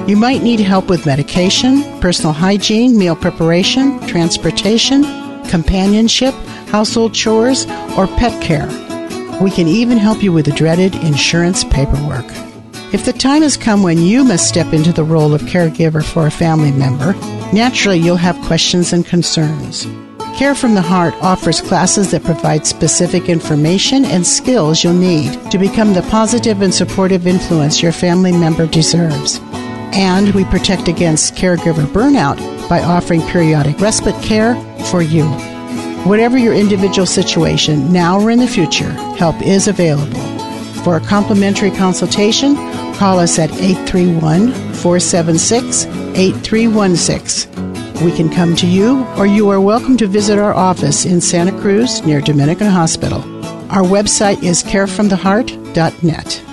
You 0.07 0.15
might 0.15 0.41
need 0.41 0.61
help 0.61 0.87
with 0.87 1.05
medication, 1.05 1.83
personal 1.99 2.31
hygiene, 2.31 2.97
meal 2.97 3.17
preparation, 3.17 3.99
transportation, 4.07 5.03
companionship, 5.49 6.33
household 6.69 7.13
chores, 7.13 7.65
or 7.97 8.07
pet 8.07 8.41
care. 8.41 8.67
We 9.41 9.51
can 9.51 9.67
even 9.67 9.97
help 9.97 10.23
you 10.23 10.31
with 10.31 10.45
the 10.45 10.53
dreaded 10.53 10.95
insurance 10.95 11.65
paperwork. 11.65 12.48
If 12.91 13.05
the 13.05 13.13
time 13.13 13.43
has 13.43 13.55
come 13.55 13.83
when 13.83 13.99
you 13.99 14.23
must 14.23 14.49
step 14.49 14.73
into 14.73 14.91
the 14.91 15.03
role 15.03 15.35
of 15.35 15.43
caregiver 15.43 16.03
for 16.03 16.25
a 16.25 16.31
family 16.31 16.71
member, 16.71 17.13
naturally 17.53 17.99
you'll 17.99 18.15
have 18.15 18.35
questions 18.47 18.93
and 18.93 19.05
concerns. 19.05 19.85
Care 20.35 20.55
from 20.55 20.73
the 20.73 20.81
Heart 20.81 21.13
offers 21.21 21.61
classes 21.61 22.09
that 22.09 22.23
provide 22.23 22.65
specific 22.65 23.29
information 23.29 24.05
and 24.05 24.25
skills 24.25 24.83
you'll 24.83 24.93
need 24.93 25.31
to 25.51 25.59
become 25.59 25.93
the 25.93 26.01
positive 26.09 26.63
and 26.63 26.73
supportive 26.73 27.27
influence 27.27 27.83
your 27.83 27.91
family 27.91 28.31
member 28.31 28.65
deserves. 28.65 29.39
And 29.93 30.33
we 30.33 30.43
protect 30.45 30.87
against 30.87 31.35
caregiver 31.35 31.85
burnout 31.85 32.39
by 32.67 32.81
offering 32.81 33.21
periodic 33.27 33.79
respite 33.79 34.19
care 34.23 34.55
for 34.85 35.03
you. 35.03 35.25
Whatever 36.05 36.39
your 36.39 36.55
individual 36.55 37.05
situation, 37.05 37.93
now 37.93 38.19
or 38.19 38.31
in 38.31 38.39
the 38.39 38.47
future, 38.47 38.89
help 39.19 39.39
is 39.43 39.67
available. 39.67 40.21
For 40.83 40.95
a 40.95 41.01
complimentary 41.01 41.71
consultation, 41.71 42.55
call 42.99 43.17
us 43.17 43.39
at 43.39 43.49
831 43.53 44.51
476 44.73 45.85
8316. 45.85 48.03
We 48.03 48.11
can 48.11 48.29
come 48.29 48.55
to 48.57 48.67
you, 48.67 49.05
or 49.17 49.25
you 49.25 49.49
are 49.49 49.61
welcome 49.61 49.95
to 49.97 50.07
visit 50.07 50.37
our 50.37 50.53
office 50.53 51.05
in 51.05 51.21
Santa 51.21 51.57
Cruz 51.61 52.05
near 52.05 52.19
Dominican 52.19 52.67
Hospital. 52.67 53.21
Our 53.71 53.83
website 53.83 54.43
is 54.43 54.63
carefromtheheart.net. 54.63 56.48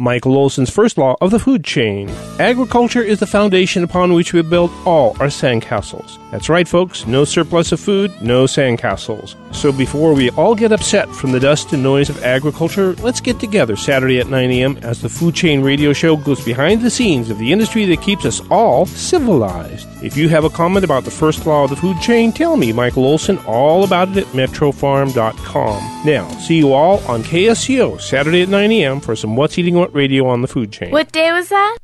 Michael 0.00 0.36
Olson's 0.36 0.70
first 0.70 0.96
law 0.96 1.16
of 1.20 1.32
the 1.32 1.40
food 1.40 1.64
chain. 1.64 2.08
Agriculture 2.38 3.02
is 3.02 3.18
the 3.18 3.26
foundation 3.26 3.82
upon 3.82 4.12
which 4.12 4.32
we 4.32 4.40
build 4.42 4.70
all 4.86 5.10
our 5.18 5.26
sandcastles. 5.26 6.20
That's 6.30 6.48
right, 6.48 6.68
folks. 6.68 7.04
No 7.04 7.24
surplus 7.24 7.72
of 7.72 7.80
food, 7.80 8.12
no 8.22 8.44
sandcastles. 8.44 9.34
So 9.52 9.72
before 9.72 10.14
we 10.14 10.30
all 10.30 10.54
get 10.54 10.70
upset 10.70 11.08
from 11.08 11.32
the 11.32 11.40
dust 11.40 11.72
and 11.72 11.82
noise 11.82 12.10
of 12.10 12.22
agriculture, 12.22 12.92
let's 12.96 13.20
get 13.20 13.40
together 13.40 13.74
Saturday 13.74 14.20
at 14.20 14.28
9 14.28 14.50
a.m. 14.52 14.76
as 14.82 15.02
the 15.02 15.08
Food 15.08 15.34
Chain 15.34 15.62
Radio 15.62 15.92
Show 15.92 16.16
goes 16.16 16.44
behind 16.44 16.80
the 16.82 16.90
scenes 16.90 17.28
of 17.28 17.38
the 17.38 17.50
industry 17.52 17.84
that 17.86 18.00
keeps 18.00 18.24
us 18.24 18.40
all 18.50 18.86
civilized. 18.86 19.88
If 20.04 20.16
you 20.16 20.28
have 20.28 20.44
a 20.44 20.50
comment 20.50 20.84
about 20.84 21.04
the 21.04 21.10
first 21.10 21.44
law 21.44 21.64
of 21.64 21.70
the 21.70 21.76
food 21.76 22.00
chain, 22.00 22.30
tell 22.30 22.56
me, 22.56 22.72
Michael 22.72 23.04
Olson, 23.04 23.38
all 23.46 23.82
about 23.82 24.10
it 24.10 24.18
at 24.18 24.26
metrofarm.com. 24.26 26.06
Now, 26.06 26.28
see 26.38 26.58
you 26.58 26.72
all 26.72 26.98
on 27.08 27.24
KSCO 27.24 28.00
Saturday 28.00 28.42
at 28.42 28.48
9 28.48 28.70
a.m. 28.70 29.00
for 29.00 29.16
some 29.16 29.34
What's 29.34 29.58
Eating 29.58 29.74
What 29.74 29.87
radio 29.92 30.26
on 30.26 30.42
the 30.42 30.48
food 30.48 30.72
chain. 30.72 30.90
What 30.90 31.12
day 31.12 31.32
was 31.32 31.48
that? 31.48 31.78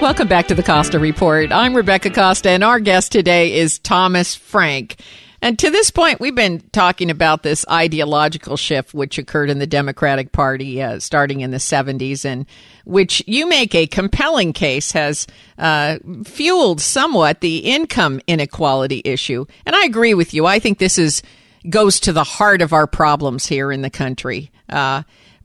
Welcome 0.00 0.26
back 0.26 0.48
to 0.48 0.54
the 0.54 0.64
Costa 0.64 0.98
Report. 0.98 1.52
I'm 1.52 1.74
Rebecca 1.74 2.10
Costa, 2.10 2.50
and 2.50 2.64
our 2.64 2.80
guest 2.80 3.12
today 3.12 3.54
is 3.54 3.78
Thomas 3.78 4.34
Frank. 4.34 4.96
And 5.42 5.58
to 5.58 5.70
this 5.70 5.90
point, 5.90 6.20
we've 6.20 6.36
been 6.36 6.60
talking 6.70 7.10
about 7.10 7.42
this 7.42 7.66
ideological 7.68 8.56
shift 8.56 8.94
which 8.94 9.18
occurred 9.18 9.50
in 9.50 9.58
the 9.58 9.66
Democratic 9.66 10.30
Party 10.30 10.80
uh, 10.80 11.00
starting 11.00 11.40
in 11.40 11.50
the 11.50 11.56
70s, 11.56 12.24
and 12.24 12.46
which 12.84 13.24
you 13.26 13.48
make 13.48 13.74
a 13.74 13.88
compelling 13.88 14.52
case 14.52 14.92
has 14.92 15.26
uh, 15.58 15.98
fueled 16.24 16.80
somewhat 16.80 17.40
the 17.40 17.58
income 17.58 18.20
inequality 18.28 19.02
issue. 19.04 19.44
And 19.66 19.74
I 19.74 19.84
agree 19.84 20.14
with 20.14 20.32
you. 20.32 20.46
I 20.46 20.60
think 20.60 20.78
this 20.78 20.96
is 20.96 21.22
goes 21.68 21.98
to 22.00 22.12
the 22.12 22.24
heart 22.24 22.62
of 22.62 22.72
our 22.72 22.86
problems 22.86 23.46
here 23.46 23.72
in 23.72 23.82
the 23.82 23.90
country. 23.90 24.50
Uh, 24.68 25.02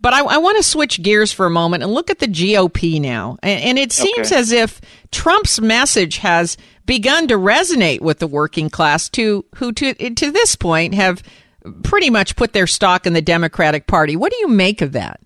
but 0.07 0.13
I, 0.13 0.21
I 0.21 0.37
want 0.37 0.55
to 0.55 0.63
switch 0.63 1.03
gears 1.03 1.33
for 1.33 1.45
a 1.45 1.49
moment 1.49 1.83
and 1.83 1.91
look 1.91 2.09
at 2.09 2.19
the 2.19 2.29
GOP 2.29 3.01
now. 3.01 3.37
And, 3.43 3.61
and 3.61 3.77
it 3.77 3.91
seems 3.91 4.31
Okay. 4.31 4.39
as 4.39 4.53
if 4.53 4.79
Trump's 5.11 5.59
message 5.59 6.19
has 6.19 6.55
begun 6.85 7.27
to 7.27 7.33
resonate 7.33 7.99
with 7.99 8.19
the 8.19 8.27
working 8.27 8.69
class 8.69 9.09
to 9.09 9.43
who 9.55 9.73
to 9.73 9.93
to 9.93 10.31
this 10.31 10.55
point 10.55 10.93
have 10.93 11.21
pretty 11.83 12.09
much 12.09 12.37
put 12.37 12.53
their 12.53 12.67
stock 12.67 13.05
in 13.05 13.11
the 13.11 13.21
Democratic 13.21 13.85
Party. 13.85 14.15
What 14.15 14.31
do 14.31 14.37
you 14.39 14.47
make 14.47 14.81
of 14.81 14.93
that? 14.93 15.19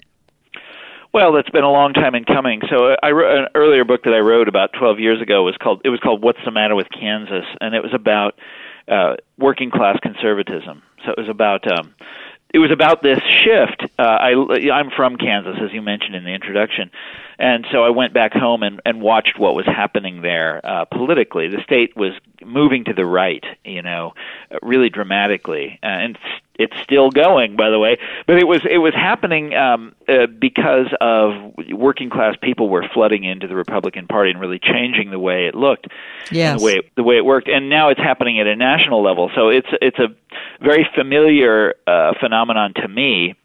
Well, 1.13 1.35
it's 1.35 1.51
been 1.51 1.63
a 1.63 1.71
long 1.71 1.93
time 1.93 2.15
in 2.15 2.23
coming. 2.23 2.61
So 2.67 2.87
uh, 2.87 2.95
I 3.03 3.11
wrote 3.11 3.37
an 3.37 3.49
earlier 3.53 3.85
book 3.85 4.05
that 4.05 4.15
I 4.15 4.19
wrote 4.19 4.47
about 4.47 4.71
12 4.79 4.99
years 4.99 5.21
ago 5.21 5.43
was 5.43 5.55
called 5.61 5.81
it 5.85 5.89
was 5.89 5.99
called 5.99 6.23
What's 6.23 6.39
the 6.43 6.49
Matter 6.49 6.75
with 6.75 6.87
Kansas, 6.89 7.45
and 7.61 7.75
it 7.75 7.83
was 7.83 7.93
about 7.93 8.33
uh, 8.87 9.17
working 9.37 9.69
class 9.69 9.99
conservatism. 10.01 10.81
So 11.05 11.11
it 11.11 11.19
was 11.19 11.29
about 11.29 11.71
um, 11.71 11.93
it 12.53 12.59
was 12.59 12.71
about 12.71 13.01
this 13.01 13.19
shift. 13.43 13.83
Uh, 13.97 14.01
I 14.01 14.69
I'm 14.71 14.89
from 14.91 15.17
Kansas, 15.17 15.57
as 15.61 15.71
you 15.73 15.81
mentioned 15.81 16.15
in 16.15 16.23
the 16.23 16.31
introduction, 16.33 16.91
and 17.39 17.65
so 17.71 17.83
I 17.83 17.89
went 17.89 18.13
back 18.13 18.33
home 18.33 18.63
and, 18.63 18.81
and 18.85 19.01
watched 19.01 19.39
what 19.39 19.55
was 19.55 19.65
happening 19.65 20.21
there 20.21 20.61
uh, 20.63 20.85
politically. 20.85 21.47
The 21.47 21.61
state 21.63 21.95
was 21.95 22.13
moving 22.45 22.85
to 22.85 22.93
the 22.93 23.05
right, 23.05 23.43
you 23.63 23.81
know, 23.81 24.13
uh, 24.51 24.57
really 24.61 24.89
dramatically, 24.89 25.79
uh, 25.83 25.85
and 25.87 26.15
it's- 26.15 26.41
it's 26.59 26.77
still 26.83 27.09
going, 27.09 27.55
by 27.55 27.71
the 27.71 27.79
way. 27.79 27.97
But 28.27 28.37
it 28.37 28.47
was 28.47 28.61
it 28.69 28.77
was 28.77 28.93
happening 28.93 29.55
um, 29.55 29.95
uh, 30.07 30.27
because 30.27 30.85
of 31.01 31.55
working 31.71 32.11
class 32.11 32.35
people 32.39 32.69
were 32.69 32.85
flooding 32.93 33.23
into 33.23 33.47
the 33.47 33.55
Republican 33.55 34.05
Party 34.05 34.29
and 34.29 34.39
really 34.39 34.59
changing 34.59 35.09
the 35.09 35.17
way 35.17 35.47
it 35.47 35.55
looked, 35.55 35.87
Yes. 36.29 36.59
the 36.59 36.65
way 36.65 36.73
it, 36.73 36.85
the 36.95 37.01
way 37.01 37.17
it 37.17 37.25
worked. 37.25 37.47
And 37.47 37.67
now 37.69 37.89
it's 37.89 37.99
happening 37.99 38.39
at 38.39 38.45
a 38.45 38.55
national 38.55 39.01
level. 39.01 39.31
So 39.33 39.49
it's 39.49 39.69
it's 39.81 39.97
a 39.97 40.09
very 40.61 40.87
familiar 40.95 41.75
uh, 41.87 42.13
phenomenon 42.19 42.73
to 42.75 42.87
me 42.87 43.35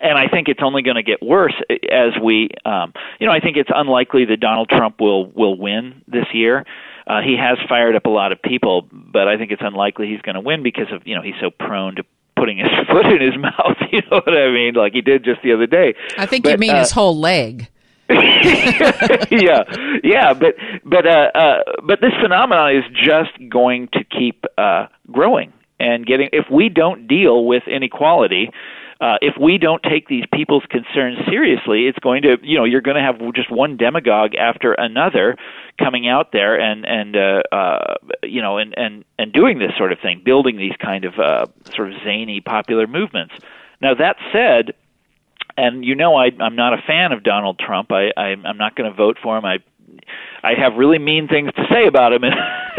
and 0.00 0.18
I 0.18 0.28
think 0.28 0.48
it's 0.48 0.60
only 0.62 0.82
going 0.82 0.96
to 0.96 1.02
get 1.02 1.22
worse 1.22 1.54
as 1.70 2.12
we, 2.22 2.50
um, 2.64 2.92
you 3.18 3.26
know, 3.26 3.32
I 3.32 3.40
think 3.40 3.56
it's 3.56 3.70
unlikely 3.74 4.24
that 4.26 4.40
Donald 4.40 4.68
Trump 4.68 5.00
will 5.00 5.26
will 5.30 5.56
win 5.56 6.02
this 6.08 6.26
year. 6.32 6.64
Uh, 7.06 7.20
he 7.22 7.36
has 7.36 7.58
fired 7.68 7.96
up 7.96 8.06
a 8.06 8.10
lot 8.10 8.32
of 8.32 8.40
people, 8.40 8.88
but 8.92 9.28
I 9.28 9.36
think 9.36 9.50
it's 9.50 9.62
unlikely 9.64 10.08
he's 10.08 10.20
going 10.20 10.34
to 10.34 10.40
win 10.40 10.62
because 10.62 10.86
of 10.92 11.06
you 11.06 11.14
know 11.14 11.22
he's 11.22 11.34
so 11.40 11.50
prone 11.50 11.96
to 11.96 12.04
putting 12.36 12.58
his 12.58 12.68
foot 12.90 13.06
in 13.06 13.20
his 13.20 13.38
mouth. 13.38 13.76
You 13.92 14.02
know 14.02 14.20
what 14.24 14.28
I 14.28 14.50
mean? 14.52 14.74
Like 14.74 14.92
he 14.92 15.00
did 15.00 15.24
just 15.24 15.42
the 15.42 15.52
other 15.52 15.66
day. 15.66 15.94
I 16.16 16.26
think 16.26 16.46
you 16.46 16.56
mean 16.56 16.70
uh, 16.70 16.78
his 16.78 16.92
whole 16.92 17.18
leg. 17.18 17.68
yeah, 18.08 19.64
yeah, 20.02 20.32
but 20.34 20.54
but 20.84 21.06
uh, 21.06 21.30
uh, 21.34 21.58
but 21.84 22.00
this 22.00 22.12
phenomenon 22.22 22.76
is 22.76 22.84
just 22.94 23.30
going 23.50 23.88
to 23.92 24.04
keep 24.04 24.44
uh, 24.56 24.86
growing 25.10 25.52
and 25.80 26.06
getting. 26.06 26.28
If 26.32 26.46
we 26.50 26.68
don't 26.68 27.08
deal 27.08 27.44
with 27.44 27.64
inequality, 27.66 28.50
uh, 29.00 29.16
if 29.22 29.34
we 29.40 29.56
don't 29.56 29.82
take 29.82 30.08
these 30.08 30.24
people's 30.32 30.64
concerns 30.68 31.18
seriously, 31.28 31.86
it's 31.86 31.98
going 32.00 32.22
to 32.22 32.36
you 32.42 32.58
know 32.58 32.64
you're 32.64 32.82
going 32.82 32.96
to 32.96 33.02
have 33.02 33.18
just 33.34 33.50
one 33.50 33.76
demagogue 33.76 34.34
after 34.34 34.74
another 34.74 35.36
coming 35.78 36.06
out 36.06 36.32
there 36.32 36.60
and 36.60 36.84
and 36.86 37.16
uh, 37.16 37.42
uh, 37.50 37.94
you 38.22 38.42
know 38.42 38.58
and 38.58 38.74
and 38.76 39.04
and 39.18 39.32
doing 39.32 39.58
this 39.58 39.72
sort 39.78 39.92
of 39.92 39.98
thing, 40.00 40.20
building 40.24 40.56
these 40.56 40.76
kind 40.78 41.04
of 41.04 41.18
uh, 41.18 41.46
sort 41.74 41.92
of 41.92 41.98
zany 42.04 42.40
popular 42.40 42.86
movements. 42.86 43.34
Now 43.80 43.94
that 43.94 44.16
said 44.32 44.74
and 45.56 45.84
you 45.84 45.94
know 45.94 46.14
I, 46.16 46.30
I'm 46.38 46.56
not 46.56 46.74
a 46.74 46.82
fan 46.86 47.12
of 47.12 47.22
Donald 47.22 47.58
Trump. 47.58 47.90
I, 47.92 48.10
I 48.16 48.36
I'm 48.44 48.58
not 48.58 48.76
going 48.76 48.90
to 48.90 48.96
vote 48.96 49.18
for 49.22 49.36
him. 49.36 49.44
I 49.44 49.58
I 50.42 50.54
have 50.54 50.74
really 50.76 50.98
mean 50.98 51.28
things 51.28 51.50
to 51.54 51.64
say 51.70 51.86
about 51.86 52.12
him 52.12 52.24
and 52.24 52.34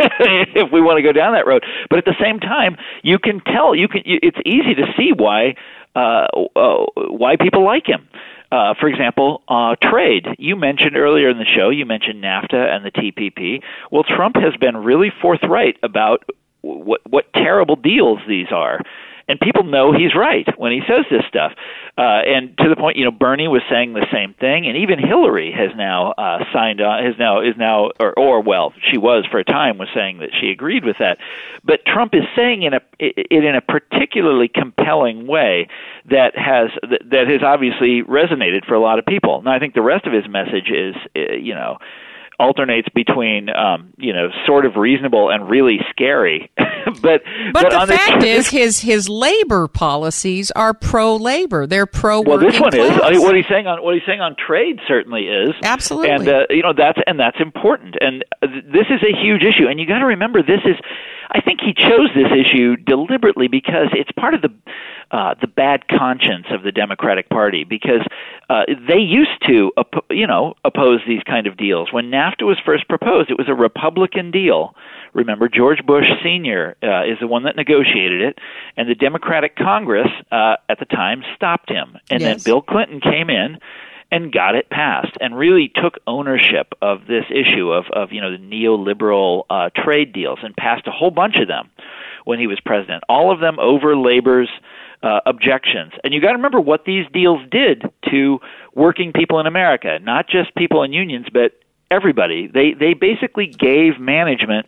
if 0.55 0.71
we 0.71 0.81
want 0.81 0.97
to 0.97 1.03
go 1.03 1.11
down 1.11 1.33
that 1.33 1.45
road. 1.45 1.63
But 1.89 1.99
at 1.99 2.05
the 2.05 2.15
same 2.21 2.39
time, 2.39 2.77
you 3.03 3.19
can 3.19 3.41
tell 3.41 3.75
you 3.75 3.87
can. 3.87 4.01
It's 4.05 4.37
easy 4.45 4.75
to 4.75 4.85
see 4.97 5.11
why 5.15 5.55
uh, 5.95 6.27
uh, 6.55 6.85
why 7.09 7.35
people 7.35 7.63
like 7.65 7.87
him. 7.87 8.07
Uh, 8.51 8.73
for 8.79 8.89
example, 8.89 9.43
uh, 9.47 9.75
trade. 9.81 10.25
You 10.37 10.57
mentioned 10.57 10.97
earlier 10.97 11.29
in 11.29 11.37
the 11.37 11.45
show, 11.45 11.69
you 11.69 11.85
mentioned 11.85 12.21
NAFTA 12.21 12.53
and 12.53 12.83
the 12.83 12.91
TPP. 12.91 13.61
Well, 13.91 14.03
Trump 14.03 14.35
has 14.35 14.53
been 14.59 14.75
really 14.75 15.09
forthright 15.21 15.77
about 15.83 16.25
what 16.61 17.01
what 17.09 17.31
terrible 17.33 17.75
deals 17.75 18.19
these 18.27 18.47
are 18.51 18.81
and 19.27 19.39
people 19.39 19.63
know 19.63 19.93
he's 19.93 20.15
right 20.15 20.47
when 20.57 20.71
he 20.71 20.81
says 20.87 21.05
this 21.09 21.23
stuff. 21.27 21.53
Uh, 21.97 22.21
and 22.25 22.57
to 22.57 22.69
the 22.69 22.75
point, 22.75 22.97
you 22.97 23.05
know, 23.05 23.11
Bernie 23.11 23.47
was 23.47 23.61
saying 23.69 23.93
the 23.93 24.05
same 24.11 24.33
thing, 24.33 24.65
and 24.65 24.77
even 24.77 24.97
Hillary 24.99 25.51
has 25.51 25.69
now 25.75 26.11
uh, 26.11 26.39
signed 26.53 26.81
on. 26.81 27.03
Has 27.03 27.15
now 27.19 27.41
is 27.41 27.55
now, 27.57 27.91
or, 27.99 28.17
or 28.17 28.41
well, 28.41 28.73
she 28.89 28.97
was 28.97 29.25
for 29.29 29.39
a 29.39 29.43
time 29.43 29.77
was 29.77 29.89
saying 29.93 30.19
that 30.19 30.29
she 30.39 30.49
agreed 30.49 30.85
with 30.85 30.97
that. 30.99 31.17
But 31.63 31.85
Trump 31.85 32.13
is 32.13 32.23
saying 32.35 32.63
in 32.63 32.73
a 32.73 32.81
it 32.99 33.27
in 33.31 33.55
a 33.55 33.61
particularly 33.61 34.47
compelling 34.47 35.27
way 35.27 35.67
that 36.09 36.37
has 36.37 36.69
that 37.11 37.27
has 37.27 37.43
obviously 37.43 38.03
resonated 38.03 38.65
for 38.65 38.73
a 38.73 38.81
lot 38.81 38.99
of 38.99 39.05
people. 39.05 39.41
Now, 39.41 39.53
I 39.53 39.59
think 39.59 39.73
the 39.73 39.81
rest 39.81 40.05
of 40.05 40.13
his 40.13 40.27
message 40.27 40.71
is, 40.71 40.95
uh, 41.15 41.33
you 41.33 41.53
know 41.53 41.77
alternates 42.41 42.89
between 42.89 43.49
um, 43.49 43.93
you 43.97 44.11
know 44.11 44.29
sort 44.45 44.65
of 44.65 44.75
reasonable 44.75 45.29
and 45.29 45.47
really 45.49 45.77
scary. 45.91 46.51
but 46.57 47.01
but, 47.01 47.23
but 47.53 47.85
the 47.85 47.93
fact 47.93 48.21
the, 48.21 48.27
is, 48.27 48.49
his 48.49 48.79
his 48.79 49.07
labor 49.07 49.67
policies 49.67 50.49
are 50.51 50.73
pro 50.73 51.15
labor. 51.15 51.67
They're 51.67 51.85
pro. 51.85 52.21
Well, 52.21 52.39
this 52.39 52.59
one 52.59 52.71
class. 52.71 52.97
is 52.97 53.01
I 53.03 53.11
mean, 53.11 53.21
what 53.21 53.35
he's 53.35 53.45
saying 53.47 53.67
on 53.67 53.83
what 53.83 53.93
he's 53.93 54.03
saying 54.05 54.21
on 54.21 54.35
trade 54.35 54.79
certainly 54.87 55.27
is 55.27 55.51
absolutely, 55.63 56.09
and 56.09 56.27
uh, 56.27 56.45
you 56.49 56.63
know 56.63 56.73
that's 56.75 56.99
and 57.05 57.19
that's 57.19 57.39
important. 57.39 57.95
And 58.01 58.25
this 58.41 58.87
is 58.89 59.01
a 59.03 59.15
huge 59.15 59.43
issue. 59.43 59.67
And 59.69 59.79
you 59.79 59.85
got 59.85 59.99
to 59.99 60.07
remember 60.07 60.41
this 60.41 60.61
is. 60.65 60.75
I 61.33 61.39
think 61.39 61.61
he 61.61 61.73
chose 61.73 62.09
this 62.13 62.27
issue 62.27 62.75
deliberately 62.75 63.47
because 63.47 63.87
it's 63.93 64.11
part 64.11 64.33
of 64.33 64.41
the 64.41 64.49
uh, 65.11 65.35
the 65.41 65.47
bad 65.47 65.87
conscience 65.89 66.45
of 66.51 66.63
the 66.63 66.71
Democratic 66.71 67.29
Party 67.29 67.65
because 67.65 68.01
uh, 68.49 68.63
they 68.87 68.99
used 68.99 69.45
to, 69.45 69.71
you 70.09 70.25
know, 70.25 70.53
oppose 70.63 71.01
these 71.05 71.21
kind 71.23 71.47
of 71.47 71.57
deals. 71.57 71.91
When 71.91 72.09
NAFTA 72.09 72.43
was 72.43 72.57
first 72.65 72.87
proposed, 72.87 73.29
it 73.29 73.37
was 73.37 73.49
a 73.49 73.53
Republican 73.53 74.31
deal. 74.31 74.73
Remember, 75.13 75.49
George 75.49 75.85
Bush 75.85 76.07
Sr. 76.23 76.77
Uh, 76.81 77.03
is 77.03 77.17
the 77.19 77.27
one 77.27 77.43
that 77.43 77.57
negotiated 77.57 78.21
it, 78.21 78.39
and 78.77 78.89
the 78.89 78.95
Democratic 78.95 79.57
Congress 79.57 80.07
uh, 80.31 80.55
at 80.69 80.79
the 80.79 80.85
time 80.85 81.23
stopped 81.35 81.69
him. 81.69 81.97
And 82.09 82.21
yes. 82.21 82.43
then 82.43 82.43
Bill 82.45 82.61
Clinton 82.61 83.01
came 83.01 83.29
in 83.29 83.59
and 84.11 84.31
got 84.31 84.55
it 84.55 84.69
passed 84.69 85.17
and 85.19 85.37
really 85.37 85.71
took 85.73 85.95
ownership 86.05 86.73
of 86.81 87.07
this 87.07 87.25
issue 87.29 87.71
of, 87.71 87.85
of 87.91 88.11
you 88.11 88.21
know 88.21 88.31
the 88.31 88.37
neoliberal 88.37 89.43
uh, 89.49 89.69
trade 89.75 90.13
deals 90.13 90.39
and 90.43 90.55
passed 90.55 90.87
a 90.87 90.91
whole 90.91 91.11
bunch 91.11 91.35
of 91.37 91.47
them 91.47 91.69
when 92.25 92.39
he 92.39 92.47
was 92.47 92.59
president. 92.59 93.03
All 93.09 93.31
of 93.31 93.39
them 93.39 93.59
over 93.59 93.95
labor's 93.95 94.49
uh, 95.03 95.21
objections. 95.25 95.93
And 96.03 96.13
you 96.13 96.21
got 96.21 96.29
to 96.29 96.35
remember 96.35 96.59
what 96.59 96.85
these 96.85 97.05
deals 97.11 97.41
did 97.49 97.83
to 98.09 98.39
working 98.75 99.11
people 99.13 99.39
in 99.39 99.47
America, 99.47 99.99
not 100.01 100.27
just 100.27 100.53
people 100.55 100.83
in 100.83 100.93
unions, 100.93 101.27
but 101.31 101.53
everybody. 101.89 102.47
They 102.47 102.73
they 102.73 102.93
basically 102.93 103.47
gave 103.47 103.99
management 103.99 104.67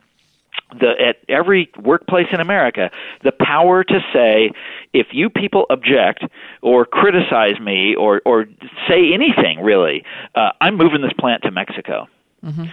the 0.79 0.93
at 0.99 1.17
every 1.29 1.71
workplace 1.79 2.27
in 2.31 2.39
America 2.39 2.89
the 3.23 3.31
power 3.31 3.83
to 3.83 3.99
say 4.11 4.51
if 4.91 5.07
you 5.11 5.29
people 5.29 5.65
object 5.69 6.23
or 6.61 6.85
criticize 6.85 7.59
me 7.59 7.95
or 7.95 8.21
or 8.25 8.45
say 8.87 9.13
anything 9.13 9.61
really, 9.61 10.03
uh, 10.35 10.51
I'm 10.61 10.75
moving 10.77 11.01
this 11.01 11.13
plant 11.13 11.43
to 11.43 11.51
Mexico. 11.51 12.07
Mm-hmm. 12.43 12.65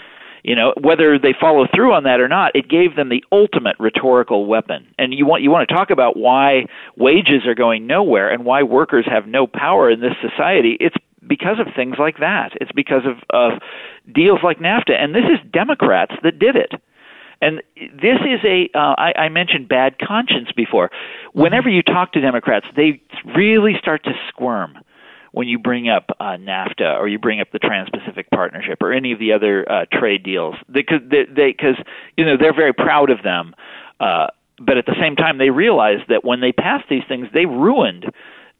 You 0.43 0.55
know, 0.55 0.73
whether 0.81 1.19
they 1.19 1.35
follow 1.39 1.67
through 1.75 1.93
on 1.93 2.05
that 2.05 2.21
or 2.21 2.29
not, 2.29 2.57
it 2.57 2.69
gave 2.69 2.97
them 2.97 3.09
the 3.09 3.25
ultimate 3.31 3.77
rhetorical 3.79 4.47
weapon. 4.47 4.87
And 4.99 5.13
you 5.13 5.27
want 5.27 5.43
you 5.43 5.51
want 5.51 5.69
to 5.69 5.75
talk 5.75 5.91
about 5.91 6.17
why 6.17 6.67
wages 6.97 7.47
are 7.47 7.55
going 7.55 7.87
nowhere 7.87 8.31
and 8.31 8.45
why 8.45 8.63
workers 8.63 9.07
have 9.07 9.27
no 9.27 9.47
power 9.47 9.91
in 9.91 10.01
this 10.01 10.15
society. 10.23 10.77
It's 10.81 10.97
because 11.27 11.59
of 11.61 11.67
things 11.75 11.97
like 11.99 12.19
that. 12.19 12.53
It's 12.61 12.73
because 12.73 13.03
of, 13.05 13.19
of 13.31 13.61
deals 14.13 14.41
like 14.43 14.59
NAFTA, 14.59 14.93
and 14.99 15.15
this 15.15 15.25
is 15.25 15.53
Democrats 15.53 16.15
that 16.23 16.39
did 16.39 16.57
it. 16.57 16.73
And 17.43 17.63
this 17.77 18.19
is 18.21 18.41
a 18.45 18.69
uh, 18.75 18.95
I, 18.99 19.13
I 19.17 19.29
mentioned 19.29 19.69
bad 19.69 19.99
conscience 19.99 20.51
before. 20.55 20.91
Whenever 21.33 21.69
you 21.69 21.83
talk 21.83 22.13
to 22.13 22.21
Democrats, 22.21 22.67
they 22.77 23.03
really 23.35 23.75
start 23.79 24.05
to 24.05 24.13
squirm 24.29 24.79
when 25.33 25.49
you 25.49 25.59
bring 25.59 25.89
up 25.89 26.11
uh, 26.19 26.37
NAFTA 26.37 26.99
or 26.99 27.09
you 27.09 27.19
bring 27.19 27.41
up 27.41 27.51
the 27.53 27.59
Trans-Pacific 27.59 28.31
Partnership 28.31 28.83
or 28.83 28.93
any 28.93 29.13
of 29.13 29.19
the 29.19 29.33
other 29.33 29.71
uh, 29.71 29.85
trade 29.93 30.23
deals, 30.23 30.57
because 30.71 31.01
they, 31.09 31.25
they, 31.25 31.53
cause, 31.53 31.77
you 32.17 32.25
know 32.25 32.37
they're 32.37 32.55
very 32.55 32.73
proud 32.73 33.11
of 33.11 33.23
them, 33.23 33.55
uh, 34.01 34.29
but 34.61 34.77
at 34.77 34.87
the 34.87 34.97
same 35.01 35.17
time 35.17 35.39
they 35.39 35.51
realize 35.51 36.01
that 36.09 36.25
when 36.25 36.41
they 36.41 36.53
pass 36.53 36.83
these 36.89 37.05
things, 37.09 37.29
they 37.33 37.47
ruined 37.47 38.13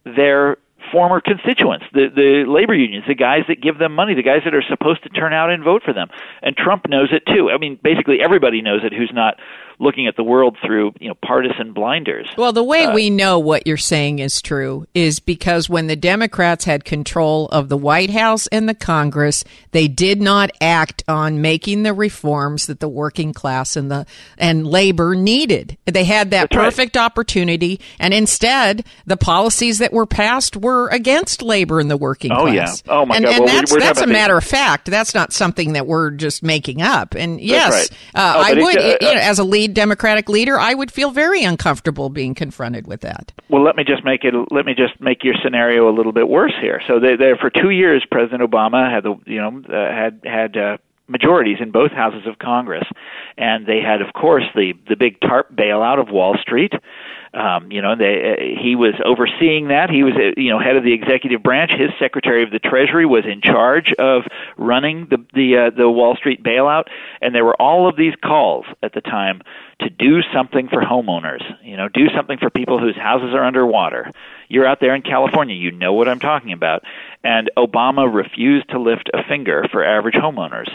their 0.05 0.57
former 0.91 1.21
constituents, 1.21 1.85
the 1.93 2.09
the 2.09 2.45
labor 2.51 2.75
unions, 2.75 3.05
the 3.07 3.15
guys 3.15 3.45
that 3.49 3.61
give 3.61 3.79
them 3.79 3.95
money, 3.95 4.15
the 4.15 4.23
guys 4.23 4.41
that 4.45 4.55
are 4.55 4.63
supposed 4.63 5.03
to 5.03 5.09
turn 5.11 5.33
out 5.33 5.51
and 5.51 5.63
vote 5.63 5.83
for 5.85 5.93
them. 5.93 6.09
And 6.43 6.57
Trump 6.57 6.89
knows 6.89 7.11
it 7.13 7.23
too. 7.27 7.51
I 7.51 7.59
mean, 7.59 7.79
basically 7.83 8.21
everybody 8.23 8.63
knows 8.63 8.81
it 8.83 8.93
who's 8.93 9.13
not 9.13 9.39
looking 9.81 10.07
at 10.07 10.15
the 10.17 10.23
world 10.23 10.57
through 10.65 10.93
you 11.01 11.09
know 11.09 11.15
partisan 11.25 11.73
blinders. 11.73 12.29
Well, 12.37 12.53
the 12.53 12.63
way 12.63 12.85
uh, 12.85 12.95
we 12.95 13.11
know 13.11 13.39
what 13.39 13.67
you're 13.67 13.77
saying 13.77 14.19
is 14.21 14.41
true 14.41 14.87
is 14.95 15.19
because 15.19 15.69
when 15.69 15.87
the 15.89 15.97
Democrats 15.97 16.65
had 16.67 16.85
control 16.85 17.47
of 17.49 17.69
the 17.69 17.77
White 17.77 18.11
House 18.11 18.47
and 18.49 18.69
the 18.69 18.75
Congress, 18.75 19.43
they 19.73 19.89
did 19.89 20.21
not 20.21 20.51
act 20.61 21.03
on 21.09 21.41
making 21.41 21.83
the 21.83 21.95
reforms 21.95 22.67
that 22.67 22.79
the 22.81 22.89
working 22.89 23.33
class 23.33 23.75
and 23.75 23.91
the 23.91 24.07
and 24.39 24.67
labor 24.67 25.15
needed. 25.15 25.79
They 25.87 26.05
had 26.05 26.31
that 26.33 26.51
perfect 26.51 26.95
right. 26.97 27.05
opportunity, 27.05 27.81
and 27.99 28.13
instead, 28.15 28.85
the 29.07 29.17
policies 29.17 29.79
that 29.79 29.93
were 29.93 30.07
passed 30.07 30.57
were 30.57 30.89
against 30.89 31.43
labor 31.43 31.81
and 31.81 31.91
the 31.91 31.97
working 31.97 32.31
Oh, 32.33 32.43
class. 32.47 32.83
Oh 32.87 32.93
yeah. 32.93 33.01
Oh, 33.01 33.07
my 33.07 33.17
and, 33.17 33.25
God. 33.25 33.35
And 33.35 33.45
Well, 33.45 33.55
we- 33.55 33.59
that's 33.61 33.73
we're 33.73 33.81
that's 33.81 34.01
a 34.03 34.07
matter 34.07 34.37
of 34.37 34.45
fact. 34.45 34.91
That's 34.91 35.15
not 35.15 35.33
something 35.33 35.73
that 35.73 35.87
we're 35.87 36.11
just 36.11 36.43
making 36.43 36.83
up. 36.83 37.15
And 37.15 37.41
yes, 37.41 37.73
right. 37.73 37.91
uh, 38.15 38.35
Oh, 38.37 38.41
I 38.41 38.51
but 38.51 38.59
it- 38.59 38.63
would, 38.65 38.79
uh, 38.79 38.97
you 39.01 39.15
know, 39.15 39.21
as 39.21 39.39
a 39.39 39.45
lead 39.45 39.70
Democratic 39.75 40.29
leader, 40.29 40.59
I 40.59 40.75
would 40.75 40.91
feel 40.91 41.11
very 41.11 41.43
uncomfortable 41.43 42.09
being 42.11 42.35
confronted 42.35 42.87
with 42.87 43.01
that. 43.01 43.33
Well, 43.49 43.63
let 43.63 43.77
me 43.77 43.85
just 43.85 44.05
make 44.05 44.25
it. 44.25 44.35
Let 44.51 44.67
me 44.67 44.75
just 44.75 45.01
make 45.01 45.25
your 45.25 45.35
scenario 45.43 45.89
a 45.89 45.95
little 45.95 46.13
bit 46.13 46.29
worse 46.29 46.55
here. 46.61 46.81
So, 46.87 47.01
they, 47.01 47.17
they, 47.17 47.33
for 47.41 47.51
two 47.51 47.71
years, 47.71 48.05
President 48.11 48.43
Obama 48.43 48.91
had 48.93 49.05
the 49.05 49.17
you 49.27 49.41
know 49.41 49.63
uh, 49.69 49.93
had 49.93 50.21
had 50.25 50.57
uh, 50.57 50.77
majorities 51.11 51.59
in 51.61 51.71
both 51.71 51.91
houses 51.91 52.27
of 52.27 52.39
Congress, 52.39 52.85
and 53.37 53.67
they 53.67 53.81
had, 53.81 54.01
of 54.01 54.13
course, 54.15 54.45
the 54.55 54.73
the 54.89 54.97
big 54.97 55.21
TARP 55.21 55.53
bailout 55.55 56.01
of 56.01 56.11
Wall 56.11 56.37
Street. 56.41 56.73
Um, 57.33 57.71
you 57.71 57.81
know, 57.81 57.95
they, 57.95 58.33
uh, 58.33 58.61
he 58.61 58.75
was 58.75 58.95
overseeing 59.05 59.69
that. 59.69 59.89
He 59.89 60.03
was, 60.03 60.15
uh, 60.17 60.33
you 60.37 60.51
know, 60.51 60.59
head 60.59 60.77
of 60.77 60.83
the 60.83 60.93
executive 60.93 61.43
branch. 61.43 61.71
His 61.71 61.91
Secretary 61.99 62.43
of 62.43 62.51
the 62.51 62.59
Treasury 62.59 63.07
was 63.07 63.25
in 63.25 63.41
charge 63.41 63.93
of 63.99 64.23
running 64.57 65.07
the 65.11 65.25
the 65.33 65.57
uh, 65.57 65.71
the 65.71 65.89
Wall 65.89 66.17
Street 66.17 66.43
bailout, 66.43 66.85
and 67.23 67.33
there 67.35 67.45
were 67.45 67.61
all 67.61 67.89
of 67.89 67.97
these 67.97 68.15
calls 68.25 68.67
at 68.83 68.95
the 68.95 69.01
time 69.01 69.43
to 69.81 69.91
do 69.91 70.23
something 70.35 70.69
for 70.69 70.83
homeowners. 70.83 71.43
You 71.63 71.77
know, 71.77 71.89
do 71.89 72.09
something 72.17 72.39
for 72.39 72.51
people 72.51 72.81
whose 72.81 72.97
houses 72.97 73.33
are 73.33 73.45
underwater. 73.45 74.11
You're 74.51 74.67
out 74.67 74.81
there 74.81 74.95
in 74.95 75.03
California, 75.03 75.55
you 75.55 75.71
know 75.71 75.95
what 75.95 76.09
I'm 76.09 76.21
talking 76.21 76.53
about. 76.53 76.83
And 77.25 77.51
Obama 77.57 78.13
refused 78.13 78.69
to 78.71 78.79
lift 78.79 79.09
a 79.15 79.23
finger 79.27 79.65
for 79.73 79.85
average 79.85 80.15
homeowners 80.15 80.69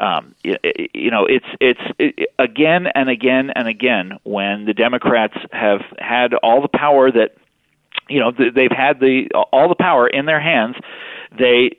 um, 0.00 0.34
you, 0.42 0.56
you 0.94 1.10
know, 1.10 1.26
it's 1.26 1.46
it's 1.60 1.80
it, 1.98 2.30
again 2.38 2.86
and 2.94 3.10
again 3.10 3.50
and 3.54 3.68
again 3.68 4.12
when 4.22 4.64
the 4.64 4.72
Democrats 4.72 5.34
have 5.52 5.82
had 5.98 6.32
all 6.34 6.62
the 6.62 6.68
power 6.68 7.10
that 7.12 7.36
you 8.08 8.18
know 8.18 8.32
they've 8.32 8.72
had 8.74 8.98
the 8.98 9.28
all 9.52 9.68
the 9.68 9.74
power 9.74 10.08
in 10.08 10.24
their 10.24 10.40
hands, 10.40 10.76
they 11.38 11.76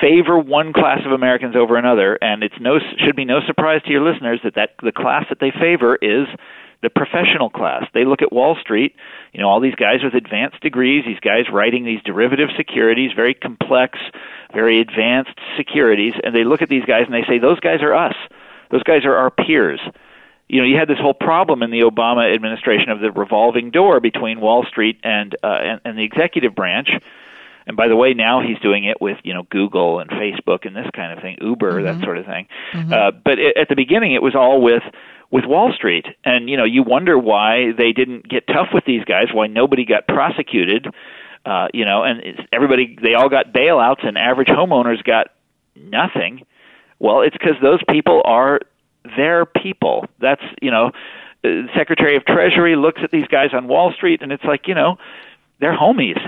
favor 0.00 0.38
one 0.38 0.72
class 0.72 1.00
of 1.04 1.10
Americans 1.10 1.56
over 1.56 1.76
another, 1.76 2.16
and 2.22 2.44
it's 2.44 2.54
no 2.60 2.78
should 3.04 3.16
be 3.16 3.24
no 3.24 3.40
surprise 3.44 3.82
to 3.86 3.90
your 3.90 4.08
listeners 4.08 4.38
that 4.44 4.54
that 4.54 4.70
the 4.80 4.92
class 4.92 5.24
that 5.28 5.40
they 5.40 5.50
favor 5.50 5.96
is 6.00 6.28
the 6.84 6.90
professional 6.90 7.50
class. 7.50 7.84
They 7.92 8.04
look 8.04 8.22
at 8.22 8.32
Wall 8.32 8.56
Street, 8.60 8.94
you 9.32 9.40
know, 9.40 9.48
all 9.48 9.60
these 9.60 9.74
guys 9.74 10.04
with 10.04 10.14
advanced 10.14 10.60
degrees, 10.60 11.04
these 11.04 11.18
guys 11.20 11.46
writing 11.52 11.84
these 11.84 12.00
derivative 12.04 12.50
securities, 12.56 13.10
very 13.16 13.34
complex, 13.34 13.98
very 14.52 14.80
advanced 14.80 15.38
securities, 15.56 16.14
and 16.22 16.34
they 16.34 16.44
look 16.44 16.62
at 16.62 16.68
these 16.68 16.84
guys 16.84 17.02
and 17.06 17.14
they 17.14 17.24
say, 17.26 17.38
those 17.38 17.58
guys 17.60 17.82
are 17.82 17.94
us. 17.94 18.14
Those 18.70 18.84
guys 18.84 19.04
are 19.04 19.14
our 19.16 19.30
peers. 19.30 19.80
You 20.48 20.60
know, 20.60 20.66
you 20.66 20.76
had 20.76 20.88
this 20.88 20.98
whole 21.00 21.14
problem 21.14 21.62
in 21.62 21.70
the 21.70 21.80
Obama 21.80 22.32
administration 22.32 22.90
of 22.90 23.00
the 23.00 23.10
revolving 23.10 23.70
door 23.70 23.98
between 24.00 24.40
Wall 24.40 24.64
Street 24.68 25.00
and 25.02 25.34
uh, 25.42 25.46
and, 25.48 25.80
and 25.84 25.98
the 25.98 26.04
executive 26.04 26.54
branch. 26.54 26.90
And 27.66 27.78
by 27.78 27.88
the 27.88 27.96
way, 27.96 28.12
now 28.12 28.42
he's 28.46 28.58
doing 28.58 28.84
it 28.84 29.00
with 29.00 29.16
you 29.24 29.32
know 29.32 29.44
Google 29.48 30.00
and 30.00 30.10
Facebook 30.10 30.66
and 30.66 30.76
this 30.76 30.86
kind 30.94 31.16
of 31.16 31.22
thing, 31.22 31.38
Uber, 31.40 31.72
Mm-hmm. 31.80 31.98
that 31.98 32.04
sort 32.04 32.18
of 32.18 32.26
thing. 32.26 32.46
Uh, 32.92 33.10
but 33.24 33.38
it, 33.38 33.56
at 33.56 33.68
the 33.70 33.74
beginning, 33.74 34.12
it 34.12 34.22
was 34.22 34.34
all 34.34 34.60
with 34.60 34.82
with 35.30 35.44
Wall 35.44 35.72
Street, 35.72 36.06
and 36.24 36.48
you 36.48 36.56
know 36.56 36.64
you 36.64 36.82
wonder 36.82 37.18
why 37.18 37.72
they 37.76 37.92
didn't 37.92 38.28
get 38.28 38.46
tough 38.46 38.68
with 38.72 38.84
these 38.84 39.04
guys, 39.04 39.26
why 39.32 39.46
nobody 39.46 39.84
got 39.84 40.06
prosecuted. 40.06 40.86
Uh, 41.44 41.68
you 41.74 41.84
know, 41.84 42.02
and 42.02 42.22
everybody 42.52 42.96
they 43.02 43.14
all 43.14 43.28
got 43.28 43.52
bailouts, 43.52 44.06
and 44.06 44.16
average 44.16 44.48
homeowners 44.48 45.02
got 45.04 45.28
nothing. 45.76 46.46
Well, 46.98 47.20
it's 47.20 47.36
because 47.36 47.56
those 47.60 47.80
people 47.88 48.22
are 48.24 48.60
their 49.16 49.44
people. 49.44 50.06
That's 50.20 50.42
you 50.62 50.70
know, 50.70 50.92
the 51.42 51.68
Secretary 51.76 52.16
of 52.16 52.24
Treasury 52.24 52.76
looks 52.76 53.00
at 53.04 53.10
these 53.10 53.26
guys 53.26 53.50
on 53.52 53.68
Wall 53.68 53.92
Street, 53.92 54.22
and 54.22 54.32
it's 54.32 54.44
like 54.44 54.66
you 54.68 54.74
know, 54.74 54.96
they're 55.60 55.76
homies. 55.76 56.18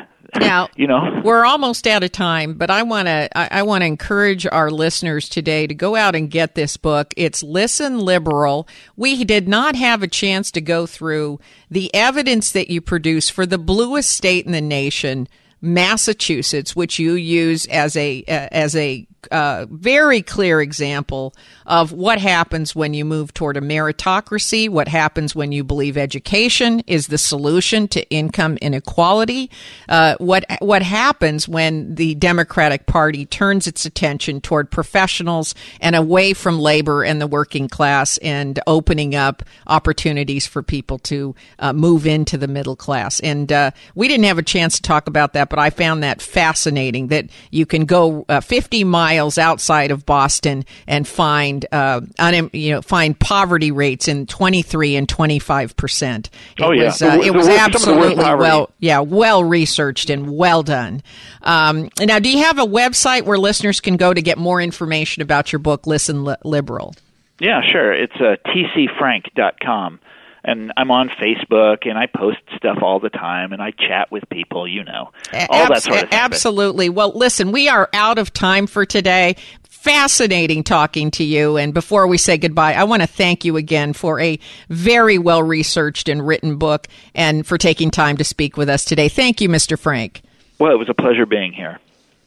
Now, 0.41 0.68
you 0.76 0.87
know, 0.87 1.20
we're 1.24 1.45
almost 1.45 1.87
out 1.87 2.03
of 2.03 2.12
time, 2.12 2.55
but 2.55 2.70
I 2.70 2.82
want 2.82 3.07
to 3.07 3.28
I, 3.37 3.61
I 3.61 3.62
want 3.62 3.82
to 3.82 3.87
encourage 3.87 4.47
our 4.47 4.70
listeners 4.70 5.28
today 5.28 5.66
to 5.66 5.74
go 5.74 5.97
out 5.97 6.14
and 6.14 6.30
get 6.30 6.55
this 6.55 6.76
book. 6.76 7.12
It's 7.16 7.43
Listen 7.43 7.99
Liberal. 8.01 8.68
We 8.97 9.24
did 9.24 9.49
not 9.49 9.76
have 9.76 10.03
a 10.03 10.09
chance 10.09 10.51
to 10.53 10.61
go 10.61 10.87
through 10.87 11.41
the 11.70 11.95
evidence 11.95 12.53
that 12.53 12.70
you 12.70 12.80
produce 12.80 13.28
for 13.28 13.47
the 13.47 13.59
bluest 13.59 14.11
state 14.11 14.47
in 14.47 14.53
the 14.53 14.61
nation, 14.61 15.28
Massachusetts, 15.61 16.76
which 16.76 16.99
you 16.99 17.14
use 17.14 17.66
as 17.66 17.97
a 17.97 18.22
uh, 18.28 18.49
as 18.53 18.76
a 18.76 19.07
uh, 19.31 19.66
very 19.70 20.22
clear 20.22 20.61
example 20.61 21.35
of 21.66 21.93
what 21.93 22.18
happens 22.18 22.74
when 22.74 22.95
you 22.95 23.05
move 23.05 23.35
toward 23.35 23.57
a 23.57 23.61
meritocracy, 23.61 24.68
what 24.68 24.89
happens 24.89 25.35
when 25.35 25.53
you 25.53 25.64
believe 25.64 25.97
education 25.97 26.81
is 26.87 27.09
the 27.09 27.18
solution 27.18 27.89
to 27.89 28.09
income 28.11 28.57
inequality, 28.59 29.51
uh, 29.89 30.16
what 30.18 30.45
what 30.61 30.83
happens 30.83 31.49
when 31.49 31.95
the 31.95 32.14
Democratic 32.14 32.87
Party 32.87 33.27
turns 33.27 33.66
its 33.66 33.85
attention 33.85 34.41
toward 34.41 34.70
professionals 34.70 35.55
and 35.81 35.97
away 35.97 36.33
from 36.33 36.59
labor 36.59 37.05
and 37.05 37.20
the 37.20 37.27
working 37.27 37.68
class, 37.68 38.18
and 38.18 38.61
opening 38.66 39.14
up 39.14 39.43
opportunities 39.66 40.47
for 40.47 40.62
people 40.62 40.99
to 40.99 41.35
uh, 41.59 41.72
move 41.72 42.07
into 42.07 42.39
the 42.39 42.49
middle 42.49 42.77
class. 42.77 43.20
And 43.20 43.51
uh, 43.51 43.72
we 43.95 44.09
didn't 44.09 44.24
have 44.24 44.39
a 44.39 44.43
chance 44.43 44.77
to 44.77 44.83
talk 44.83 45.09
about 45.09 45.33
that, 45.33 45.49
but 45.49 45.59
I 45.59 45.70
found 45.70 46.03
that 46.03 46.22
fascinating. 46.22 47.09
That 47.09 47.27
you 47.51 47.66
can 47.66 47.85
go 47.85 48.24
uh, 48.29 48.41
50 48.41 48.85
miles 48.85 49.16
miles 49.17 49.39
outside 49.39 49.91
of 49.91 50.05
Boston 50.05 50.64
and 50.87 51.07
find 51.07 51.67
uh, 51.73 52.01
un, 52.19 52.51
you 52.53 52.73
know 52.73 52.83
find 52.83 53.19
poverty 53.19 53.71
rates 53.71 54.09
in 54.09 54.27
23 54.27 54.97
and 54.97 55.09
25 55.09 55.77
percent. 55.77 56.31
Oh 56.61 56.71
yeah, 56.71 56.85
was, 56.85 57.03
uh, 57.03 57.21
it 57.23 57.35
was 57.35 57.49
absolutely 57.49 58.25
well 58.25 58.71
yeah 58.79 59.01
well 59.01 59.43
researched 59.43 60.11
and 60.11 60.37
well 60.37 60.62
done. 60.62 61.03
Um, 61.43 61.89
now, 62.01 62.19
do 62.19 62.31
you 62.31 62.45
have 62.45 62.59
a 62.59 62.67
website 62.67 63.23
where 63.23 63.39
listeners 63.39 63.81
can 63.81 63.97
go 63.97 64.12
to 64.12 64.21
get 64.21 64.39
more 64.39 64.61
information 64.61 65.23
about 65.23 65.53
your 65.53 65.61
book, 65.61 65.87
Listen 65.87 66.25
Li- 66.25 66.37
Liberal? 66.45 66.95
Yeah, 67.39 67.61
sure. 67.71 67.93
It's 67.93 68.17
uh, 68.17 68.37
tcfrank.com 68.47 70.01
and 70.47 70.73
I'm 70.77 70.93
on 70.93 71.09
Facebook 71.09 71.89
and 71.89 71.99
I 71.99 72.07
post 72.07 72.39
stuff 72.57 72.79
all 72.81 73.01
the 73.01 73.11
time 73.11 73.53
and 73.53 73.61
I 73.61 73.73
chat 73.73 74.11
with 74.13 74.29
people, 74.31 74.67
you 74.67 74.85
know, 74.85 75.11
all 75.33 75.63
Abs- 75.63 75.69
that 75.69 75.83
sort 75.83 76.05
of 76.05 76.11
thing. 76.11 76.19
Absolutely. 76.19 76.89
Well, 76.89 77.13
listen, 77.15 77.51
we 77.51 77.69
are 77.69 77.91
out 77.93 78.17
of 78.17 78.33
time 78.33 78.69
for 78.69 78.87
today. 78.87 79.35
Fascinating 79.69 80.63
talking 80.63 81.11
to 81.13 81.25
you. 81.25 81.57
And 81.57 81.75
before 81.75 82.07
we 82.07 82.17
say 82.17 82.39
goodbye, 82.39 82.75
I 82.75 82.85
want 82.85 83.03
to 83.03 83.09
thank 83.09 83.45
you 83.45 83.57
again 83.57 83.93
for 83.93 84.21
a 84.21 84.39
very 84.69 85.19
well 85.19 85.43
researched 85.43 86.09
and 86.09 86.25
written 86.25 86.57
book 86.57 86.87
and 87.15 87.45
for 87.45 87.59
taking 87.59 87.91
time 87.91 88.17
to 88.17 88.25
speak 88.25 88.57
with 88.57 88.69
us 88.69 88.85
today. 88.85 89.09
Thank 89.09 89.41
you, 89.41 89.49
Mr. 89.49 89.77
Frank. 89.79 90.23
Well, 90.59 90.73
it 90.73 90.79
was 90.79 90.89
a 90.89 90.95
pleasure 90.95 91.27
being 91.27 91.53
here. 91.53 91.81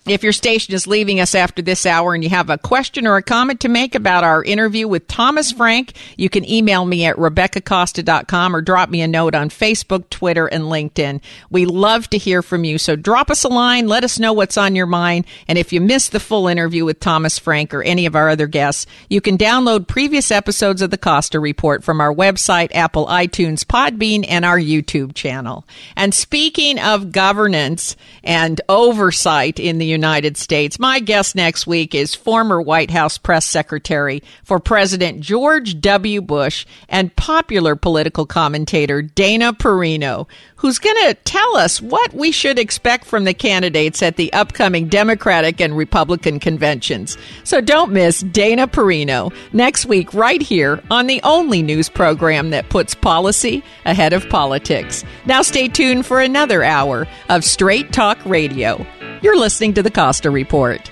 If 0.10 0.24
your 0.24 0.34
station 0.34 0.74
is 0.74 0.88
leaving 0.88 1.20
us 1.20 1.36
after 1.36 1.62
this 1.62 1.86
hour 1.86 2.16
and 2.16 2.24
you 2.24 2.32
have 2.32 2.50
a 2.50 2.58
question 2.58 3.06
or 3.06 3.18
a 3.18 3.22
comment 3.22 3.60
to 3.60 3.70
make 3.70 3.94
about 3.94 4.24
our 4.24 4.44
interview 4.44 4.88
with 4.88 5.08
Thomas 5.08 5.52
Frank, 5.52 5.94
you 6.18 6.30
can 6.30 6.50
email 6.50 6.84
me 6.84 7.06
at 7.06 7.18
RebeccaCosta.com 7.18 8.56
or 8.56 8.62
drop 8.62 8.90
me 8.90 9.04
a 9.04 9.08
note 9.08 9.36
on 9.36 9.50
Facebook, 9.50 10.10
Twitter, 10.10 10.48
and 10.48 10.64
LinkedIn. 10.64 11.22
We 11.52 11.68
love 11.68 12.10
to 12.10 12.18
hear 12.18 12.42
from 12.42 12.64
you. 12.64 12.80
So 12.80 12.96
drop 12.96 13.30
us 13.30 13.44
a 13.44 13.50
line, 13.50 13.88
let 13.88 14.04
us 14.04 14.18
know 14.18 14.34
what's 14.34 14.58
on 14.58 14.76
your 14.76 14.88
mind. 14.88 15.26
And 15.48 15.60
if 15.60 15.72
you 15.72 15.80
missed 15.80 16.12
the 16.12 16.20
full 16.20 16.48
interview 16.48 16.86
with 16.86 17.00
Thomas 17.00 17.38
Frank 17.38 17.72
or 17.72 17.84
any 17.84 18.08
of 18.08 18.16
our 18.16 18.30
other 18.30 18.48
guests, 18.48 18.88
you 19.12 19.22
can 19.22 19.38
download 19.38 19.88
previous 19.88 20.32
episodes 20.32 20.82
of 20.82 20.90
the 20.90 20.98
Costa 20.98 21.40
Report 21.40 21.84
from 21.84 22.02
our 22.02 22.12
website, 22.12 22.74
Apple 22.74 23.06
iTunes, 23.06 23.64
Podbean, 23.64 24.26
and 24.28 24.44
our 24.44 24.58
YouTube 24.58 25.14
channel. 25.14 25.68
And 25.96 26.16
speaking 26.16 26.80
of 26.80 27.12
governance 27.12 27.96
and 28.24 28.60
oversight 28.68 29.60
in 29.60 29.78
the 29.78 29.86
United 29.86 29.99
States. 30.38 30.80
My 30.80 31.00
guest 31.00 31.36
next 31.36 31.68
week 31.68 31.94
is 31.94 32.16
former 32.16 32.62
White 32.62 32.92
House 32.92 33.18
press 33.18 33.46
secretary 33.46 34.24
for 34.44 34.60
President 34.60 35.22
George 35.22 35.80
W. 35.82 36.22
Bush 36.22 36.66
and 36.88 37.16
popular 37.16 37.76
political 37.76 38.26
commentator 38.26 39.02
Dana 39.02 39.54
Perino, 39.54 40.28
who's 40.56 40.80
going 40.80 40.96
to 41.08 41.14
tell 41.24 41.56
us 41.56 41.82
what 41.82 42.14
we 42.14 42.32
should 42.32 42.60
expect 42.60 43.06
from 43.06 43.24
the 43.24 43.34
candidates 43.34 44.02
at 44.02 44.18
the 44.18 44.32
upcoming 44.34 44.88
Democratic 44.88 45.62
and 45.62 45.76
Republican 45.78 46.40
conventions. 46.40 47.18
So 47.44 47.62
don't 47.62 47.92
miss 47.92 48.22
Dana 48.22 48.68
Perino 48.68 49.34
next 49.54 49.86
week 49.86 50.14
right 50.14 50.42
here 50.42 50.84
on 50.92 51.08
the 51.08 51.22
only 51.24 51.62
news 51.62 51.90
program 51.90 52.50
that 52.50 52.70
puts 52.70 52.94
policy 52.96 53.64
ahead 53.86 54.14
of 54.14 54.28
politics. 54.30 55.04
Now 55.26 55.42
stay 55.42 55.68
tuned 55.68 56.06
for 56.06 56.20
another 56.20 56.64
hour 56.64 57.08
of 57.30 57.44
Straight 57.44 57.94
Talk 57.94 58.24
Radio. 58.26 58.86
You're 59.22 59.38
listening 59.38 59.74
to 59.80 59.84
the 59.84 59.90
Costa 59.90 60.30
Report. 60.30 60.92